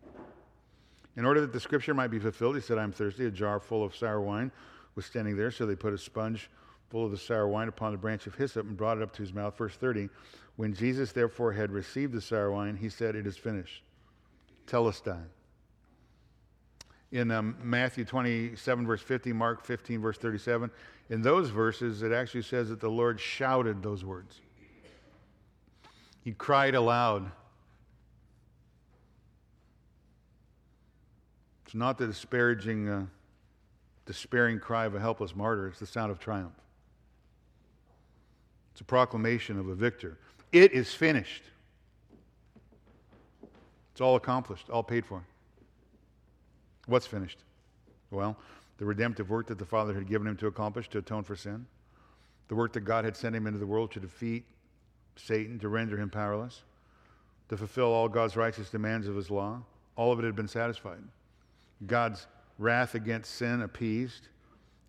In 1.15 1.25
order 1.25 1.41
that 1.41 1.53
the 1.53 1.59
scripture 1.59 1.93
might 1.93 2.07
be 2.07 2.19
fulfilled, 2.19 2.55
he 2.55 2.61
said, 2.61 2.77
I'm 2.77 2.91
thirsty. 2.91 3.25
A 3.25 3.31
jar 3.31 3.59
full 3.59 3.83
of 3.83 3.95
sour 3.95 4.19
wine 4.19 4.51
was 4.95 5.05
standing 5.05 5.37
there, 5.37 5.51
so 5.51 5.65
they 5.65 5.75
put 5.75 5.93
a 5.93 5.97
sponge 5.97 6.49
full 6.93 7.05
of 7.05 7.11
the 7.11 7.17
sour 7.17 7.47
wine 7.47 7.67
upon 7.67 7.91
the 7.91 7.97
branch 7.97 8.27
of 8.27 8.35
hyssop 8.35 8.67
and 8.67 8.77
brought 8.77 8.97
it 8.97 9.03
up 9.03 9.11
to 9.11 9.23
his 9.23 9.33
mouth. 9.33 9.57
Verse 9.57 9.75
30 9.75 10.09
When 10.57 10.75
Jesus 10.75 11.11
therefore 11.11 11.51
had 11.51 11.71
received 11.71 12.13
the 12.13 12.21
sour 12.21 12.51
wine, 12.51 12.77
he 12.77 12.87
said, 12.87 13.15
It 13.15 13.25
is 13.25 13.35
finished. 13.35 13.81
Tetelestai. 14.67 15.19
In 17.11 17.31
um, 17.31 17.57
Matthew 17.63 18.05
27, 18.05 18.85
verse 18.85 19.01
50, 19.01 19.33
Mark 19.33 19.65
15, 19.65 20.01
verse 20.01 20.19
37, 20.19 20.69
in 21.09 21.23
those 21.23 21.49
verses, 21.49 22.03
it 22.03 22.11
actually 22.11 22.43
says 22.43 22.69
that 22.69 22.79
the 22.79 22.89
Lord 22.89 23.19
shouted 23.19 23.81
those 23.81 24.05
words. 24.05 24.39
He 26.23 26.31
cried 26.31 26.75
aloud. 26.75 27.31
It's 31.65 31.75
not 31.75 31.97
the 31.97 32.05
disparaging, 32.05 32.87
uh, 32.87 33.05
despairing 34.05 34.59
cry 34.59 34.85
of 34.85 34.93
a 34.93 34.99
helpless 34.99 35.35
martyr, 35.35 35.67
it's 35.67 35.79
the 35.79 35.87
sound 35.87 36.11
of 36.11 36.19
triumph. 36.19 36.53
It's 38.73 38.81
a 38.81 38.85
proclamation 38.85 39.57
of 39.57 39.69
a 39.69 39.75
victor. 39.75 40.17
It 40.51 40.73
is 40.73 40.93
finished. 40.93 41.43
It's 43.91 44.01
all 44.01 44.15
accomplished, 44.15 44.69
all 44.69 44.83
paid 44.83 45.05
for. 45.05 45.23
What's 46.87 47.05
finished? 47.05 47.37
Well, 48.09 48.35
the 48.79 48.85
redemptive 48.85 49.29
work 49.29 49.47
that 49.47 49.59
the 49.59 49.65
Father 49.65 49.93
had 49.93 50.07
given 50.07 50.27
him 50.27 50.35
to 50.37 50.47
accomplish 50.47 50.89
to 50.89 50.97
atone 50.97 51.23
for 51.23 51.35
sin, 51.35 51.67
the 52.47 52.55
work 52.55 52.73
that 52.73 52.81
God 52.81 53.05
had 53.05 53.15
sent 53.15 53.35
him 53.35 53.45
into 53.45 53.59
the 53.59 53.67
world 53.67 53.91
to 53.91 53.99
defeat 53.99 54.43
Satan, 55.15 55.59
to 55.59 55.69
render 55.69 55.95
him 55.95 56.09
powerless, 56.09 56.63
to 57.49 57.57
fulfill 57.57 57.93
all 57.93 58.09
God's 58.09 58.35
righteous 58.35 58.69
demands 58.71 59.07
of 59.07 59.15
his 59.15 59.29
law. 59.29 59.61
All 59.95 60.11
of 60.11 60.19
it 60.19 60.25
had 60.25 60.35
been 60.35 60.47
satisfied. 60.47 61.03
God's 61.85 62.25
wrath 62.57 62.95
against 62.95 63.35
sin 63.35 63.61
appeased, 63.61 64.27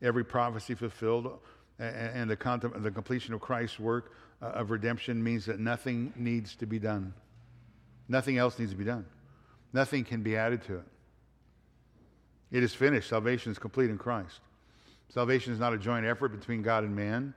every 0.00 0.24
prophecy 0.24 0.74
fulfilled, 0.74 1.38
and 1.78 2.30
the, 2.30 2.72
the 2.76 2.90
completion 2.90 3.34
of 3.34 3.40
Christ's 3.40 3.80
work 3.80 4.12
uh, 4.40 4.46
of 4.46 4.70
redemption 4.70 5.22
means 5.22 5.46
that 5.46 5.58
nothing 5.58 6.12
needs 6.16 6.54
to 6.56 6.66
be 6.66 6.78
done. 6.78 7.12
Nothing 8.08 8.38
else 8.38 8.58
needs 8.58 8.70
to 8.72 8.76
be 8.76 8.84
done. 8.84 9.06
Nothing 9.72 10.04
can 10.04 10.22
be 10.22 10.36
added 10.36 10.62
to 10.64 10.76
it. 10.76 10.84
It 12.52 12.62
is 12.62 12.74
finished. 12.74 13.08
Salvation 13.08 13.50
is 13.50 13.58
complete 13.58 13.90
in 13.90 13.98
Christ. 13.98 14.40
Salvation 15.08 15.52
is 15.52 15.58
not 15.58 15.72
a 15.72 15.78
joint 15.78 16.06
effort 16.06 16.28
between 16.28 16.62
God 16.62 16.84
and 16.84 16.94
man. 16.94 17.34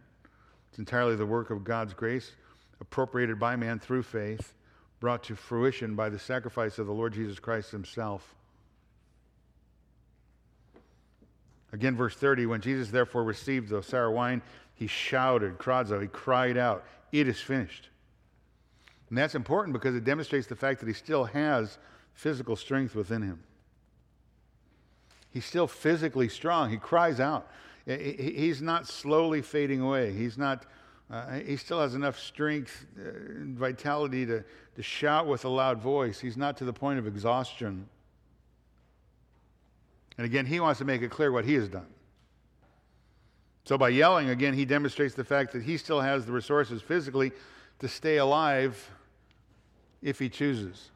It's 0.70 0.78
entirely 0.80 1.16
the 1.16 1.26
work 1.26 1.50
of 1.50 1.64
God's 1.64 1.94
grace, 1.94 2.34
appropriated 2.80 3.40
by 3.40 3.56
man 3.56 3.80
through 3.80 4.04
faith, 4.04 4.54
brought 5.00 5.24
to 5.24 5.36
fruition 5.36 5.96
by 5.96 6.10
the 6.10 6.20
sacrifice 6.20 6.78
of 6.78 6.86
the 6.86 6.94
Lord 6.94 7.14
Jesus 7.14 7.40
Christ 7.40 7.72
himself. 7.72 8.36
Again, 11.74 11.96
verse 11.96 12.16
30 12.16 12.46
when 12.46 12.62
Jesus 12.62 12.90
therefore 12.90 13.24
received 13.24 13.70
the 13.70 13.82
sour 13.84 14.12
wine, 14.12 14.42
he 14.74 14.88
shouted, 14.88 15.58
krazo, 15.58 16.02
he 16.02 16.08
cried 16.08 16.58
out, 16.58 16.86
It 17.12 17.28
is 17.28 17.40
finished. 17.40 17.90
And 19.10 19.18
that's 19.18 19.36
important 19.36 19.74
because 19.74 19.96
it 19.96 20.04
demonstrates 20.04 20.48
the 20.48 20.56
fact 20.56 20.80
that 20.82 20.88
he 20.88 20.94
still 20.94 21.24
has 21.26 21.78
physical 22.14 22.56
strength 22.56 22.96
within 22.96 23.22
him. 23.22 23.44
He's 25.32 25.46
still 25.46 25.68
physically 25.68 26.30
strong. 26.30 26.70
He 26.70 26.78
cries 26.78 27.20
out. 27.20 27.50
He's 27.86 28.62
not 28.62 28.88
slowly 28.88 29.42
fading 29.42 29.82
away. 29.82 30.12
He's 30.12 30.38
not, 30.38 30.66
uh, 31.10 31.40
he 31.40 31.56
still 31.56 31.80
has 31.80 31.96
enough 31.96 32.20
strength 32.20 32.86
and 32.98 33.56
uh, 33.56 33.60
vitality 33.60 34.26
to, 34.26 34.44
to 34.76 34.84
shout 34.84 35.26
with 35.26 35.46
a 35.46 35.50
loud 35.50 35.82
voice. 35.82 36.20
He's 36.20 36.36
not 36.36 36.58
to 36.58 36.66
the 36.66 36.74
point 36.74 37.00
of 37.00 37.08
exhaustion. 37.08 37.88
And 40.18 40.26
again, 40.26 40.46
he 40.46 40.60
wants 40.60 40.80
to 40.80 40.86
make 40.86 41.02
it 41.02 41.12
clear 41.12 41.32
what 41.32 41.46
he 41.46 41.54
has 41.56 41.68
done. 41.68 41.88
So 43.66 43.78
by 43.78 43.90
yelling, 43.90 44.30
again, 44.30 44.54
he 44.54 44.66
demonstrates 44.66 45.14
the 45.14 45.24
fact 45.24 45.52
that 45.54 45.64
he 45.64 45.78
still 45.78 46.02
has 46.02 46.26
the 46.26 46.32
resources 46.32 46.82
physically 46.82 47.32
to 47.80 47.88
stay 47.88 48.18
alive 48.18 48.90
if 50.02 50.20
he 50.20 50.30
chooses. 50.30 50.90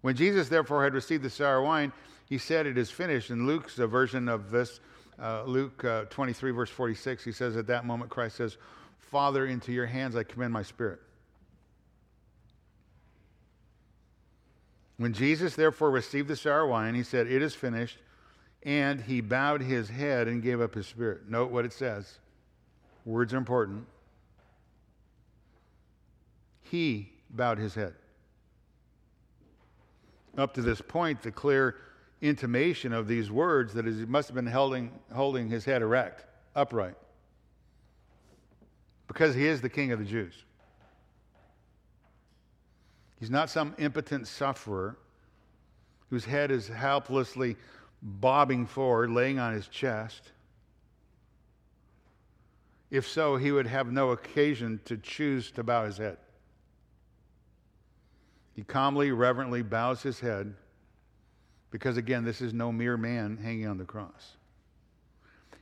When 0.00 0.16
Jesus, 0.16 0.48
therefore, 0.48 0.84
had 0.84 0.94
received 0.94 1.22
the 1.22 1.30
sour 1.30 1.62
wine, 1.62 1.92
he 2.26 2.38
said, 2.38 2.66
It 2.66 2.76
is 2.76 2.90
finished. 2.90 3.30
In 3.30 3.46
Luke's 3.46 3.76
version 3.76 4.28
of 4.28 4.50
this, 4.50 4.80
uh, 5.20 5.44
Luke 5.44 5.84
uh, 5.84 6.04
23, 6.04 6.50
verse 6.50 6.70
46, 6.70 7.24
he 7.24 7.32
says, 7.32 7.56
At 7.56 7.66
that 7.68 7.86
moment, 7.86 8.10
Christ 8.10 8.36
says, 8.36 8.56
Father, 8.98 9.46
into 9.46 9.72
your 9.72 9.86
hands 9.86 10.16
I 10.16 10.22
commend 10.22 10.52
my 10.52 10.62
spirit. 10.62 11.00
When 14.98 15.12
Jesus 15.12 15.54
therefore 15.54 15.90
received 15.90 16.28
the 16.28 16.36
sour 16.36 16.66
wine, 16.66 16.94
he 16.94 17.04
said, 17.04 17.28
It 17.28 17.40
is 17.40 17.54
finished. 17.54 17.98
And 18.64 19.00
he 19.00 19.20
bowed 19.20 19.62
his 19.62 19.88
head 19.88 20.26
and 20.26 20.42
gave 20.42 20.60
up 20.60 20.74
his 20.74 20.86
spirit. 20.86 21.28
Note 21.28 21.50
what 21.50 21.64
it 21.64 21.72
says. 21.72 22.18
Words 23.04 23.32
are 23.32 23.38
important. 23.38 23.86
He 26.62 27.12
bowed 27.30 27.58
his 27.58 27.74
head. 27.74 27.94
Up 30.36 30.52
to 30.54 30.62
this 30.62 30.80
point, 30.80 31.22
the 31.22 31.30
clear 31.30 31.76
intimation 32.20 32.92
of 32.92 33.06
these 33.06 33.30
words 33.30 33.72
that 33.74 33.86
he 33.86 33.92
must 34.04 34.28
have 34.28 34.34
been 34.34 34.46
holding, 34.46 34.90
holding 35.14 35.48
his 35.48 35.64
head 35.64 35.82
erect, 35.82 36.24
upright, 36.56 36.96
because 39.06 39.34
he 39.34 39.46
is 39.46 39.60
the 39.60 39.68
king 39.68 39.92
of 39.92 40.00
the 40.00 40.04
Jews. 40.04 40.44
He's 43.18 43.30
not 43.30 43.50
some 43.50 43.74
impotent 43.78 44.28
sufferer 44.28 44.96
whose 46.10 46.24
head 46.24 46.50
is 46.50 46.68
helplessly 46.68 47.56
bobbing 48.00 48.66
forward, 48.66 49.10
laying 49.10 49.38
on 49.38 49.52
his 49.52 49.68
chest. 49.68 50.32
If 52.90 53.06
so, 53.06 53.36
he 53.36 53.50
would 53.50 53.66
have 53.66 53.92
no 53.92 54.10
occasion 54.12 54.80
to 54.86 54.96
choose 54.96 55.50
to 55.52 55.62
bow 55.62 55.84
his 55.84 55.98
head. 55.98 56.16
He 58.54 58.62
calmly, 58.62 59.12
reverently 59.12 59.62
bows 59.62 60.02
his 60.02 60.20
head 60.20 60.54
because, 61.70 61.96
again, 61.96 62.24
this 62.24 62.40
is 62.40 62.54
no 62.54 62.72
mere 62.72 62.96
man 62.96 63.36
hanging 63.36 63.66
on 63.66 63.78
the 63.78 63.84
cross. 63.84 64.36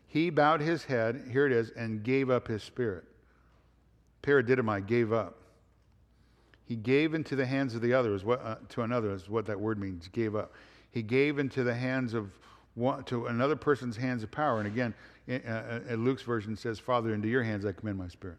He 0.07 0.31
bowed 0.31 0.61
his 0.61 0.85
head, 0.85 1.29
here 1.31 1.47
it 1.47 1.53
is, 1.53 1.71
and 1.71 2.03
gave 2.03 2.31
up 2.31 2.47
his 2.47 2.63
spirit. 2.63 3.05
Paradidomai 4.23 4.87
gave 4.87 5.13
up. 5.13 5.37
He 6.67 6.75
gave 6.75 7.15
into 7.15 7.37
the 7.37 7.47
hands 7.47 7.75
of 7.75 7.81
the 7.81 7.95
others, 7.95 8.25
what, 8.25 8.45
uh, 8.45 8.57
to 8.71 8.83
another 8.83 9.13
is 9.13 9.29
what 9.29 9.47
that 9.47 9.59
word 9.59 9.79
means, 9.79 10.09
gave 10.09 10.35
up. 10.35 10.53
He 10.91 11.01
gave 11.01 11.39
into 11.39 11.63
the 11.63 11.75
hands 11.75 12.13
of 12.13 12.31
one, 12.75 13.05
to 13.05 13.27
another 13.27 13.57
person's 13.57 13.97
hands 13.97 14.23
of 14.23 14.31
power. 14.31 14.59
And 14.59 14.67
again, 14.67 14.93
in, 15.29 15.43
uh, 15.47 15.81
uh 15.91 15.95
Luke's 15.95 16.23
version 16.23 16.57
says, 16.57 16.79
Father, 16.79 17.15
into 17.15 17.29
your 17.29 17.45
hands 17.45 17.65
I 17.65 17.73
commend 17.73 17.99
my 17.99 18.09
spirit. 18.09 18.39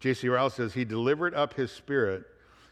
J.C. 0.00 0.28
Ryle 0.28 0.50
says, 0.50 0.72
He 0.72 0.84
delivered 0.84 1.34
up 1.34 1.54
his 1.54 1.70
spirit. 1.70 2.24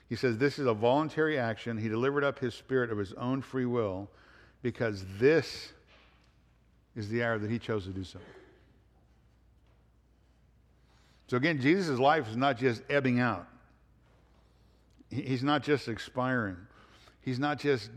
He 0.08 0.16
says, 0.16 0.38
This 0.38 0.58
is 0.58 0.66
a 0.66 0.74
voluntary 0.74 1.38
action. 1.38 1.76
He 1.76 1.88
delivered 1.88 2.24
up 2.24 2.38
his 2.38 2.54
spirit 2.54 2.90
of 2.90 2.98
his 2.98 3.12
own 3.14 3.42
free 3.42 3.66
will 3.66 4.08
because 4.62 5.04
this 5.18 5.72
is 6.96 7.08
the 7.08 7.22
hour 7.22 7.38
that 7.38 7.50
he 7.50 7.58
chose 7.58 7.84
to 7.84 7.90
do 7.90 8.04
so. 8.04 8.18
So 11.32 11.38
again, 11.38 11.62
Jesus' 11.62 11.98
life 11.98 12.28
is 12.28 12.36
not 12.36 12.58
just 12.58 12.82
ebbing 12.90 13.18
out. 13.18 13.48
He's 15.08 15.42
not 15.42 15.62
just 15.62 15.88
expiring. 15.88 16.58
He's 17.22 17.38
not 17.38 17.58
just 17.58 17.88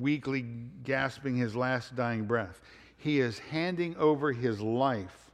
weakly 0.00 0.46
gasping 0.82 1.36
his 1.36 1.54
last 1.54 1.94
dying 1.94 2.24
breath. 2.24 2.62
He 2.96 3.20
is 3.20 3.38
handing 3.38 3.94
over 3.98 4.32
his 4.32 4.58
life. 4.58 5.32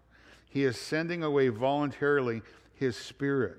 He 0.51 0.65
is 0.65 0.77
sending 0.81 1.23
away 1.23 1.47
voluntarily 1.47 2.43
his 2.75 2.97
spirit. 2.97 3.59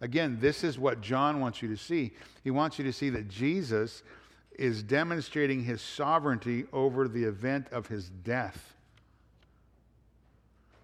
Again, 0.00 0.38
this 0.40 0.64
is 0.64 0.76
what 0.76 1.00
John 1.00 1.38
wants 1.38 1.62
you 1.62 1.68
to 1.68 1.76
see. 1.76 2.10
He 2.42 2.50
wants 2.50 2.76
you 2.76 2.84
to 2.86 2.92
see 2.92 3.08
that 3.10 3.28
Jesus 3.28 4.02
is 4.58 4.82
demonstrating 4.82 5.62
his 5.62 5.80
sovereignty 5.80 6.64
over 6.72 7.06
the 7.06 7.22
event 7.22 7.68
of 7.70 7.86
his 7.86 8.08
death. 8.24 8.74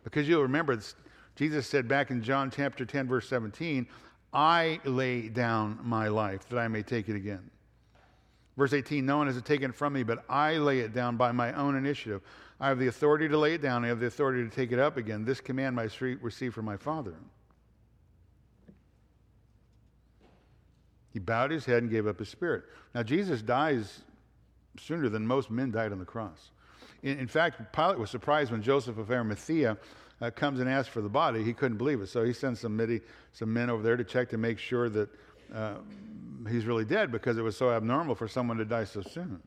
Because 0.04 0.28
you'll 0.28 0.42
remember, 0.42 0.78
Jesus 1.36 1.66
said 1.66 1.86
back 1.86 2.10
in 2.10 2.22
John 2.22 2.50
chapter 2.50 2.84
10, 2.84 3.06
verse 3.06 3.28
17, 3.28 3.86
I 4.32 4.80
lay 4.84 5.28
down 5.28 5.78
my 5.82 6.08
life 6.08 6.48
that 6.48 6.58
I 6.58 6.66
may 6.68 6.82
take 6.82 7.08
it 7.08 7.16
again. 7.16 7.50
Verse 8.56 8.72
18, 8.72 9.04
no 9.04 9.18
one 9.18 9.26
has 9.26 9.36
it 9.36 9.44
taken 9.44 9.70
from 9.70 9.92
me, 9.92 10.02
but 10.02 10.24
I 10.30 10.56
lay 10.56 10.80
it 10.80 10.94
down 10.94 11.18
by 11.18 11.30
my 11.32 11.52
own 11.52 11.76
initiative. 11.76 12.22
I 12.58 12.68
have 12.68 12.78
the 12.78 12.86
authority 12.86 13.28
to 13.28 13.36
lay 13.36 13.52
it 13.54 13.60
down. 13.60 13.84
I 13.84 13.88
have 13.88 14.00
the 14.00 14.06
authority 14.06 14.48
to 14.48 14.54
take 14.54 14.72
it 14.72 14.78
up 14.78 14.96
again. 14.96 15.26
This 15.26 15.42
command 15.42 15.78
I 15.78 15.90
received 16.22 16.54
from 16.54 16.64
my 16.64 16.78
Father. 16.78 17.14
He 21.12 21.18
bowed 21.18 21.50
his 21.50 21.66
head 21.66 21.82
and 21.82 21.90
gave 21.90 22.06
up 22.06 22.18
his 22.18 22.30
spirit. 22.30 22.64
Now, 22.94 23.02
Jesus 23.02 23.42
dies 23.42 24.00
sooner 24.78 25.10
than 25.10 25.26
most 25.26 25.50
men 25.50 25.70
died 25.70 25.92
on 25.92 25.98
the 25.98 26.04
cross. 26.04 26.50
In, 27.02 27.18
in 27.18 27.26
fact, 27.26 27.74
Pilate 27.74 27.98
was 27.98 28.10
surprised 28.10 28.52
when 28.52 28.62
Joseph 28.62 28.96
of 28.96 29.10
Arimathea 29.10 29.76
uh, 30.20 30.30
comes 30.30 30.60
and 30.60 30.68
asks 30.68 30.88
for 30.88 31.02
the 31.02 31.08
body. 31.08 31.42
He 31.42 31.52
couldn't 31.52 31.78
believe 31.78 32.00
it. 32.00 32.08
So 32.08 32.24
he 32.24 32.32
sends 32.32 32.60
some, 32.60 32.76
midi, 32.76 33.00
some 33.32 33.52
men 33.52 33.70
over 33.70 33.82
there 33.82 33.96
to 33.96 34.04
check 34.04 34.30
to 34.30 34.38
make 34.38 34.58
sure 34.58 34.88
that 34.88 35.08
uh, 35.54 35.74
he's 36.48 36.64
really 36.64 36.84
dead 36.84 37.12
because 37.12 37.38
it 37.38 37.42
was 37.42 37.56
so 37.56 37.70
abnormal 37.70 38.14
for 38.14 38.28
someone 38.28 38.56
to 38.56 38.64
die 38.64 38.84
so 38.84 39.02
soon. 39.02 39.42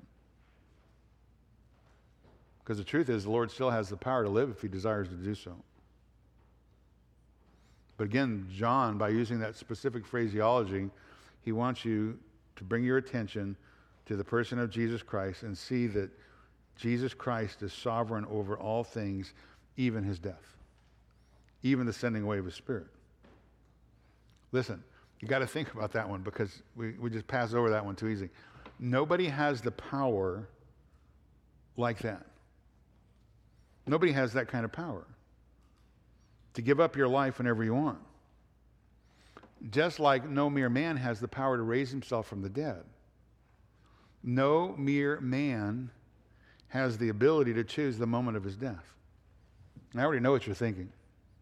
Because 2.60 2.78
the 2.78 2.84
truth 2.84 3.10
is, 3.10 3.24
the 3.24 3.32
Lord 3.32 3.50
still 3.50 3.72
has 3.72 3.90
the 3.90 3.98
power 3.98 4.24
to 4.24 4.30
live 4.30 4.52
if 4.52 4.62
he 4.62 4.68
desires 4.68 5.08
to 5.08 5.16
do 5.16 5.34
so. 5.34 5.56
But 7.98 8.06
again, 8.06 8.48
John, 8.56 8.98
by 8.98 9.10
using 9.10 9.40
that 9.40 9.56
specific 9.56 10.06
phraseology, 10.06 10.90
he 11.42 11.52
wants 11.52 11.84
you 11.84 12.18
to 12.58 12.64
bring 12.64 12.84
your 12.84 12.98
attention 12.98 13.58
to 14.06 14.16
the 14.16 14.24
person 14.24 14.60
of 14.60 14.70
Jesus 14.70 15.02
Christ 15.02 15.44
and 15.44 15.58
see 15.58 15.88
that 15.88 16.10
Jesus 16.76 17.14
Christ 17.14 17.62
is 17.62 17.74
sovereign 17.74 18.26
over 18.30 18.58
all 18.58 18.84
things, 18.84 19.34
even 19.76 20.04
his 20.04 20.18
death, 20.18 20.56
even 21.64 21.86
the 21.86 21.94
sending 21.94 22.24
away 22.24 22.38
of 22.38 22.46
his 22.46 22.56
spirit. 22.56 22.88
Listen, 24.52 24.84
you 25.20 25.28
got 25.28 25.40
to 25.40 25.48
think 25.48 25.74
about 25.74 25.92
that 25.94 26.10
one 26.10 26.22
because 26.22 26.62
we, 26.76 26.94
we 26.94 27.10
just 27.10 27.28
pass 27.28 27.54
over 27.54 27.70
that 27.72 27.86
one 27.86 27.96
too 27.96 28.08
easy. 28.08 28.30
Nobody 28.80 29.28
has 29.28 29.62
the 29.62 29.72
power 29.72 30.48
like 31.76 32.00
that. 32.00 32.26
Nobody 33.86 34.12
has 34.12 34.34
that 34.34 34.48
kind 34.48 34.66
of 34.66 34.72
power 34.72 35.06
to 36.54 36.62
give 36.62 36.80
up 36.80 36.96
your 36.96 37.08
life 37.08 37.38
whenever 37.38 37.64
you 37.64 37.74
want. 37.74 38.00
Just 39.72 40.00
like 40.00 40.28
no 40.28 40.50
mere 40.50 40.70
man 40.70 40.96
has 40.98 41.20
the 41.20 41.28
power 41.28 41.58
to 41.58 41.64
raise 41.64 41.90
himself 41.90 42.28
from 42.28 42.42
the 42.42 42.50
dead. 42.50 42.84
No 44.24 44.76
mere 44.78 45.20
man 45.20 45.92
has 46.70 46.98
the 46.98 47.10
ability 47.10 47.54
to 47.56 47.64
choose 47.64 47.98
the 47.98 48.08
moment 48.08 48.38
of 48.38 48.44
his 48.44 48.56
death. 48.56 48.94
I 49.96 50.02
already 50.02 50.22
know 50.22 50.32
what 50.32 50.46
you're 50.46 50.56
thinking, 50.56 50.92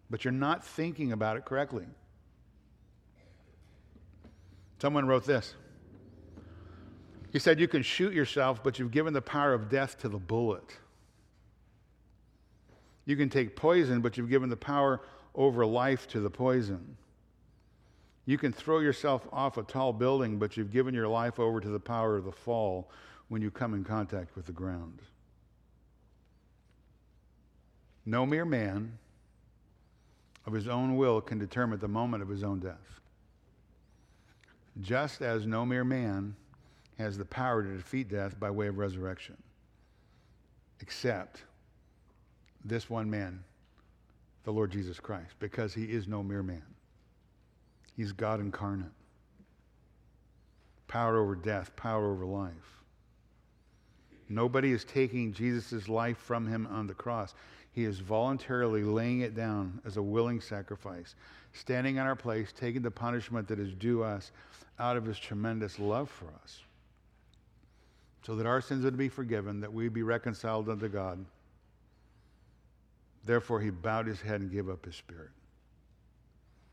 but 0.09 0.23
you're 0.23 0.31
not 0.31 0.65
thinking 0.65 1.11
about 1.11 1.37
it 1.37 1.45
correctly. 1.45 1.85
Someone 4.79 5.07
wrote 5.07 5.25
this. 5.25 5.55
He 7.31 7.39
said, 7.39 7.59
You 7.59 7.67
can 7.67 7.81
shoot 7.81 8.13
yourself, 8.13 8.63
but 8.63 8.79
you've 8.79 8.91
given 8.91 9.13
the 9.13 9.21
power 9.21 9.53
of 9.53 9.69
death 9.69 9.99
to 9.99 10.09
the 10.09 10.17
bullet. 10.17 10.77
You 13.05 13.15
can 13.15 13.29
take 13.29 13.55
poison, 13.55 14.01
but 14.01 14.17
you've 14.17 14.29
given 14.29 14.49
the 14.49 14.57
power 14.57 15.01
over 15.33 15.65
life 15.65 16.07
to 16.09 16.19
the 16.19 16.29
poison. 16.29 16.97
You 18.25 18.37
can 18.37 18.51
throw 18.51 18.79
yourself 18.79 19.25
off 19.31 19.57
a 19.57 19.63
tall 19.63 19.93
building, 19.93 20.37
but 20.37 20.57
you've 20.57 20.71
given 20.71 20.93
your 20.93 21.07
life 21.07 21.39
over 21.39 21.61
to 21.61 21.69
the 21.69 21.79
power 21.79 22.17
of 22.17 22.25
the 22.25 22.31
fall 22.31 22.89
when 23.29 23.41
you 23.41 23.49
come 23.49 23.73
in 23.73 23.83
contact 23.83 24.35
with 24.35 24.45
the 24.45 24.51
ground. 24.51 25.01
No 28.05 28.25
mere 28.25 28.45
man 28.45 28.97
of 30.47 30.53
his 30.53 30.67
own 30.67 30.95
will 30.95 31.21
can 31.21 31.37
determine 31.37 31.77
the 31.77 31.87
moment 31.87 32.23
of 32.23 32.29
his 32.29 32.43
own 32.43 32.59
death 32.59 32.97
just 34.81 35.21
as 35.21 35.45
no 35.45 35.65
mere 35.65 35.83
man 35.83 36.35
has 36.97 37.17
the 37.17 37.25
power 37.25 37.63
to 37.63 37.75
defeat 37.75 38.09
death 38.09 38.39
by 38.39 38.49
way 38.49 38.67
of 38.67 38.77
resurrection, 38.77 39.37
except 40.81 41.43
this 42.65 42.89
one 42.89 43.09
man, 43.09 43.43
the 44.43 44.51
Lord 44.51 44.71
Jesus 44.71 44.99
Christ, 44.99 45.33
because 45.39 45.73
he 45.73 45.85
is 45.85 46.07
no 46.07 46.23
mere 46.23 46.43
man. 46.43 46.63
He's 47.95 48.11
God 48.11 48.39
incarnate. 48.39 48.91
Power 50.87 51.19
over 51.19 51.35
death, 51.35 51.75
power 51.75 52.11
over 52.11 52.25
life. 52.25 52.53
Nobody 54.29 54.71
is 54.71 54.83
taking 54.83 55.33
Jesus' 55.33 55.87
life 55.87 56.17
from 56.17 56.47
him 56.47 56.67
on 56.67 56.87
the 56.87 56.93
cross. 56.93 57.33
He 57.77 57.85
is 57.85 57.99
voluntarily 57.99 58.81
laying 58.83 59.21
it 59.21 59.35
down 59.35 59.81
as 59.85 59.97
a 59.97 60.01
willing 60.01 60.41
sacrifice, 60.41 61.13
standing 61.53 61.97
in 61.97 62.01
our 62.01 62.15
place, 62.15 62.51
taking 62.51 62.81
the 62.81 62.89
punishment 62.89 63.47
that 63.49 63.59
is 63.59 63.71
due 63.75 64.01
us 64.01 64.31
out 64.79 64.97
of 64.97 65.05
his 65.05 65.19
tremendous 65.19 65.77
love 65.77 66.09
for 66.09 66.25
us, 66.43 66.63
so 68.23 68.35
that 68.35 68.47
our 68.47 68.61
sins 68.61 68.83
would 68.83 68.97
be 68.97 69.09
forgiven, 69.09 69.59
that 69.59 69.71
we 69.71 69.89
be 69.89 70.01
reconciled 70.01 70.69
unto 70.69 70.87
God. 70.87 71.23
Therefore, 73.23 73.61
he 73.61 73.69
bowed 73.69 74.07
his 74.07 74.21
head 74.21 74.41
and 74.41 74.51
gave 74.51 74.69
up 74.69 74.83
his 74.83 74.95
spirit. 74.95 75.29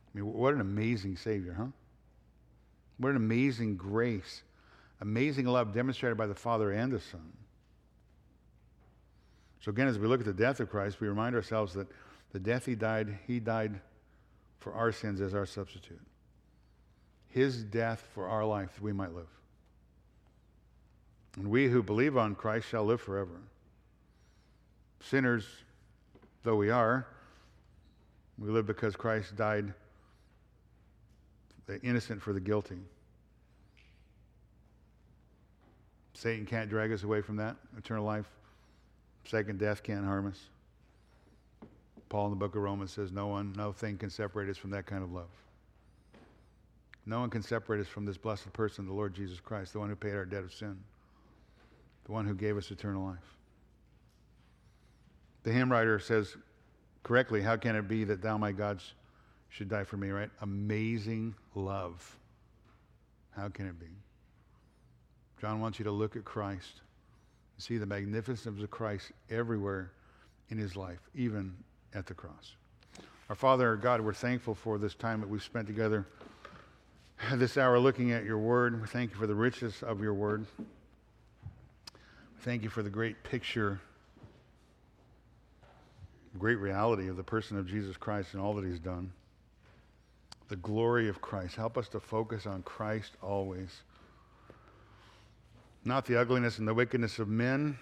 I 0.07 0.19
mean, 0.19 0.33
what 0.33 0.55
an 0.55 0.63
amazing 0.63 1.19
Savior, 1.19 1.53
huh? 1.53 1.67
What 2.97 3.11
an 3.11 3.17
amazing 3.17 3.77
grace, 3.77 4.43
amazing 5.03 5.45
love 5.45 5.75
demonstrated 5.75 6.17
by 6.17 6.29
the 6.29 6.35
Father 6.35 6.73
and 6.73 6.91
the 6.91 7.01
Son. 7.01 7.31
So, 9.65 9.71
again, 9.71 9.89
as 9.89 9.99
we 9.99 10.07
look 10.07 10.21
at 10.21 10.27
the 10.27 10.35
death 10.35 10.61
of 10.61 10.69
Christ, 10.69 11.01
we 11.01 11.09
remind 11.09 11.35
ourselves 11.35 11.73
that 11.73 11.87
the 12.33 12.39
death 12.39 12.67
he 12.67 12.75
died, 12.75 13.19
he 13.27 13.41
died 13.41 13.81
for 14.59 14.75
our 14.75 14.93
sins 14.93 15.23
as 15.23 15.35
our 15.35 15.47
substitute 15.47 16.01
his 17.31 17.65
death 17.65 18.07
for 18.15 18.29
our 18.29 18.45
life 18.45 18.75
that 18.75 18.83
we 18.83 18.93
might 18.93 19.13
live. 19.13 19.27
And 21.37 21.49
we 21.49 21.67
who 21.67 21.83
believe 21.83 22.17
on 22.17 22.37
Christ 22.37 22.69
shall 22.69 22.85
live 22.85 23.01
forever. 23.01 23.41
Sinners 25.01 25.45
though 26.45 26.55
we 26.55 26.71
are, 26.71 27.09
we 28.39 28.51
live 28.51 28.67
because 28.67 28.95
Christ 28.95 29.35
died 29.35 29.73
the 31.67 31.81
innocent 31.81 32.23
for 32.23 32.33
the 32.33 32.41
guilty. 32.41 32.79
Satan 36.13 36.47
can't 36.47 36.71
drag 36.71 36.93
us 36.93 37.03
away 37.03 37.23
from 37.23 37.37
that 37.37 37.57
eternal 37.77 38.05
life. 38.05 38.31
Second 39.27 39.59
death 39.59 39.83
can't 39.83 40.05
harm 40.05 40.27
us. 40.27 40.41
Paul 42.09 42.27
in 42.27 42.31
the 42.31 42.37
book 42.37 42.55
of 42.55 42.63
Romans 42.63 42.93
says, 42.93 43.11
No 43.11 43.27
one, 43.27 43.53
no 43.57 43.73
thing 43.73 43.97
can 43.97 44.11
separate 44.11 44.49
us 44.49 44.57
from 44.57 44.71
that 44.71 44.87
kind 44.87 45.03
of 45.03 45.13
love. 45.13 45.31
No 47.07 47.21
one 47.21 47.31
can 47.31 47.43
separate 47.43 47.81
us 47.81 47.87
from 47.87 48.05
this 48.05 48.17
blessed 48.17 48.53
person, 48.53 48.87
the 48.87 48.93
Lord 48.93 49.15
Jesus 49.15 49.41
Christ, 49.41 49.73
the 49.73 49.79
one 49.79 49.89
who 49.89 49.97
paid 49.97 50.15
our 50.15 50.25
debt 50.25 50.45
of 50.45 50.53
sin, 50.53 50.79
the 52.05 52.13
one 52.13 52.27
who 52.27 52.35
gave 52.35 52.57
us 52.57 52.71
eternal 52.71 53.05
life. 53.05 53.37
The 55.43 55.53
hymn 55.53 55.71
writer 55.71 55.99
says 55.99 56.37
correctly, 57.03 57.43
How 57.43 57.57
can 57.57 57.77
it 57.77 57.89
be 57.89 58.05
that 58.05 58.23
thou, 58.23 58.39
my 58.39 58.53
God, 58.53 58.81
should 59.49 59.69
die 59.69 59.85
for 59.85 59.97
me, 59.97 60.11
right? 60.11 60.31
Amazing 60.41 61.35
love. 61.55 62.17
How 63.37 63.49
can 63.49 63.67
it 63.67 63.79
be? 63.79 63.87
John 65.41 65.61
wants 65.61 65.79
you 65.79 65.85
to 65.85 65.91
look 65.91 66.17
at 66.17 66.25
Christ 66.25 66.81
see 67.59 67.79
the 67.79 67.87
magnificence 67.87 68.63
of 68.63 68.71
Christ 68.71 69.13
everywhere 69.31 69.93
in 70.51 70.59
his 70.59 70.77
life, 70.77 71.01
even 71.15 71.55
at 71.95 72.07
the 72.07 72.15
cross. 72.15 72.57
Our 73.29 73.35
Father, 73.35 73.69
our 73.69 73.77
God, 73.77 74.01
we're 74.01 74.13
thankful 74.13 74.55
for 74.55 74.79
this 74.79 74.95
time 74.95 75.21
that 75.21 75.29
we've 75.29 75.43
spent 75.43 75.67
together 75.67 76.07
this 77.33 77.57
hour 77.57 77.79
looking 77.79 78.13
at 78.13 78.25
your 78.25 78.39
word. 78.39 78.81
We 78.81 78.89
thank 78.89 79.13
you 79.13 79.17
for 79.17 79.27
the 79.27 79.35
richness 79.35 79.83
of 79.83 80.01
your 80.03 80.15
word. 80.15 80.47
Thank 82.41 82.63
you 82.63 82.69
for 82.69 82.83
the 82.83 82.91
great 82.91 83.23
picture, 83.25 83.81
great 86.39 86.59
reality 86.59 87.09
of 87.09 87.17
the 87.17 87.23
person 87.23 87.57
of 87.57 87.67
Jesus 87.67 87.97
Christ 87.97 88.35
and 88.35 88.43
all 88.43 88.55
that 88.55 88.65
he's 88.65 88.81
done. 88.81 89.11
The 90.49 90.57
glory 90.57 91.09
of 91.09 91.23
Christ. 91.23 91.57
Help 91.57 91.79
us 91.79 91.89
to 91.89 92.01
focus 92.01 92.47
on 92.47 92.63
Christ 92.63 93.13
always. 93.23 93.71
Not 95.85 96.07
the 96.07 96.19
ugliness 96.19 96.59
and 96.59 96.67
the 96.67 96.75
wickedness 96.75 97.19
of 97.19 97.29
men 97.29 97.79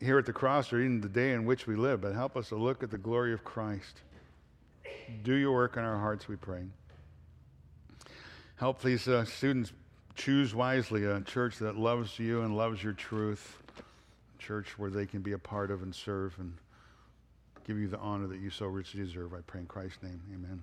here 0.00 0.18
at 0.18 0.26
the 0.26 0.32
cross 0.32 0.72
or 0.72 0.80
even 0.80 1.00
the 1.00 1.08
day 1.08 1.32
in 1.32 1.44
which 1.44 1.66
we 1.66 1.76
live, 1.76 2.00
but 2.00 2.12
help 2.14 2.36
us 2.36 2.48
to 2.48 2.56
look 2.56 2.82
at 2.82 2.90
the 2.90 2.98
glory 2.98 3.32
of 3.32 3.44
Christ. 3.44 4.02
Do 5.22 5.34
your 5.34 5.52
work 5.52 5.76
in 5.76 5.84
our 5.84 5.98
hearts, 5.98 6.28
we 6.28 6.36
pray. 6.36 6.64
Help 8.56 8.82
these 8.82 9.06
uh, 9.08 9.24
students 9.24 9.72
choose 10.14 10.54
wisely 10.54 11.04
a 11.04 11.20
church 11.20 11.58
that 11.58 11.76
loves 11.76 12.18
you 12.18 12.42
and 12.42 12.56
loves 12.56 12.82
your 12.82 12.92
truth, 12.92 13.58
a 13.78 14.42
church 14.42 14.78
where 14.78 14.90
they 14.90 15.06
can 15.06 15.20
be 15.20 15.32
a 15.32 15.38
part 15.38 15.70
of 15.70 15.82
and 15.82 15.94
serve 15.94 16.34
and 16.38 16.54
give 17.66 17.78
you 17.78 17.88
the 17.88 17.98
honor 17.98 18.26
that 18.26 18.40
you 18.40 18.50
so 18.50 18.66
richly 18.66 19.00
deserve. 19.00 19.32
I 19.34 19.40
pray 19.46 19.60
in 19.60 19.66
Christ's 19.66 20.02
name. 20.02 20.20
Amen. 20.32 20.62